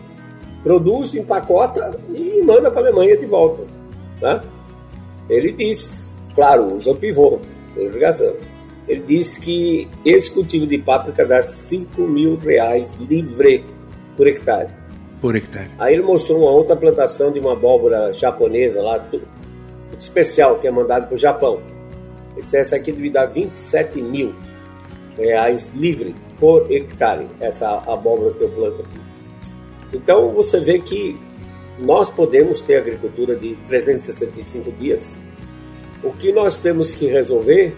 produz, 0.63 1.15
empacota 1.15 1.99
e 2.15 2.43
manda 2.43 2.71
para 2.71 2.87
a 2.87 2.89
Alemanha 2.89 3.17
de 3.17 3.27
volta. 3.27 3.67
Tá? 4.21 4.43
Ele 5.29 5.53
diz, 5.53 6.17
claro, 6.35 6.75
usa 6.75 6.95
pivô, 6.95 7.41
irrigação. 7.77 8.35
Ele 8.89 9.03
diz 9.03 9.37
que 9.37 9.87
esse 10.05 10.31
cultivo 10.31 10.67
de 10.67 10.79
páprica 10.79 11.27
dá 11.27 11.43
5 11.43 12.01
mil 12.03 12.37
reais 12.37 12.95
livre 12.95 13.65
por 14.17 14.27
hectare. 14.27 14.69
Por 15.21 15.35
hectare. 15.35 15.71
Aí 15.79 15.95
ele 15.95 16.03
mostrou 16.03 16.39
uma 16.41 16.51
outra 16.51 16.77
plantação 16.77 17.33
de 17.33 17.41
uma 17.41 17.53
abóbora 17.53 18.13
japonesa 18.13 18.81
lá, 18.81 19.05
especial 19.99 20.59
que 20.59 20.69
é 20.69 20.71
mandado 20.71 21.07
para 21.07 21.15
o 21.15 21.19
Japão. 21.19 21.61
Ele 22.33 22.43
disse, 22.43 22.57
essa 22.57 22.77
aqui 22.77 22.93
deve 22.93 23.11
dar 23.11 23.27
27 23.27 24.01
mil 24.01 24.35
reais 25.17 25.73
livres 25.75 26.15
por 26.39 26.71
hectare, 26.71 27.27
essa 27.41 27.83
abóbora 27.87 28.33
que 28.35 28.43
eu 28.43 28.49
planto 28.51 28.83
aqui. 28.83 29.01
Então 29.93 30.33
você 30.33 30.61
vê 30.61 30.79
que 30.79 31.19
nós 31.79 32.11
podemos 32.11 32.63
ter 32.63 32.77
agricultura 32.77 33.35
de 33.35 33.57
365 33.67 34.71
dias. 34.73 35.19
O 36.03 36.13
que 36.13 36.33
nós 36.33 36.59
temos 36.59 36.93
que 36.93 37.07
resolver 37.07 37.77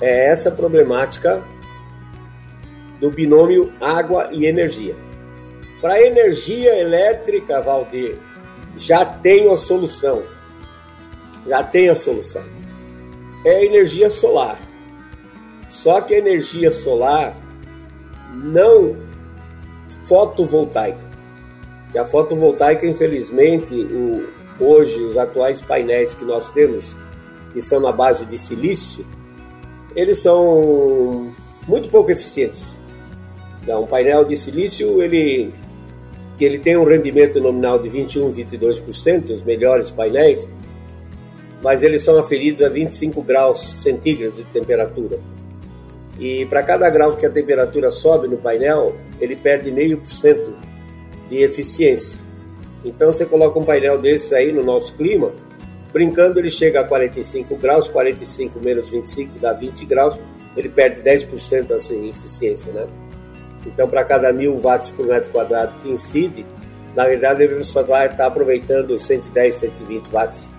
é 0.00 0.30
essa 0.30 0.50
problemática 0.50 1.42
do 3.00 3.10
binômio 3.10 3.72
água 3.80 4.28
e 4.32 4.46
energia. 4.46 4.94
Para 5.80 6.00
energia 6.02 6.78
elétrica, 6.80 7.60
Valdir, 7.60 8.18
já 8.76 9.04
tem 9.04 9.52
a 9.52 9.56
solução 9.56 10.22
já 11.48 11.62
tem 11.62 11.88
a 11.88 11.94
solução. 11.94 12.44
É 13.44 13.56
a 13.56 13.64
energia 13.64 14.10
solar. 14.10 14.60
Só 15.68 16.00
que 16.00 16.14
a 16.14 16.18
energia 16.18 16.70
solar 16.70 17.36
não 18.32 18.96
fotovoltaica. 20.04 21.08
E 21.94 21.98
a 21.98 22.04
fotovoltaica, 22.04 22.86
infelizmente, 22.86 23.74
o, 23.74 24.28
hoje 24.60 25.00
os 25.02 25.16
atuais 25.16 25.62
painéis 25.62 26.12
que 26.12 26.24
nós 26.24 26.50
temos, 26.50 26.94
que 27.52 27.62
são 27.62 27.80
na 27.80 27.92
base 27.92 28.26
de 28.26 28.36
silício, 28.36 29.06
eles 29.96 30.18
são 30.18 31.32
muito 31.66 31.88
pouco 31.88 32.10
eficientes. 32.10 32.76
Então, 33.62 33.84
um 33.84 33.86
painel 33.86 34.24
de 34.24 34.36
silício, 34.36 35.02
ele 35.02 35.52
que 36.38 36.44
ele 36.44 36.58
tem 36.58 36.76
um 36.76 36.84
rendimento 36.84 37.40
nominal 37.40 37.80
de 37.80 37.88
21, 37.88 38.32
22%, 38.32 39.30
os 39.30 39.42
melhores 39.42 39.90
painéis, 39.90 40.48
mas 41.60 41.82
eles 41.82 42.02
são 42.02 42.16
aferidos 42.16 42.62
a 42.62 42.68
25 42.68 43.20
graus 43.22 43.82
centígrados 43.82 44.36
de 44.36 44.44
temperatura. 44.44 45.18
E 46.16 46.46
para 46.46 46.62
cada 46.62 46.88
grau 46.90 47.16
que 47.16 47.26
a 47.26 47.30
temperatura 47.30 47.90
sobe 47.90 48.28
no 48.28 48.36
painel, 48.36 48.94
ele 49.20 49.34
perde 49.34 49.72
meio 49.72 49.98
por 49.98 50.12
cento 50.12 50.54
de 51.28 51.42
eficiência. 51.42 52.20
Então 52.84 53.12
você 53.12 53.26
coloca 53.26 53.58
um 53.58 53.64
painel 53.64 53.98
desses 53.98 54.32
aí 54.32 54.52
no 54.52 54.62
nosso 54.62 54.94
clima, 54.94 55.32
brincando 55.92 56.38
ele 56.38 56.50
chega 56.50 56.80
a 56.80 56.84
45 56.84 57.56
graus, 57.56 57.88
45 57.88 58.60
menos 58.60 58.88
25 58.88 59.40
dá 59.40 59.52
20 59.52 59.84
graus, 59.86 60.20
ele 60.56 60.68
perde 60.68 61.02
10% 61.02 61.66
da 61.66 61.80
sua 61.80 61.96
eficiência, 61.96 62.72
né? 62.72 62.86
Então 63.66 63.88
para 63.88 64.04
cada 64.04 64.32
mil 64.32 64.56
watts 64.58 64.90
por 64.90 65.06
metro 65.06 65.30
quadrado 65.30 65.76
que 65.76 65.90
incide, 65.90 66.46
na 66.94 67.04
verdade 67.04 67.44
ele 67.44 67.62
só 67.62 67.82
vai 67.82 68.06
estar 68.06 68.26
aproveitando 68.26 68.98
110, 68.98 69.54
120 69.54 70.08
watts 70.08 70.52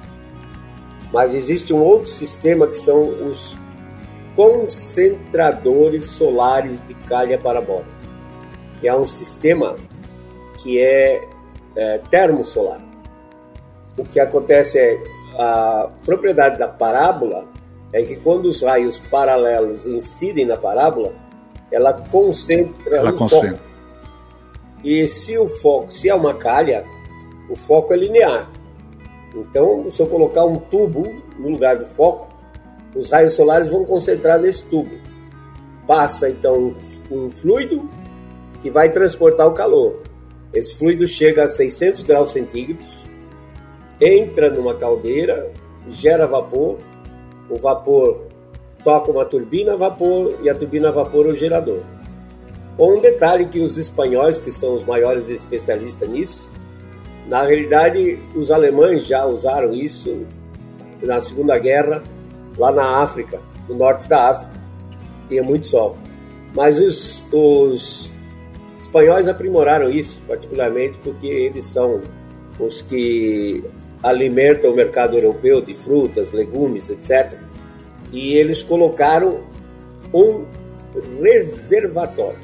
mas 1.11 1.33
existe 1.33 1.73
um 1.73 1.81
outro 1.81 2.09
sistema 2.09 2.67
que 2.67 2.77
são 2.77 3.01
os 3.25 3.57
concentradores 4.35 6.05
solares 6.05 6.85
de 6.85 6.93
calha 6.93 7.37
parabólica, 7.37 7.89
que 8.79 8.87
é 8.87 8.95
um 8.95 9.07
sistema 9.07 9.75
que 10.61 10.79
é, 10.79 11.21
é 11.75 11.97
termosolar. 11.97 12.81
O 13.97 14.03
que 14.03 14.19
acontece 14.19 14.77
é 14.77 14.97
a 15.37 15.89
propriedade 16.05 16.57
da 16.57 16.67
parábola 16.67 17.49
é 17.91 18.03
que 18.03 18.15
quando 18.15 18.45
os 18.45 18.61
raios 18.61 18.99
paralelos 18.99 19.87
incidem 19.87 20.45
na 20.45 20.57
parábola, 20.57 21.13
ela 21.71 21.93
concentra 21.93 22.97
ela 22.97 23.11
o 23.11 23.15
concentra. 23.15 23.51
foco. 23.51 23.63
E 24.83 25.07
se 25.07 25.37
o 25.37 25.47
foco, 25.47 25.91
se 25.91 26.09
é 26.09 26.15
uma 26.15 26.33
calha, 26.33 26.83
o 27.49 27.55
foco 27.55 27.93
é 27.93 27.97
linear. 27.97 28.49
Então, 29.35 29.89
se 29.89 30.01
eu 30.01 30.07
colocar 30.07 30.45
um 30.45 30.55
tubo 30.55 31.03
no 31.37 31.49
lugar 31.49 31.77
do 31.77 31.85
foco, 31.85 32.29
os 32.95 33.09
raios 33.09 33.33
solares 33.33 33.69
vão 33.69 33.85
concentrar 33.85 34.39
nesse 34.39 34.63
tubo. 34.65 34.95
Passa 35.85 36.29
então 36.29 36.73
um 37.11 37.29
fluido 37.29 37.89
que 38.61 38.69
vai 38.69 38.91
transportar 38.91 39.47
o 39.47 39.53
calor. 39.53 39.99
Esse 40.53 40.75
fluido 40.75 41.07
chega 41.07 41.43
a 41.43 41.47
600 41.47 42.01
graus 42.03 42.31
centígrados, 42.31 43.05
entra 44.01 44.49
numa 44.49 44.73
caldeira, 44.75 45.51
gera 45.87 46.25
vapor, 46.25 46.77
o 47.49 47.57
vapor 47.57 48.28
toca 48.83 49.11
uma 49.11 49.25
turbina 49.25 49.73
a 49.73 49.77
vapor 49.77 50.37
e 50.41 50.49
a 50.49 50.55
turbina 50.55 50.89
a 50.89 50.91
vapor 50.91 51.25
é 51.25 51.29
o 51.29 51.33
gerador. 51.33 51.81
Com 52.75 52.97
um 52.97 53.01
detalhe 53.01 53.45
que 53.45 53.59
os 53.59 53.77
espanhóis, 53.77 54.39
que 54.39 54.51
são 54.51 54.75
os 54.75 54.85
maiores 54.85 55.29
especialistas 55.29 56.07
nisso, 56.07 56.49
na 57.27 57.43
realidade 57.43 58.19
os 58.35 58.51
alemães 58.51 59.05
já 59.05 59.25
usaram 59.25 59.73
isso 59.73 60.25
na 61.01 61.19
Segunda 61.19 61.57
Guerra 61.57 62.01
lá 62.57 62.71
na 62.71 63.01
África, 63.01 63.41
no 63.67 63.75
norte 63.75 64.07
da 64.07 64.29
África, 64.29 64.53
tinha 65.27 65.43
muito 65.43 65.67
sol. 65.67 65.97
Mas 66.55 66.79
os, 66.79 67.25
os 67.31 68.11
espanhóis 68.79 69.27
aprimoraram 69.27 69.89
isso, 69.89 70.21
particularmente 70.27 70.97
porque 70.99 71.27
eles 71.27 71.65
são 71.65 72.01
os 72.59 72.81
que 72.81 73.63
alimentam 74.01 74.71
o 74.71 74.75
mercado 74.75 75.15
europeu 75.15 75.61
de 75.61 75.73
frutas, 75.73 76.31
legumes, 76.31 76.89
etc. 76.89 77.37
E 78.11 78.35
eles 78.35 78.63
colocaram 78.63 79.43
um 80.13 80.45
reservatório, 81.21 82.39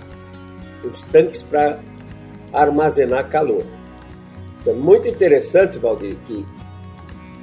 os 0.84 1.04
tanques 1.04 1.42
para 1.42 1.80
armazenar 2.54 3.30
calor. 3.30 3.64
Então, 4.62 4.74
é 4.74 4.76
muito 4.76 5.08
interessante, 5.08 5.80
Valdir, 5.80 6.16
que 6.26 6.46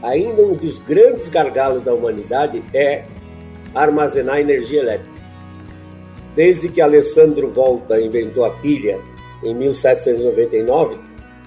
ainda 0.02 0.42
um 0.42 0.54
dos 0.54 0.78
grandes 0.78 1.28
gargalos 1.28 1.82
da 1.82 1.94
humanidade 1.94 2.62
é 2.74 3.04
armazenar 3.74 4.38
energia 4.38 4.80
elétrica. 4.80 5.22
Desde 6.34 6.68
que 6.68 6.80
Alessandro 6.80 7.50
Volta 7.50 8.00
inventou 8.00 8.44
a 8.44 8.50
pilha 8.50 8.98
em 9.44 9.54
1799, 9.54 10.98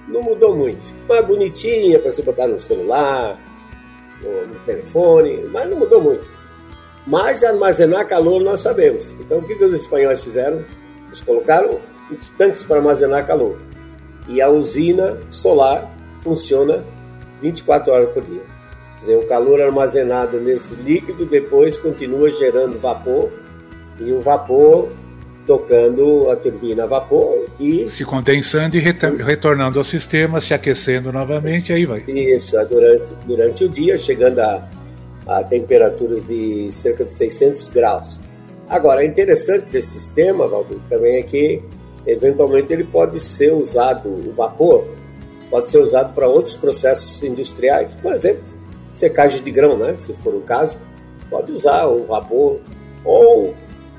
não 0.08 0.22
mudou 0.22 0.56
muito. 0.56 0.80
Mais 1.08 1.24
bonitinha 1.24 1.98
para 1.98 2.10
você 2.10 2.22
botar 2.22 2.46
no 2.46 2.58
celular, 2.58 3.38
no, 4.22 4.54
telefone, 4.60 5.44
mas 5.50 5.68
não 5.68 5.78
mudou 5.78 6.00
muito. 6.00 6.30
Mas 7.06 7.42
armazenar 7.44 8.06
calor 8.06 8.42
nós 8.42 8.60
sabemos. 8.60 9.16
Então 9.20 9.38
o 9.38 9.42
que, 9.42 9.54
que 9.54 9.64
os 9.64 9.72
espanhóis 9.72 10.24
fizeram? 10.24 10.64
Eles 11.06 11.22
colocaram 11.22 11.78
tanques 12.36 12.62
para 12.62 12.76
armazenar 12.76 13.26
calor. 13.26 13.58
E 14.28 14.40
a 14.40 14.50
usina 14.50 15.18
solar 15.30 15.94
funciona 16.20 16.84
24 17.40 17.92
horas 17.92 18.10
por 18.10 18.22
dia. 18.22 18.42
Quer 18.96 19.00
dizer, 19.00 19.16
o 19.16 19.26
calor 19.26 19.60
armazenado 19.60 20.40
nesse 20.40 20.74
líquido 20.76 21.26
depois 21.26 21.76
continua 21.76 22.30
gerando 22.30 22.78
vapor 22.78 23.30
e 24.00 24.12
o 24.12 24.20
vapor 24.20 24.90
tocando 25.46 26.28
a 26.28 26.34
turbina 26.34 26.82
a 26.82 26.86
vapor 26.86 27.46
e 27.60 27.88
se 27.88 28.04
condensando 28.04 28.76
e 28.76 28.80
retornando 28.80 29.78
ao 29.78 29.84
sistema, 29.84 30.40
se 30.40 30.52
aquecendo 30.52 31.12
novamente, 31.12 31.72
aí 31.72 31.86
vai. 31.86 32.02
Isso, 32.08 32.56
durante, 32.68 33.14
durante 33.24 33.64
o 33.64 33.68
dia, 33.68 33.96
chegando 33.96 34.40
a, 34.40 34.68
a 35.26 35.42
temperaturas 35.42 36.24
de 36.24 36.70
cerca 36.70 37.04
de 37.04 37.12
600 37.12 37.68
graus. 37.68 38.18
Agora, 38.68 39.02
é 39.02 39.06
interessante 39.06 39.66
desse 39.66 39.90
sistema, 39.90 40.46
Valdir, 40.46 40.78
também 40.88 41.16
é 41.16 41.22
que 41.22 41.62
eventualmente 42.06 42.72
ele 42.72 42.84
pode 42.84 43.18
ser 43.18 43.52
usado, 43.52 44.08
o 44.08 44.32
vapor 44.32 44.86
pode 45.50 45.70
ser 45.70 45.78
usado 45.78 46.12
para 46.14 46.26
outros 46.26 46.56
processos 46.56 47.22
industriais, 47.22 47.94
por 47.94 48.12
exemplo, 48.12 48.42
secagem 48.92 49.42
de 49.42 49.50
grão, 49.50 49.76
né? 49.76 49.94
Se 49.94 50.12
for 50.14 50.34
o 50.34 50.40
caso, 50.40 50.78
pode 51.30 51.52
usar 51.52 51.86
o 51.86 52.04
vapor 52.04 52.60
ou 53.04 53.54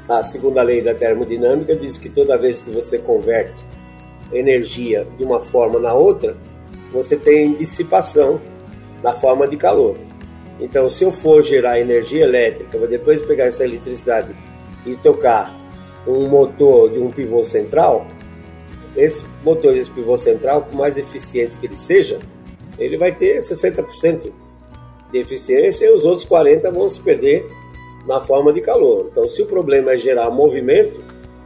a 0.07 0.23
segunda 0.23 0.63
lei 0.63 0.81
da 0.81 0.93
termodinâmica 0.93 1.75
diz 1.75 1.97
que 1.97 2.09
toda 2.09 2.37
vez 2.37 2.61
que 2.61 2.69
você 2.69 2.97
converte 2.97 3.65
energia 4.31 5.05
de 5.17 5.23
uma 5.23 5.39
forma 5.39 5.79
na 5.79 5.93
outra, 5.93 6.35
você 6.93 7.17
tem 7.17 7.53
dissipação 7.53 8.39
na 9.03 9.13
forma 9.13 9.47
de 9.47 9.57
calor. 9.57 9.97
Então, 10.59 10.89
se 10.89 11.03
eu 11.03 11.11
for 11.11 11.43
gerar 11.43 11.79
energia 11.79 12.23
elétrica, 12.23 12.77
para 12.77 12.87
depois 12.87 13.21
pegar 13.21 13.45
essa 13.45 13.63
eletricidade 13.63 14.35
e 14.85 14.95
tocar 14.95 15.55
um 16.07 16.27
motor 16.27 16.89
de 16.89 16.99
um 16.99 17.11
pivô 17.11 17.43
central, 17.43 18.07
esse 18.95 19.23
motor 19.43 19.73
desse 19.73 19.91
pivô 19.91 20.17
central, 20.17 20.63
por 20.63 20.75
mais 20.75 20.97
eficiente 20.97 21.57
que 21.57 21.67
ele 21.67 21.75
seja, 21.75 22.19
ele 22.79 22.97
vai 22.97 23.11
ter 23.11 23.39
60% 23.39 24.31
de 25.11 25.19
eficiência 25.19 25.85
e 25.85 25.91
os 25.91 26.05
outros 26.05 26.25
40% 26.25 26.71
vão 26.71 26.89
se 26.89 26.99
perder 26.99 27.45
na 28.07 28.19
forma 28.21 28.51
de 28.51 28.61
calor. 28.61 29.09
Então, 29.11 29.27
se 29.27 29.41
o 29.41 29.45
problema 29.45 29.91
é 29.91 29.97
gerar 29.97 30.29
movimento, 30.31 31.01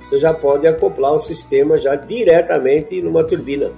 você 0.05 0.17
já 0.17 0.33
pode 0.33 0.67
acoplar 0.67 1.13
o 1.13 1.19
sistema 1.19 1.77
já 1.77 1.95
diretamente 1.95 3.01
numa 3.01 3.23
turbina, 3.23 3.71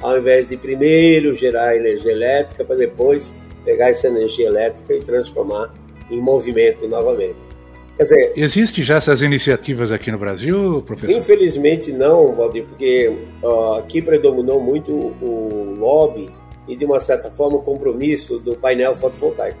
ao 0.00 0.18
invés 0.18 0.48
de 0.48 0.56
primeiro 0.56 1.34
gerar 1.34 1.76
energia 1.76 2.12
elétrica 2.12 2.64
para 2.64 2.76
depois 2.76 3.34
pegar 3.64 3.88
essa 3.88 4.08
energia 4.08 4.46
elétrica 4.46 4.94
e 4.94 5.00
transformar 5.00 5.72
em 6.10 6.20
movimento 6.20 6.86
novamente. 6.88 7.54
Quer 7.96 8.02
dizer, 8.02 8.32
existe 8.36 8.82
já 8.82 8.96
essas 8.96 9.22
iniciativas 9.22 9.92
aqui 9.92 10.10
no 10.10 10.18
Brasil, 10.18 10.82
professor? 10.84 11.16
Infelizmente 11.16 11.92
não, 11.92 12.34
Valdir, 12.34 12.64
porque 12.64 13.12
aqui 13.78 14.02
predominou 14.02 14.60
muito 14.60 14.92
o 14.92 15.74
lobby 15.78 16.28
e 16.66 16.74
de 16.74 16.84
uma 16.84 16.98
certa 16.98 17.30
forma 17.30 17.58
o 17.58 17.62
compromisso 17.62 18.38
do 18.38 18.56
painel 18.56 18.96
fotovoltaico. 18.96 19.58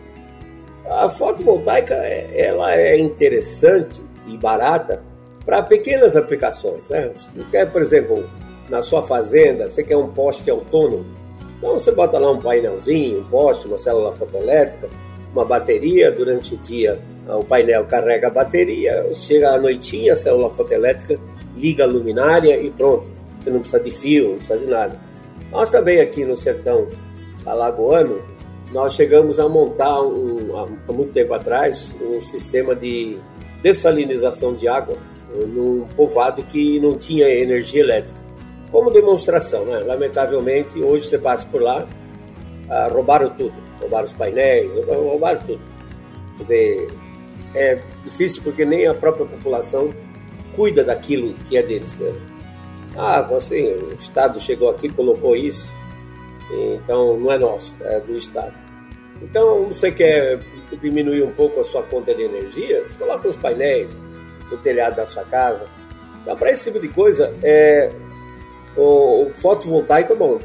A 0.86 1.08
fotovoltaica 1.08 1.94
ela 1.94 2.74
é 2.74 2.98
interessante 2.98 4.02
e 4.26 4.36
barata 4.36 5.02
para 5.44 5.62
pequenas 5.62 6.16
aplicações. 6.16 6.88
Né? 6.88 7.12
Você 7.16 7.44
quer, 7.50 7.70
por 7.70 7.80
exemplo, 7.80 8.28
na 8.68 8.82
sua 8.82 9.02
fazenda, 9.02 9.68
você 9.68 9.84
quer 9.84 9.96
um 9.96 10.08
poste 10.08 10.50
autônomo, 10.50 11.04
então 11.64 11.78
você 11.78 11.90
bota 11.92 12.18
lá 12.18 12.30
um 12.30 12.38
painelzinho, 12.38 13.20
um 13.20 13.24
poste, 13.24 13.66
uma 13.66 13.78
célula 13.78 14.12
fotoelétrica, 14.12 14.86
uma 15.32 15.46
bateria 15.46 16.12
durante 16.12 16.52
o 16.52 16.58
dia. 16.58 17.00
O 17.26 17.42
painel 17.42 17.86
carrega 17.86 18.26
a 18.26 18.30
bateria, 18.30 19.08
chega 19.14 19.48
à 19.48 19.58
noitinha, 19.58 20.12
a 20.12 20.16
célula 20.16 20.50
fotoelétrica 20.50 21.18
liga 21.56 21.84
a 21.84 21.86
luminária 21.86 22.60
e 22.60 22.70
pronto. 22.70 23.10
Você 23.40 23.48
não 23.48 23.60
precisa 23.60 23.82
de 23.82 23.90
fio, 23.90 24.28
não 24.28 24.36
precisa 24.36 24.58
de 24.58 24.66
nada. 24.66 25.00
Nós 25.50 25.70
também 25.70 26.02
aqui 26.02 26.26
no 26.26 26.36
sertão 26.36 26.86
alagoano, 27.46 28.22
nós 28.70 28.92
chegamos 28.92 29.40
a 29.40 29.48
montar 29.48 30.02
um, 30.02 30.54
há 30.58 30.92
muito 30.92 31.12
tempo 31.14 31.32
atrás 31.32 31.96
um 31.98 32.20
sistema 32.20 32.76
de 32.76 33.16
dessalinização 33.62 34.52
de 34.52 34.68
água 34.68 34.98
num 35.34 35.86
povoado 35.96 36.42
que 36.42 36.78
não 36.78 36.94
tinha 36.94 37.26
energia 37.26 37.80
elétrica. 37.80 38.23
Como 38.74 38.90
demonstração, 38.90 39.66
né? 39.66 39.78
Lamentavelmente, 39.86 40.82
hoje 40.82 41.06
você 41.06 41.16
passa 41.16 41.46
por 41.46 41.62
lá, 41.62 41.86
ah, 42.68 42.88
roubaram 42.90 43.30
tudo, 43.30 43.54
roubaram 43.80 44.04
os 44.04 44.12
painéis, 44.12 44.74
roubaram 44.84 45.38
tudo. 45.42 45.60
Quer 46.36 46.42
dizer, 46.42 46.88
é 47.54 47.80
difícil 48.02 48.42
porque 48.42 48.64
nem 48.64 48.84
a 48.88 48.92
própria 48.92 49.26
população 49.26 49.94
cuida 50.56 50.82
daquilo 50.82 51.34
que 51.48 51.56
é 51.56 51.62
deles. 51.62 52.00
Né? 52.00 52.14
Ah, 52.96 53.20
assim, 53.36 53.62
o 53.74 53.94
Estado 53.94 54.40
chegou 54.40 54.68
aqui, 54.68 54.88
colocou 54.88 55.36
isso, 55.36 55.72
então 56.50 57.16
não 57.16 57.30
é 57.30 57.38
nosso, 57.38 57.76
é 57.80 58.00
do 58.00 58.16
Estado. 58.16 58.54
Então, 59.22 59.68
você 59.68 59.92
quer 59.92 60.40
diminuir 60.82 61.22
um 61.22 61.30
pouco 61.30 61.60
a 61.60 61.64
sua 61.64 61.84
conta 61.84 62.12
de 62.12 62.22
energia, 62.22 62.82
você 62.84 62.98
coloca 62.98 63.28
os 63.28 63.36
painéis 63.36 63.96
no 64.50 64.56
telhado 64.56 64.96
da 64.96 65.06
sua 65.06 65.22
casa. 65.22 65.64
Então, 66.22 66.36
para 66.36 66.50
esse 66.50 66.64
tipo 66.64 66.80
de 66.80 66.88
coisa, 66.88 67.32
é, 67.40 67.92
o, 68.76 69.26
o 69.26 69.32
fotovoltaico 69.32 70.12
é 70.12 70.16
bom. 70.16 70.40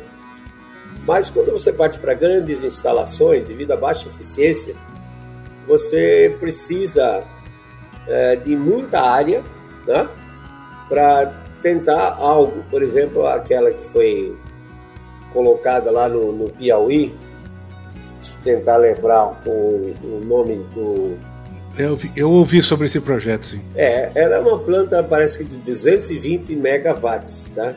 Mas 1.06 1.30
quando 1.30 1.52
você 1.52 1.72
parte 1.72 1.98
para 2.00 2.14
grandes 2.14 2.64
instalações 2.64 3.48
devido 3.48 3.72
a 3.72 3.78
baixa 3.78 4.08
eficiência, 4.08 4.76
você 5.68 6.36
precisa 6.40 7.24
é, 8.08 8.36
de 8.36 8.56
muita 8.56 9.02
área 9.02 9.44
né, 9.88 10.08
para 10.88 11.34
tentar 11.62 12.16
algo. 12.18 12.64
Por 12.70 12.82
exemplo, 12.82 13.26
aquela 13.26 13.72
que 13.72 13.84
foi 13.84 14.36
colocada 15.32 15.92
lá 15.92 16.10
no, 16.10 16.32
no 16.32 16.50
Piauí, 16.52 17.16
tentar 18.44 18.78
lembrar 18.78 19.42
o, 19.46 19.96
o 20.04 20.22
nome 20.24 20.58
do. 20.74 21.18
Eu, 21.78 21.98
eu, 22.16 22.32
ouvi 22.32 22.62
sobre 22.62 22.88
esse 22.88 23.00
projeto, 23.00 23.48
sim. 23.48 23.62
É, 23.76 24.12
ela 24.16 24.36
é 24.36 24.40
uma 24.40 24.60
planta, 24.60 25.04
parece 25.04 25.38
que 25.38 25.44
de 25.44 25.58
220 25.58 26.56
megawatts, 26.56 27.52
tá? 27.56 27.74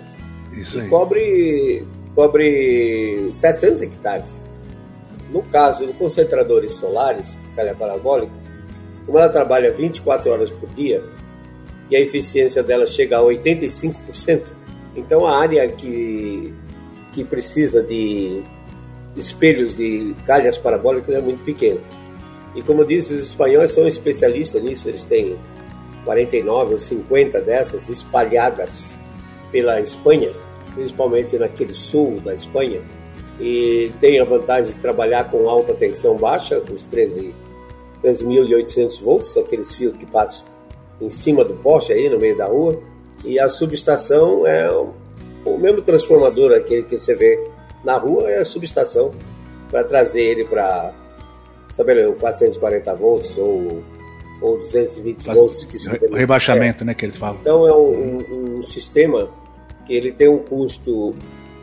Isso 0.52 0.80
aí. 0.80 0.86
E 0.86 0.90
cobre, 0.90 1.86
cobre 2.14 3.28
700 3.32 3.82
hectares. 3.82 4.42
No 5.30 5.42
caso 5.42 5.86
de 5.86 5.92
concentradores 5.94 6.72
solares, 6.72 7.38
calha 7.56 7.74
parabólica, 7.74 8.32
como 9.06 9.18
ela 9.18 9.28
trabalha 9.28 9.72
24 9.72 10.30
horas 10.30 10.50
por 10.50 10.68
dia 10.70 11.02
e 11.90 11.96
a 11.96 12.00
eficiência 12.00 12.62
dela 12.62 12.86
chega 12.86 13.18
a 13.18 13.22
85%, 13.22 14.42
então 14.96 15.26
a 15.26 15.38
área 15.38 15.68
que, 15.68 16.54
que 17.12 17.24
precisa 17.24 17.82
de 17.82 18.42
espelhos 19.16 19.76
de 19.76 20.14
calhas 20.24 20.56
parabólicas 20.56 21.14
é 21.14 21.20
muito 21.20 21.44
pequeno. 21.44 21.80
E 22.54 22.62
como 22.62 22.84
disse, 22.84 23.14
os 23.14 23.28
espanhóis 23.28 23.70
são 23.72 23.86
especialistas 23.86 24.62
nisso, 24.62 24.88
eles 24.88 25.04
têm 25.04 25.38
49 26.04 26.74
ou 26.74 26.78
50 26.78 27.40
dessas 27.40 27.88
espalhadas 27.88 28.98
pela 29.52 29.80
Espanha. 29.80 30.32
principalmente 30.74 31.38
naquele 31.38 31.74
sul 31.74 32.18
da 32.20 32.34
Espanha, 32.34 32.80
e 33.38 33.92
tem 34.00 34.18
a 34.18 34.24
vantagem 34.24 34.74
de 34.74 34.80
trabalhar 34.80 35.30
com 35.30 35.46
alta 35.46 35.74
tensão 35.74 36.16
baixa, 36.16 36.62
os 36.72 36.84
13 36.86 37.34
13.800 38.02 39.00
volts, 39.00 39.36
aqueles 39.36 39.74
fios 39.74 39.96
que 39.96 40.04
passam 40.06 40.44
em 41.00 41.08
cima 41.08 41.44
do 41.44 41.54
poste 41.54 41.92
aí 41.92 42.08
no 42.08 42.18
meio 42.18 42.36
da 42.36 42.46
rua, 42.46 42.80
e 43.24 43.38
a 43.38 43.48
subestação 43.48 44.46
é 44.46 44.68
o 45.44 45.58
mesmo 45.58 45.82
transformador, 45.82 46.52
aquele 46.52 46.82
que 46.82 46.96
você 46.96 47.14
vê 47.14 47.44
na 47.84 47.96
rua, 47.96 48.30
é 48.30 48.38
a 48.38 48.44
subestação 48.44 49.12
para 49.70 49.84
trazer 49.84 50.22
ele 50.22 50.44
para, 50.44 50.92
sabe, 51.72 52.12
440 52.12 52.94
volts 52.94 53.38
ou, 53.38 53.82
ou 54.40 54.58
220 54.58 55.24
volts. 55.26 55.64
Que 55.64 55.76
o 56.10 56.14
rebaixamento, 56.14 56.84
é. 56.84 56.86
né, 56.86 56.94
que 56.94 57.04
eles 57.04 57.16
falam. 57.16 57.38
Então 57.40 57.66
é 57.66 57.74
um, 57.74 58.18
um, 58.18 58.58
um, 58.58 58.62
sistema 58.62 59.30
que 59.86 59.94
ele 59.94 60.12
tem 60.12 60.28
um 60.28 60.38
custo 60.38 61.14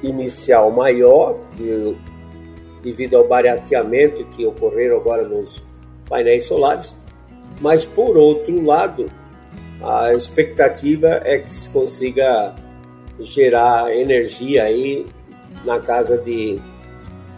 inicial 0.01 0.71
maior 0.71 1.37
de, 1.55 1.95
devido 2.81 3.17
ao 3.17 3.27
barateamento 3.27 4.25
que 4.25 4.45
ocorreram 4.45 4.97
agora 4.97 5.27
nos 5.27 5.63
painéis 6.07 6.45
solares, 6.45 6.95
mas 7.61 7.85
por 7.85 8.17
outro 8.17 8.61
lado, 8.63 9.09
a 9.81 10.13
expectativa 10.13 11.19
é 11.23 11.39
que 11.39 11.53
se 11.53 11.69
consiga 11.69 12.55
gerar 13.19 13.95
energia 13.95 14.63
aí 14.63 15.05
na 15.65 15.79
casa 15.79 16.17
de 16.17 16.59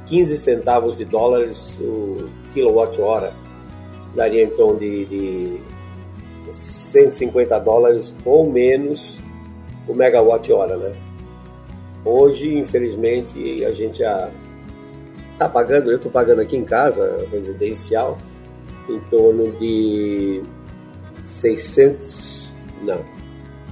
15 0.05 0.37
centavos 0.37 0.95
de 0.95 1.05
dólares 1.05 1.79
o 1.81 2.29
quilowatt-hora. 2.53 3.33
Daria 4.15 4.43
então 4.43 4.75
de, 4.75 5.05
de 5.05 5.61
150 6.51 7.59
dólares 7.59 8.15
ou 8.25 8.49
menos 8.51 9.19
o 9.87 9.93
megawatt-hora, 9.93 10.77
né? 10.77 10.93
Hoje, 12.03 12.57
infelizmente, 12.57 13.63
a 13.65 13.71
gente 13.71 13.99
já 13.99 14.29
está 15.33 15.47
pagando, 15.47 15.91
eu 15.91 15.97
estou 15.97 16.11
pagando 16.11 16.41
aqui 16.41 16.57
em 16.57 16.63
casa, 16.63 17.25
residencial, 17.31 18.17
em 18.89 18.99
torno 19.01 19.51
de 19.53 20.41
600, 21.25 22.53
não, 22.81 23.03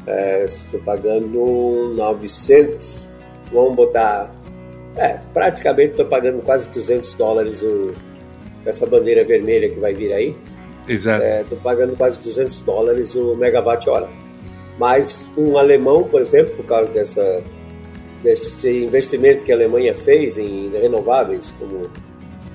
é, 0.06 0.46
estou 0.46 0.80
pagando 0.82 1.94
900, 1.96 3.10
vamos 3.52 3.76
botar, 3.76 4.34
é, 4.96 5.20
praticamente 5.34 5.92
estou 5.92 6.06
pagando 6.06 6.42
quase 6.42 6.70
200 6.70 7.14
dólares 7.16 7.62
o, 7.62 7.94
essa 8.66 8.86
bandeira 8.86 9.24
vermelha 9.24 9.70
que 9.70 9.80
vai 9.80 9.94
vir 9.94 10.14
aí. 10.14 10.36
Exato. 10.88 11.24
Estou 11.24 11.58
é, 11.58 11.62
pagando 11.62 11.96
quase 11.96 12.20
200 12.22 12.62
dólares 12.62 13.16
o 13.16 13.36
megawatt-hora. 13.36 14.10
Mas 14.80 15.30
um 15.38 15.58
alemão, 15.58 16.06
por 16.06 16.22
exemplo, 16.22 16.56
por 16.56 16.66
causa 16.66 16.92
dessa, 16.92 17.44
desse 18.24 18.86
investimento 18.86 19.44
que 19.44 19.52
a 19.52 19.56
Alemanha 19.56 19.94
fez 19.94 20.38
em 20.38 20.72
renováveis, 20.72 21.54
como 21.60 21.92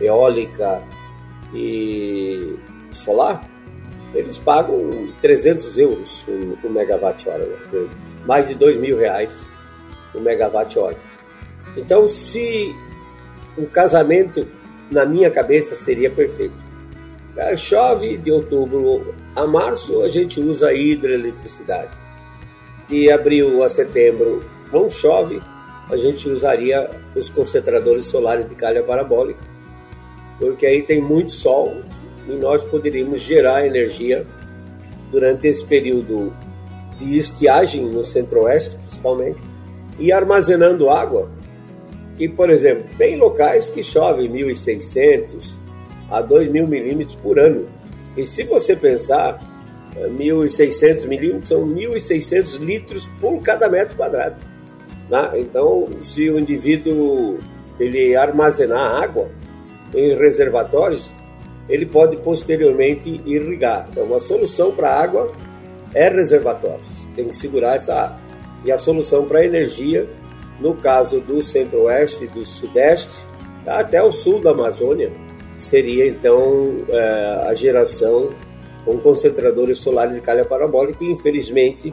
eólica, 0.00 0.82
e 1.54 2.58
solar, 2.90 3.48
eles 4.14 4.38
pagam 4.38 5.08
300 5.20 5.78
euros 5.78 6.26
o, 6.64 6.68
megawatt-hora, 6.70 7.46
né? 7.46 7.88
mais 8.26 8.48
de 8.48 8.54
2 8.54 8.78
mil 8.78 8.96
reais 8.96 9.48
o 10.14 10.20
megawatt-hora. 10.20 10.96
Então, 11.76 12.08
se 12.08 12.74
o 13.56 13.66
casamento, 13.66 14.46
na 14.90 15.04
minha 15.04 15.30
cabeça, 15.30 15.76
seria 15.76 16.10
perfeito. 16.10 16.54
É, 17.36 17.56
chove 17.56 18.16
de 18.16 18.30
outubro 18.30 19.14
a 19.34 19.46
março, 19.46 20.02
a 20.02 20.08
gente 20.08 20.40
usa 20.40 20.72
hidroeletricidade. 20.72 22.03
De 22.88 23.10
abril 23.10 23.62
a 23.62 23.68
setembro 23.68 24.44
não 24.72 24.90
chove, 24.90 25.40
a 25.88 25.96
gente 25.96 26.28
usaria 26.28 26.90
os 27.14 27.30
concentradores 27.30 28.06
solares 28.06 28.48
de 28.48 28.54
calha 28.54 28.82
parabólica 28.82 29.54
porque 30.38 30.66
aí 30.66 30.82
tem 30.82 31.00
muito 31.00 31.32
sol 31.32 31.82
e 32.28 32.34
nós 32.34 32.64
poderíamos 32.64 33.20
gerar 33.20 33.66
energia 33.66 34.26
durante 35.10 35.46
esse 35.46 35.64
período 35.64 36.34
de 36.98 37.18
estiagem 37.18 37.86
no 37.86 38.04
centro-oeste, 38.04 38.76
principalmente, 38.76 39.40
e 39.98 40.12
armazenando 40.12 40.90
água. 40.90 41.30
Que, 42.16 42.28
por 42.28 42.48
exemplo, 42.50 42.86
tem 42.96 43.16
locais 43.16 43.68
que 43.68 43.82
chove 43.82 44.28
1.600 44.28 45.54
a 46.10 46.22
2.000 46.22 46.66
milímetros 46.66 47.16
por 47.16 47.38
ano. 47.38 47.66
E 48.16 48.24
se 48.26 48.44
você 48.44 48.76
pensar, 48.76 49.40
1.600 49.96 51.06
milímetros 51.06 51.48
são 51.48 51.66
1.600 51.66 52.58
litros 52.58 53.08
por 53.20 53.40
cada 53.40 53.68
metro 53.68 53.96
quadrado. 53.96 54.40
Né? 55.08 55.30
Então, 55.36 55.88
se 56.00 56.30
o 56.30 56.38
indivíduo 56.38 57.38
ele 57.78 58.16
armazenar 58.16 59.02
água, 59.02 59.30
em 59.94 60.16
reservatórios, 60.16 61.12
ele 61.68 61.86
pode 61.86 62.16
posteriormente 62.16 63.20
irrigar. 63.24 63.88
Então, 63.90 64.12
a 64.14 64.20
solução 64.20 64.72
para 64.72 64.90
água 64.90 65.32
é 65.94 66.08
reservatórios, 66.08 67.06
tem 67.14 67.28
que 67.28 67.38
segurar 67.38 67.76
essa 67.76 67.94
água. 67.94 68.20
E 68.64 68.72
a 68.72 68.78
solução 68.78 69.26
para 69.26 69.44
energia, 69.44 70.08
no 70.60 70.74
caso 70.74 71.20
do 71.20 71.42
centro-oeste, 71.42 72.26
do 72.26 72.44
sudeste, 72.44 73.26
até 73.66 74.02
o 74.02 74.10
sul 74.10 74.42
da 74.42 74.50
Amazônia, 74.50 75.12
seria 75.56 76.06
então 76.06 76.84
é, 76.88 77.44
a 77.48 77.54
geração 77.54 78.34
com 78.84 78.98
concentradores 78.98 79.78
solares 79.78 80.14
de 80.14 80.20
calha 80.20 80.44
parabólica, 80.44 80.98
que 80.98 81.10
infelizmente 81.10 81.92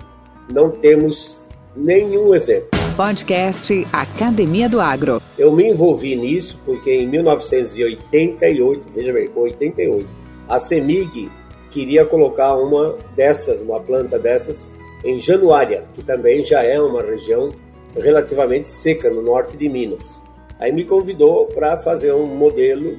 não 0.51 0.69
temos 0.69 1.39
nenhum 1.75 2.33
exemplo. 2.35 2.69
Podcast 2.95 3.87
Academia 3.91 4.67
do 4.67 4.81
Agro. 4.81 5.21
Eu 5.37 5.51
me 5.53 5.69
envolvi 5.69 6.15
nisso 6.15 6.59
porque 6.65 6.91
em 6.91 7.07
1988, 7.07 8.87
veja 8.93 9.13
bem, 9.13 9.29
88, 9.33 10.07
a 10.47 10.59
CEMIG 10.59 11.31
queria 11.69 12.05
colocar 12.05 12.55
uma 12.55 12.97
dessas, 13.15 13.59
uma 13.59 13.79
planta 13.79 14.19
dessas, 14.19 14.69
em 15.03 15.19
Januária, 15.19 15.85
que 15.93 16.03
também 16.03 16.43
já 16.43 16.61
é 16.61 16.79
uma 16.79 17.01
região 17.01 17.51
relativamente 17.97 18.69
seca 18.69 19.09
no 19.09 19.21
norte 19.21 19.57
de 19.57 19.67
Minas. 19.69 20.19
Aí 20.59 20.71
me 20.71 20.83
convidou 20.83 21.47
para 21.47 21.77
fazer 21.77 22.13
um 22.13 22.27
modelo 22.27 22.97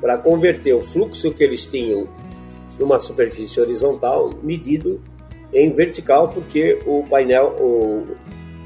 para 0.00 0.18
converter 0.18 0.74
o 0.74 0.80
fluxo 0.80 1.32
que 1.32 1.44
eles 1.44 1.64
tinham 1.64 2.08
numa 2.78 2.98
superfície 2.98 3.60
horizontal 3.60 4.30
medido 4.42 5.00
em 5.52 5.70
vertical, 5.70 6.28
porque 6.28 6.78
o 6.86 7.04
painel, 7.04 7.56
o, 7.60 8.06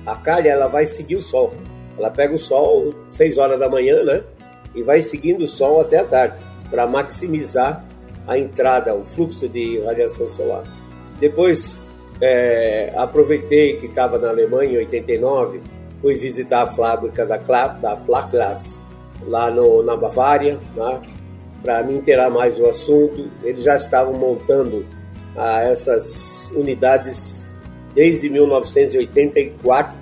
a 0.06 0.14
calha 0.16 0.50
ela 0.50 0.68
vai 0.68 0.86
seguir 0.86 1.16
o 1.16 1.22
sol. 1.22 1.52
Ela 1.98 2.10
pega 2.10 2.34
o 2.34 2.38
sol 2.38 2.94
6 3.08 3.38
horas 3.38 3.58
da 3.58 3.68
manhã, 3.68 4.04
né? 4.04 4.22
E 4.74 4.82
vai 4.82 5.02
seguindo 5.02 5.44
o 5.44 5.48
sol 5.48 5.80
até 5.80 5.98
a 5.98 6.04
tarde, 6.04 6.44
para 6.70 6.86
maximizar 6.86 7.84
a 8.26 8.38
entrada, 8.38 8.94
o 8.94 9.02
fluxo 9.02 9.48
de 9.48 9.80
radiação 9.80 10.30
solar. 10.30 10.64
Depois, 11.18 11.82
é, 12.20 12.92
aproveitei 12.96 13.76
que 13.76 13.86
estava 13.86 14.18
na 14.18 14.28
Alemanha 14.28 14.72
em 14.72 14.78
89, 14.78 15.60
fui 16.00 16.14
visitar 16.14 16.62
a 16.62 16.66
fábrica 16.66 17.24
da, 17.24 17.38
da 17.38 17.96
Flakglas, 17.96 18.80
lá 19.26 19.50
no, 19.50 19.82
na 19.82 19.96
Bavária, 19.96 20.60
né? 20.76 21.00
Para 21.66 21.82
me 21.82 21.94
inteirar 21.94 22.30
mais 22.30 22.54
do 22.54 22.66
assunto. 22.66 23.28
Eles 23.42 23.64
já 23.64 23.74
estavam 23.74 24.12
montando 24.12 24.86
ah, 25.36 25.62
essas 25.62 26.48
unidades 26.54 27.44
desde 27.92 28.30
1984, 28.30 29.98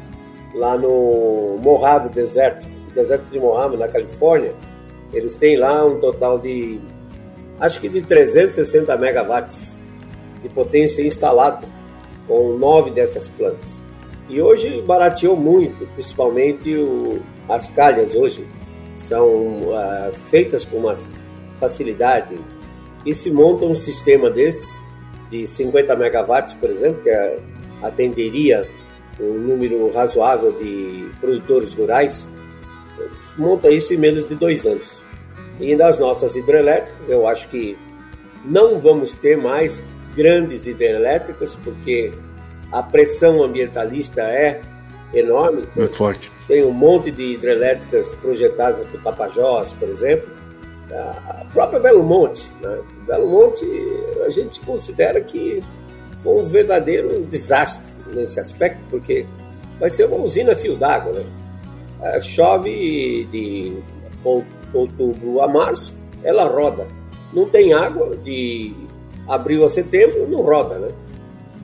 lá 0.55 0.77
no 0.77 1.57
Mojave 1.63 2.11
Deserto, 2.11 2.67
deserto 2.95 3.31
de 3.31 3.41
Mojave, 3.41 3.79
na 3.79 3.89
Califórnia. 3.89 4.53
Eles 5.11 5.39
têm 5.39 5.57
lá 5.57 5.87
um 5.87 5.99
total 6.01 6.39
de, 6.39 6.79
acho 7.59 7.81
que 7.81 7.89
de 7.89 8.03
360 8.03 8.95
megawatts 8.99 9.79
de 10.43 10.51
potência 10.51 11.01
instalada, 11.01 11.67
com 12.29 12.59
nove 12.59 12.91
dessas 12.91 13.27
plantas. 13.27 13.83
E 14.29 14.43
hoje 14.43 14.83
barateou 14.83 15.35
muito, 15.35 15.87
principalmente 15.95 16.77
o, 16.77 17.23
as 17.49 17.71
calhas 17.71 18.15
hoje 18.15 18.47
são 18.97 19.29
uh, 19.29 20.13
feitas 20.13 20.65
com 20.65 20.77
uma 20.79 20.95
facilidade 21.57 22.37
e 23.05 23.15
se 23.15 23.31
monta 23.31 23.65
um 23.65 23.75
sistema 23.75 24.31
desse 24.31 24.73
de 25.31 25.47
50 25.47 25.97
megawatts, 25.97 26.55
por 26.55 26.71
exemplo, 26.71 27.03
que 27.03 27.11
é 27.11 27.39
atenderia 27.83 28.69
um 29.21 29.35
número 29.35 29.91
razoável 29.93 30.53
de 30.53 31.11
produtores 31.21 31.75
rurais, 31.75 32.31
monta 33.37 33.71
isso 33.71 33.95
em 33.95 33.97
menos 33.97 34.29
de 34.29 34.35
dois 34.35 34.67
anos. 34.67 34.99
E 35.61 35.75
nas 35.77 35.99
nossas 35.99 36.35
hidrelétricas, 36.35 37.09
eu 37.09 37.27
acho 37.27 37.49
que 37.49 37.79
não 38.45 38.81
vamos 38.81 39.13
ter 39.13 39.37
mais 39.37 39.83
grandes 40.15 40.67
hidrelétricas, 40.67 41.57
porque 41.57 42.13
a 42.73 42.83
pressão 42.83 43.43
ambientalista 43.43 44.23
é 44.23 44.61
enorme. 45.13 45.65
Muito 45.77 45.97
forte. 45.97 46.31
Tem 46.49 46.65
um 46.65 46.73
monte 46.73 47.11
de 47.11 47.35
hidrelétricas 47.35 48.15
projetadas 48.17 48.85
por 48.87 49.01
Tapajós, 49.01 49.73
por 49.75 49.89
exemplo. 49.89 50.29
A 50.97 51.45
própria 51.53 51.81
Belo 51.81 52.03
Monte. 52.03 52.51
Né? 52.61 52.81
Belo 53.07 53.27
Monte, 53.27 53.67
a 54.27 54.31
gente 54.31 54.61
considera 54.61 55.21
que 55.21 55.63
foi 56.21 56.41
um 56.41 56.45
verdadeiro 56.45 57.23
desastre 57.23 57.95
nesse 58.15 58.41
aspecto, 58.41 58.81
porque 58.89 59.27
vai 59.79 59.91
ser 59.91 60.07
uma 60.07 60.17
usina 60.17 60.55
fio 60.57 60.77
d'água, 60.77 61.13
né? 61.13 61.27
É, 62.03 62.21
chove 62.21 63.25
de 63.31 63.77
outubro 64.73 65.41
a 65.41 65.49
março, 65.49 65.93
ela 66.23 66.45
roda. 66.45 66.87
Não 67.33 67.47
tem 67.47 67.73
água 67.73 68.17
de 68.17 68.73
abril 69.29 69.65
a 69.65 69.69
setembro, 69.69 70.27
não 70.29 70.43
roda, 70.43 70.79
né? 70.79 70.89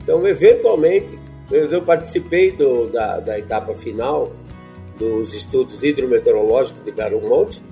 Então, 0.03 0.25
eventualmente, 0.27 1.17
eu 1.51 1.81
participei 1.81 2.51
do, 2.51 2.87
da, 2.87 3.19
da 3.19 3.37
etapa 3.37 3.73
final 3.75 4.31
dos 4.97 5.33
estudos 5.33 5.83
hidrometeorológicos 5.83 6.83
de 6.83 6.91
Belo 6.91 7.21
Monte 7.21 7.63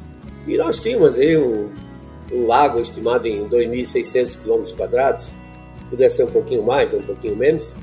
e 0.49 0.57
nós 0.57 0.81
tínhamos 0.81 1.19
aí 1.19 1.37
um, 1.37 1.69
um 2.33 2.47
lago 2.47 2.79
estimado 2.79 3.27
em 3.27 3.47
2.600 3.47 4.35
km, 4.41 5.31
pudesse 5.91 6.15
ser 6.15 6.23
um 6.23 6.31
pouquinho 6.31 6.63
mais, 6.63 6.91
um 6.91 7.03
pouquinho 7.03 7.35
menos, 7.35 7.75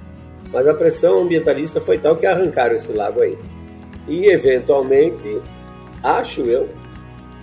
mas 0.53 0.67
a 0.67 0.75
pressão 0.75 1.21
ambientalista 1.21 1.81
foi 1.81 1.97
tal 1.97 2.17
que 2.17 2.27
arrancaram 2.27 2.75
esse 2.75 2.93
lago 2.93 3.23
aí. 3.23 3.39
E, 4.09 4.27
eventualmente, 4.27 5.41
acho 6.03 6.41
eu, 6.43 6.69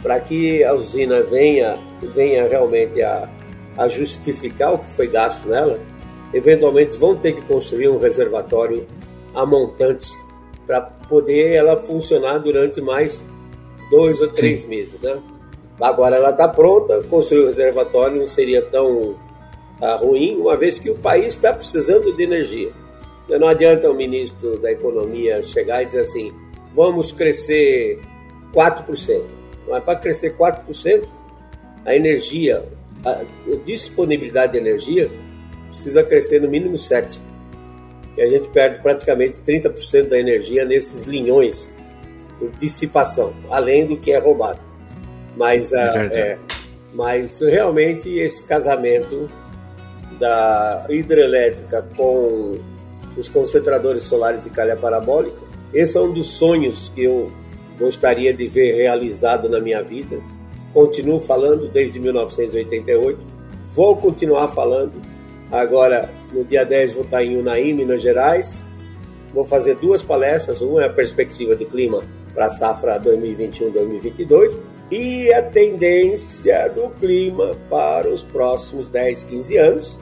para 0.02 0.20
que 0.20 0.62
a 0.62 0.74
usina 0.74 1.24
venha, 1.24 1.80
venha 2.02 2.46
realmente 2.46 3.02
a, 3.02 3.30
a 3.78 3.88
justificar 3.88 4.74
o 4.74 4.80
que 4.80 4.92
foi 4.92 5.08
gasto 5.08 5.48
nela, 5.48 5.80
eventualmente 6.34 6.98
vão 6.98 7.16
ter 7.16 7.32
que 7.32 7.42
construir 7.44 7.88
um 7.88 7.98
reservatório 7.98 8.86
a 9.34 9.46
montante 9.46 10.12
para 10.68 10.82
poder 10.82 11.54
ela 11.54 11.82
funcionar 11.82 12.40
durante 12.40 12.82
mais 12.82 13.26
dois 13.94 14.20
ou 14.22 14.28
três 14.28 14.62
Sim. 14.62 14.70
meses, 14.70 15.00
né? 15.02 15.22
Agora 15.80 16.16
ela 16.16 16.32
está 16.32 16.48
pronta, 16.48 17.04
construir 17.04 17.42
o 17.42 17.46
reservatório 17.46 18.18
não 18.18 18.26
seria 18.26 18.60
tão 18.60 19.16
ah, 19.80 19.98
ruim, 19.98 20.36
uma 20.36 20.58
vez 20.58 20.80
que 20.80 20.90
o 20.90 20.96
país 20.96 21.28
está 21.28 21.54
precisando 21.54 22.12
de 22.16 22.24
energia. 22.24 22.72
Não 23.30 23.48
adianta 23.48 23.90
o 23.90 23.94
ministro 23.94 24.58
da 24.58 24.72
Economia 24.72 25.44
chegar 25.44 25.84
e 25.84 25.86
dizer 25.86 26.02
assim: 26.02 26.32
vamos 26.74 27.12
crescer 27.12 28.00
4%. 28.52 29.24
Mas 29.68 29.84
para 29.84 30.00
crescer 30.00 30.36
4%, 30.36 31.08
a 31.86 31.96
energia, 31.96 32.66
a 33.06 33.24
disponibilidade 33.64 34.54
de 34.54 34.58
energia 34.58 35.10
precisa 35.68 36.04
crescer 36.04 36.40
no 36.42 36.50
mínimo 36.50 36.76
7%. 36.76 37.20
E 38.18 38.22
a 38.22 38.28
gente 38.28 38.50
perde 38.50 38.82
praticamente 38.82 39.42
30% 39.42 40.10
da 40.10 40.20
energia 40.20 40.66
nesses 40.66 41.04
linhões 41.04 41.72
por 42.44 42.52
dissipação, 42.58 43.34
além 43.50 43.86
do 43.86 43.96
que 43.96 44.12
é 44.12 44.20
roubado. 44.20 44.60
Mas, 45.38 45.72
é, 45.72 46.10
é, 46.12 46.40
mas 46.94 47.40
realmente 47.40 48.10
esse 48.10 48.44
casamento 48.44 49.30
da 50.20 50.86
hidrelétrica 50.90 51.88
com 51.96 52.58
os 53.16 53.30
concentradores 53.30 54.04
solares 54.04 54.44
de 54.44 54.50
calha 54.50 54.76
parabólica, 54.76 55.38
esse 55.74 55.98
é 55.98 56.02
um 56.02 56.12
dos 56.12 56.28
sonhos 56.28 56.90
que 56.90 57.04
eu 57.04 57.32
gostaria 57.80 58.34
de 58.34 58.48
ver 58.48 58.76
realizado 58.76 59.48
na 59.48 59.60
minha 59.60 59.82
vida. 59.82 60.22
Continuo 60.74 61.20
falando 61.20 61.70
desde 61.70 62.00
1988, 62.00 63.20
vou 63.72 63.96
continuar 63.98 64.50
falando. 64.50 65.02
Agora, 65.52 66.10
no 66.32 66.44
dia 66.44 66.66
10, 66.66 66.94
vou 66.94 67.04
estar 67.04 67.24
em 67.24 67.38
Unaí, 67.38 67.74
Minas 67.74 68.02
Gerais. 68.02 68.66
Vou 69.34 69.44
fazer 69.44 69.76
duas 69.76 70.04
palestras. 70.04 70.62
Uma 70.62 70.84
é 70.84 70.86
a 70.86 70.90
perspectiva 70.90 71.56
de 71.56 71.66
clima 71.66 72.04
para 72.34 72.48
a 72.48 72.50
safra 72.50 73.00
2021-2022 73.00 74.60
e 74.92 75.32
a 75.34 75.42
tendência 75.42 76.70
do 76.70 76.90
clima 76.92 77.56
para 77.70 78.10
os 78.10 78.24
próximos 78.24 78.90
10, 78.90 79.24
15 79.24 79.58
anos, 79.58 80.00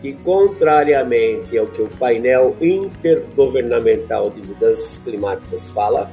que, 0.00 0.12
contrariamente 0.12 1.56
ao 1.56 1.66
que 1.66 1.82
o 1.82 1.88
painel 1.88 2.56
intergovernamental 2.60 4.30
de 4.30 4.42
mudanças 4.46 4.98
climáticas 4.98 5.68
fala, 5.68 6.10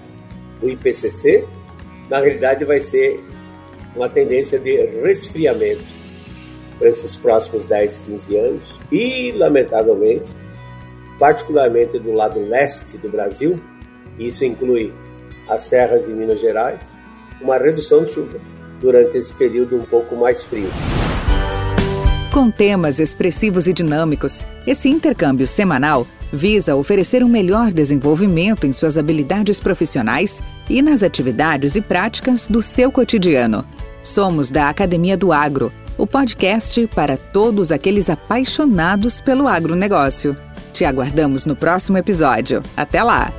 o 0.61 0.69
IPCC, 0.69 1.45
na 2.09 2.19
realidade 2.19 2.63
vai 2.63 2.79
ser 2.79 3.19
uma 3.95 4.07
tendência 4.07 4.59
de 4.59 4.75
resfriamento 5.03 5.83
para 6.77 6.89
esses 6.89 7.15
próximos 7.15 7.65
10, 7.65 7.97
15 7.99 8.37
anos 8.37 8.79
e, 8.91 9.31
lamentavelmente, 9.33 10.35
particularmente 11.19 11.99
do 11.99 12.13
lado 12.13 12.39
leste 12.39 12.97
do 12.97 13.09
Brasil, 13.09 13.59
isso 14.17 14.45
inclui 14.45 14.93
as 15.47 15.61
serras 15.61 16.05
de 16.05 16.13
Minas 16.13 16.39
Gerais, 16.39 16.79
uma 17.41 17.57
redução 17.57 18.03
de 18.03 18.11
chuva 18.11 18.39
durante 18.79 19.17
esse 19.17 19.33
período 19.33 19.77
um 19.77 19.85
pouco 19.85 20.15
mais 20.15 20.43
frio. 20.43 20.69
Com 22.31 22.49
temas 22.49 22.99
expressivos 22.99 23.67
e 23.67 23.73
dinâmicos, 23.73 24.45
esse 24.65 24.89
intercâmbio 24.89 25.45
semanal 25.45 26.07
visa 26.31 26.75
oferecer 26.75 27.23
um 27.23 27.27
melhor 27.27 27.73
desenvolvimento 27.73 28.65
em 28.65 28.71
suas 28.71 28.97
habilidades 28.97 29.59
profissionais 29.59 30.41
e 30.69 30.81
nas 30.81 31.03
atividades 31.03 31.75
e 31.75 31.81
práticas 31.81 32.47
do 32.47 32.61
seu 32.61 32.89
cotidiano. 32.91 33.65
Somos 34.01 34.49
da 34.49 34.69
Academia 34.69 35.17
do 35.17 35.33
Agro, 35.33 35.73
o 35.97 36.07
podcast 36.07 36.87
para 36.87 37.17
todos 37.17 37.71
aqueles 37.71 38.09
apaixonados 38.09 39.19
pelo 39.19 39.47
agronegócio. 39.47 40.35
Te 40.71 40.85
aguardamos 40.85 41.45
no 41.45 41.55
próximo 41.55 41.97
episódio. 41.97 42.63
Até 42.77 43.03
lá! 43.03 43.31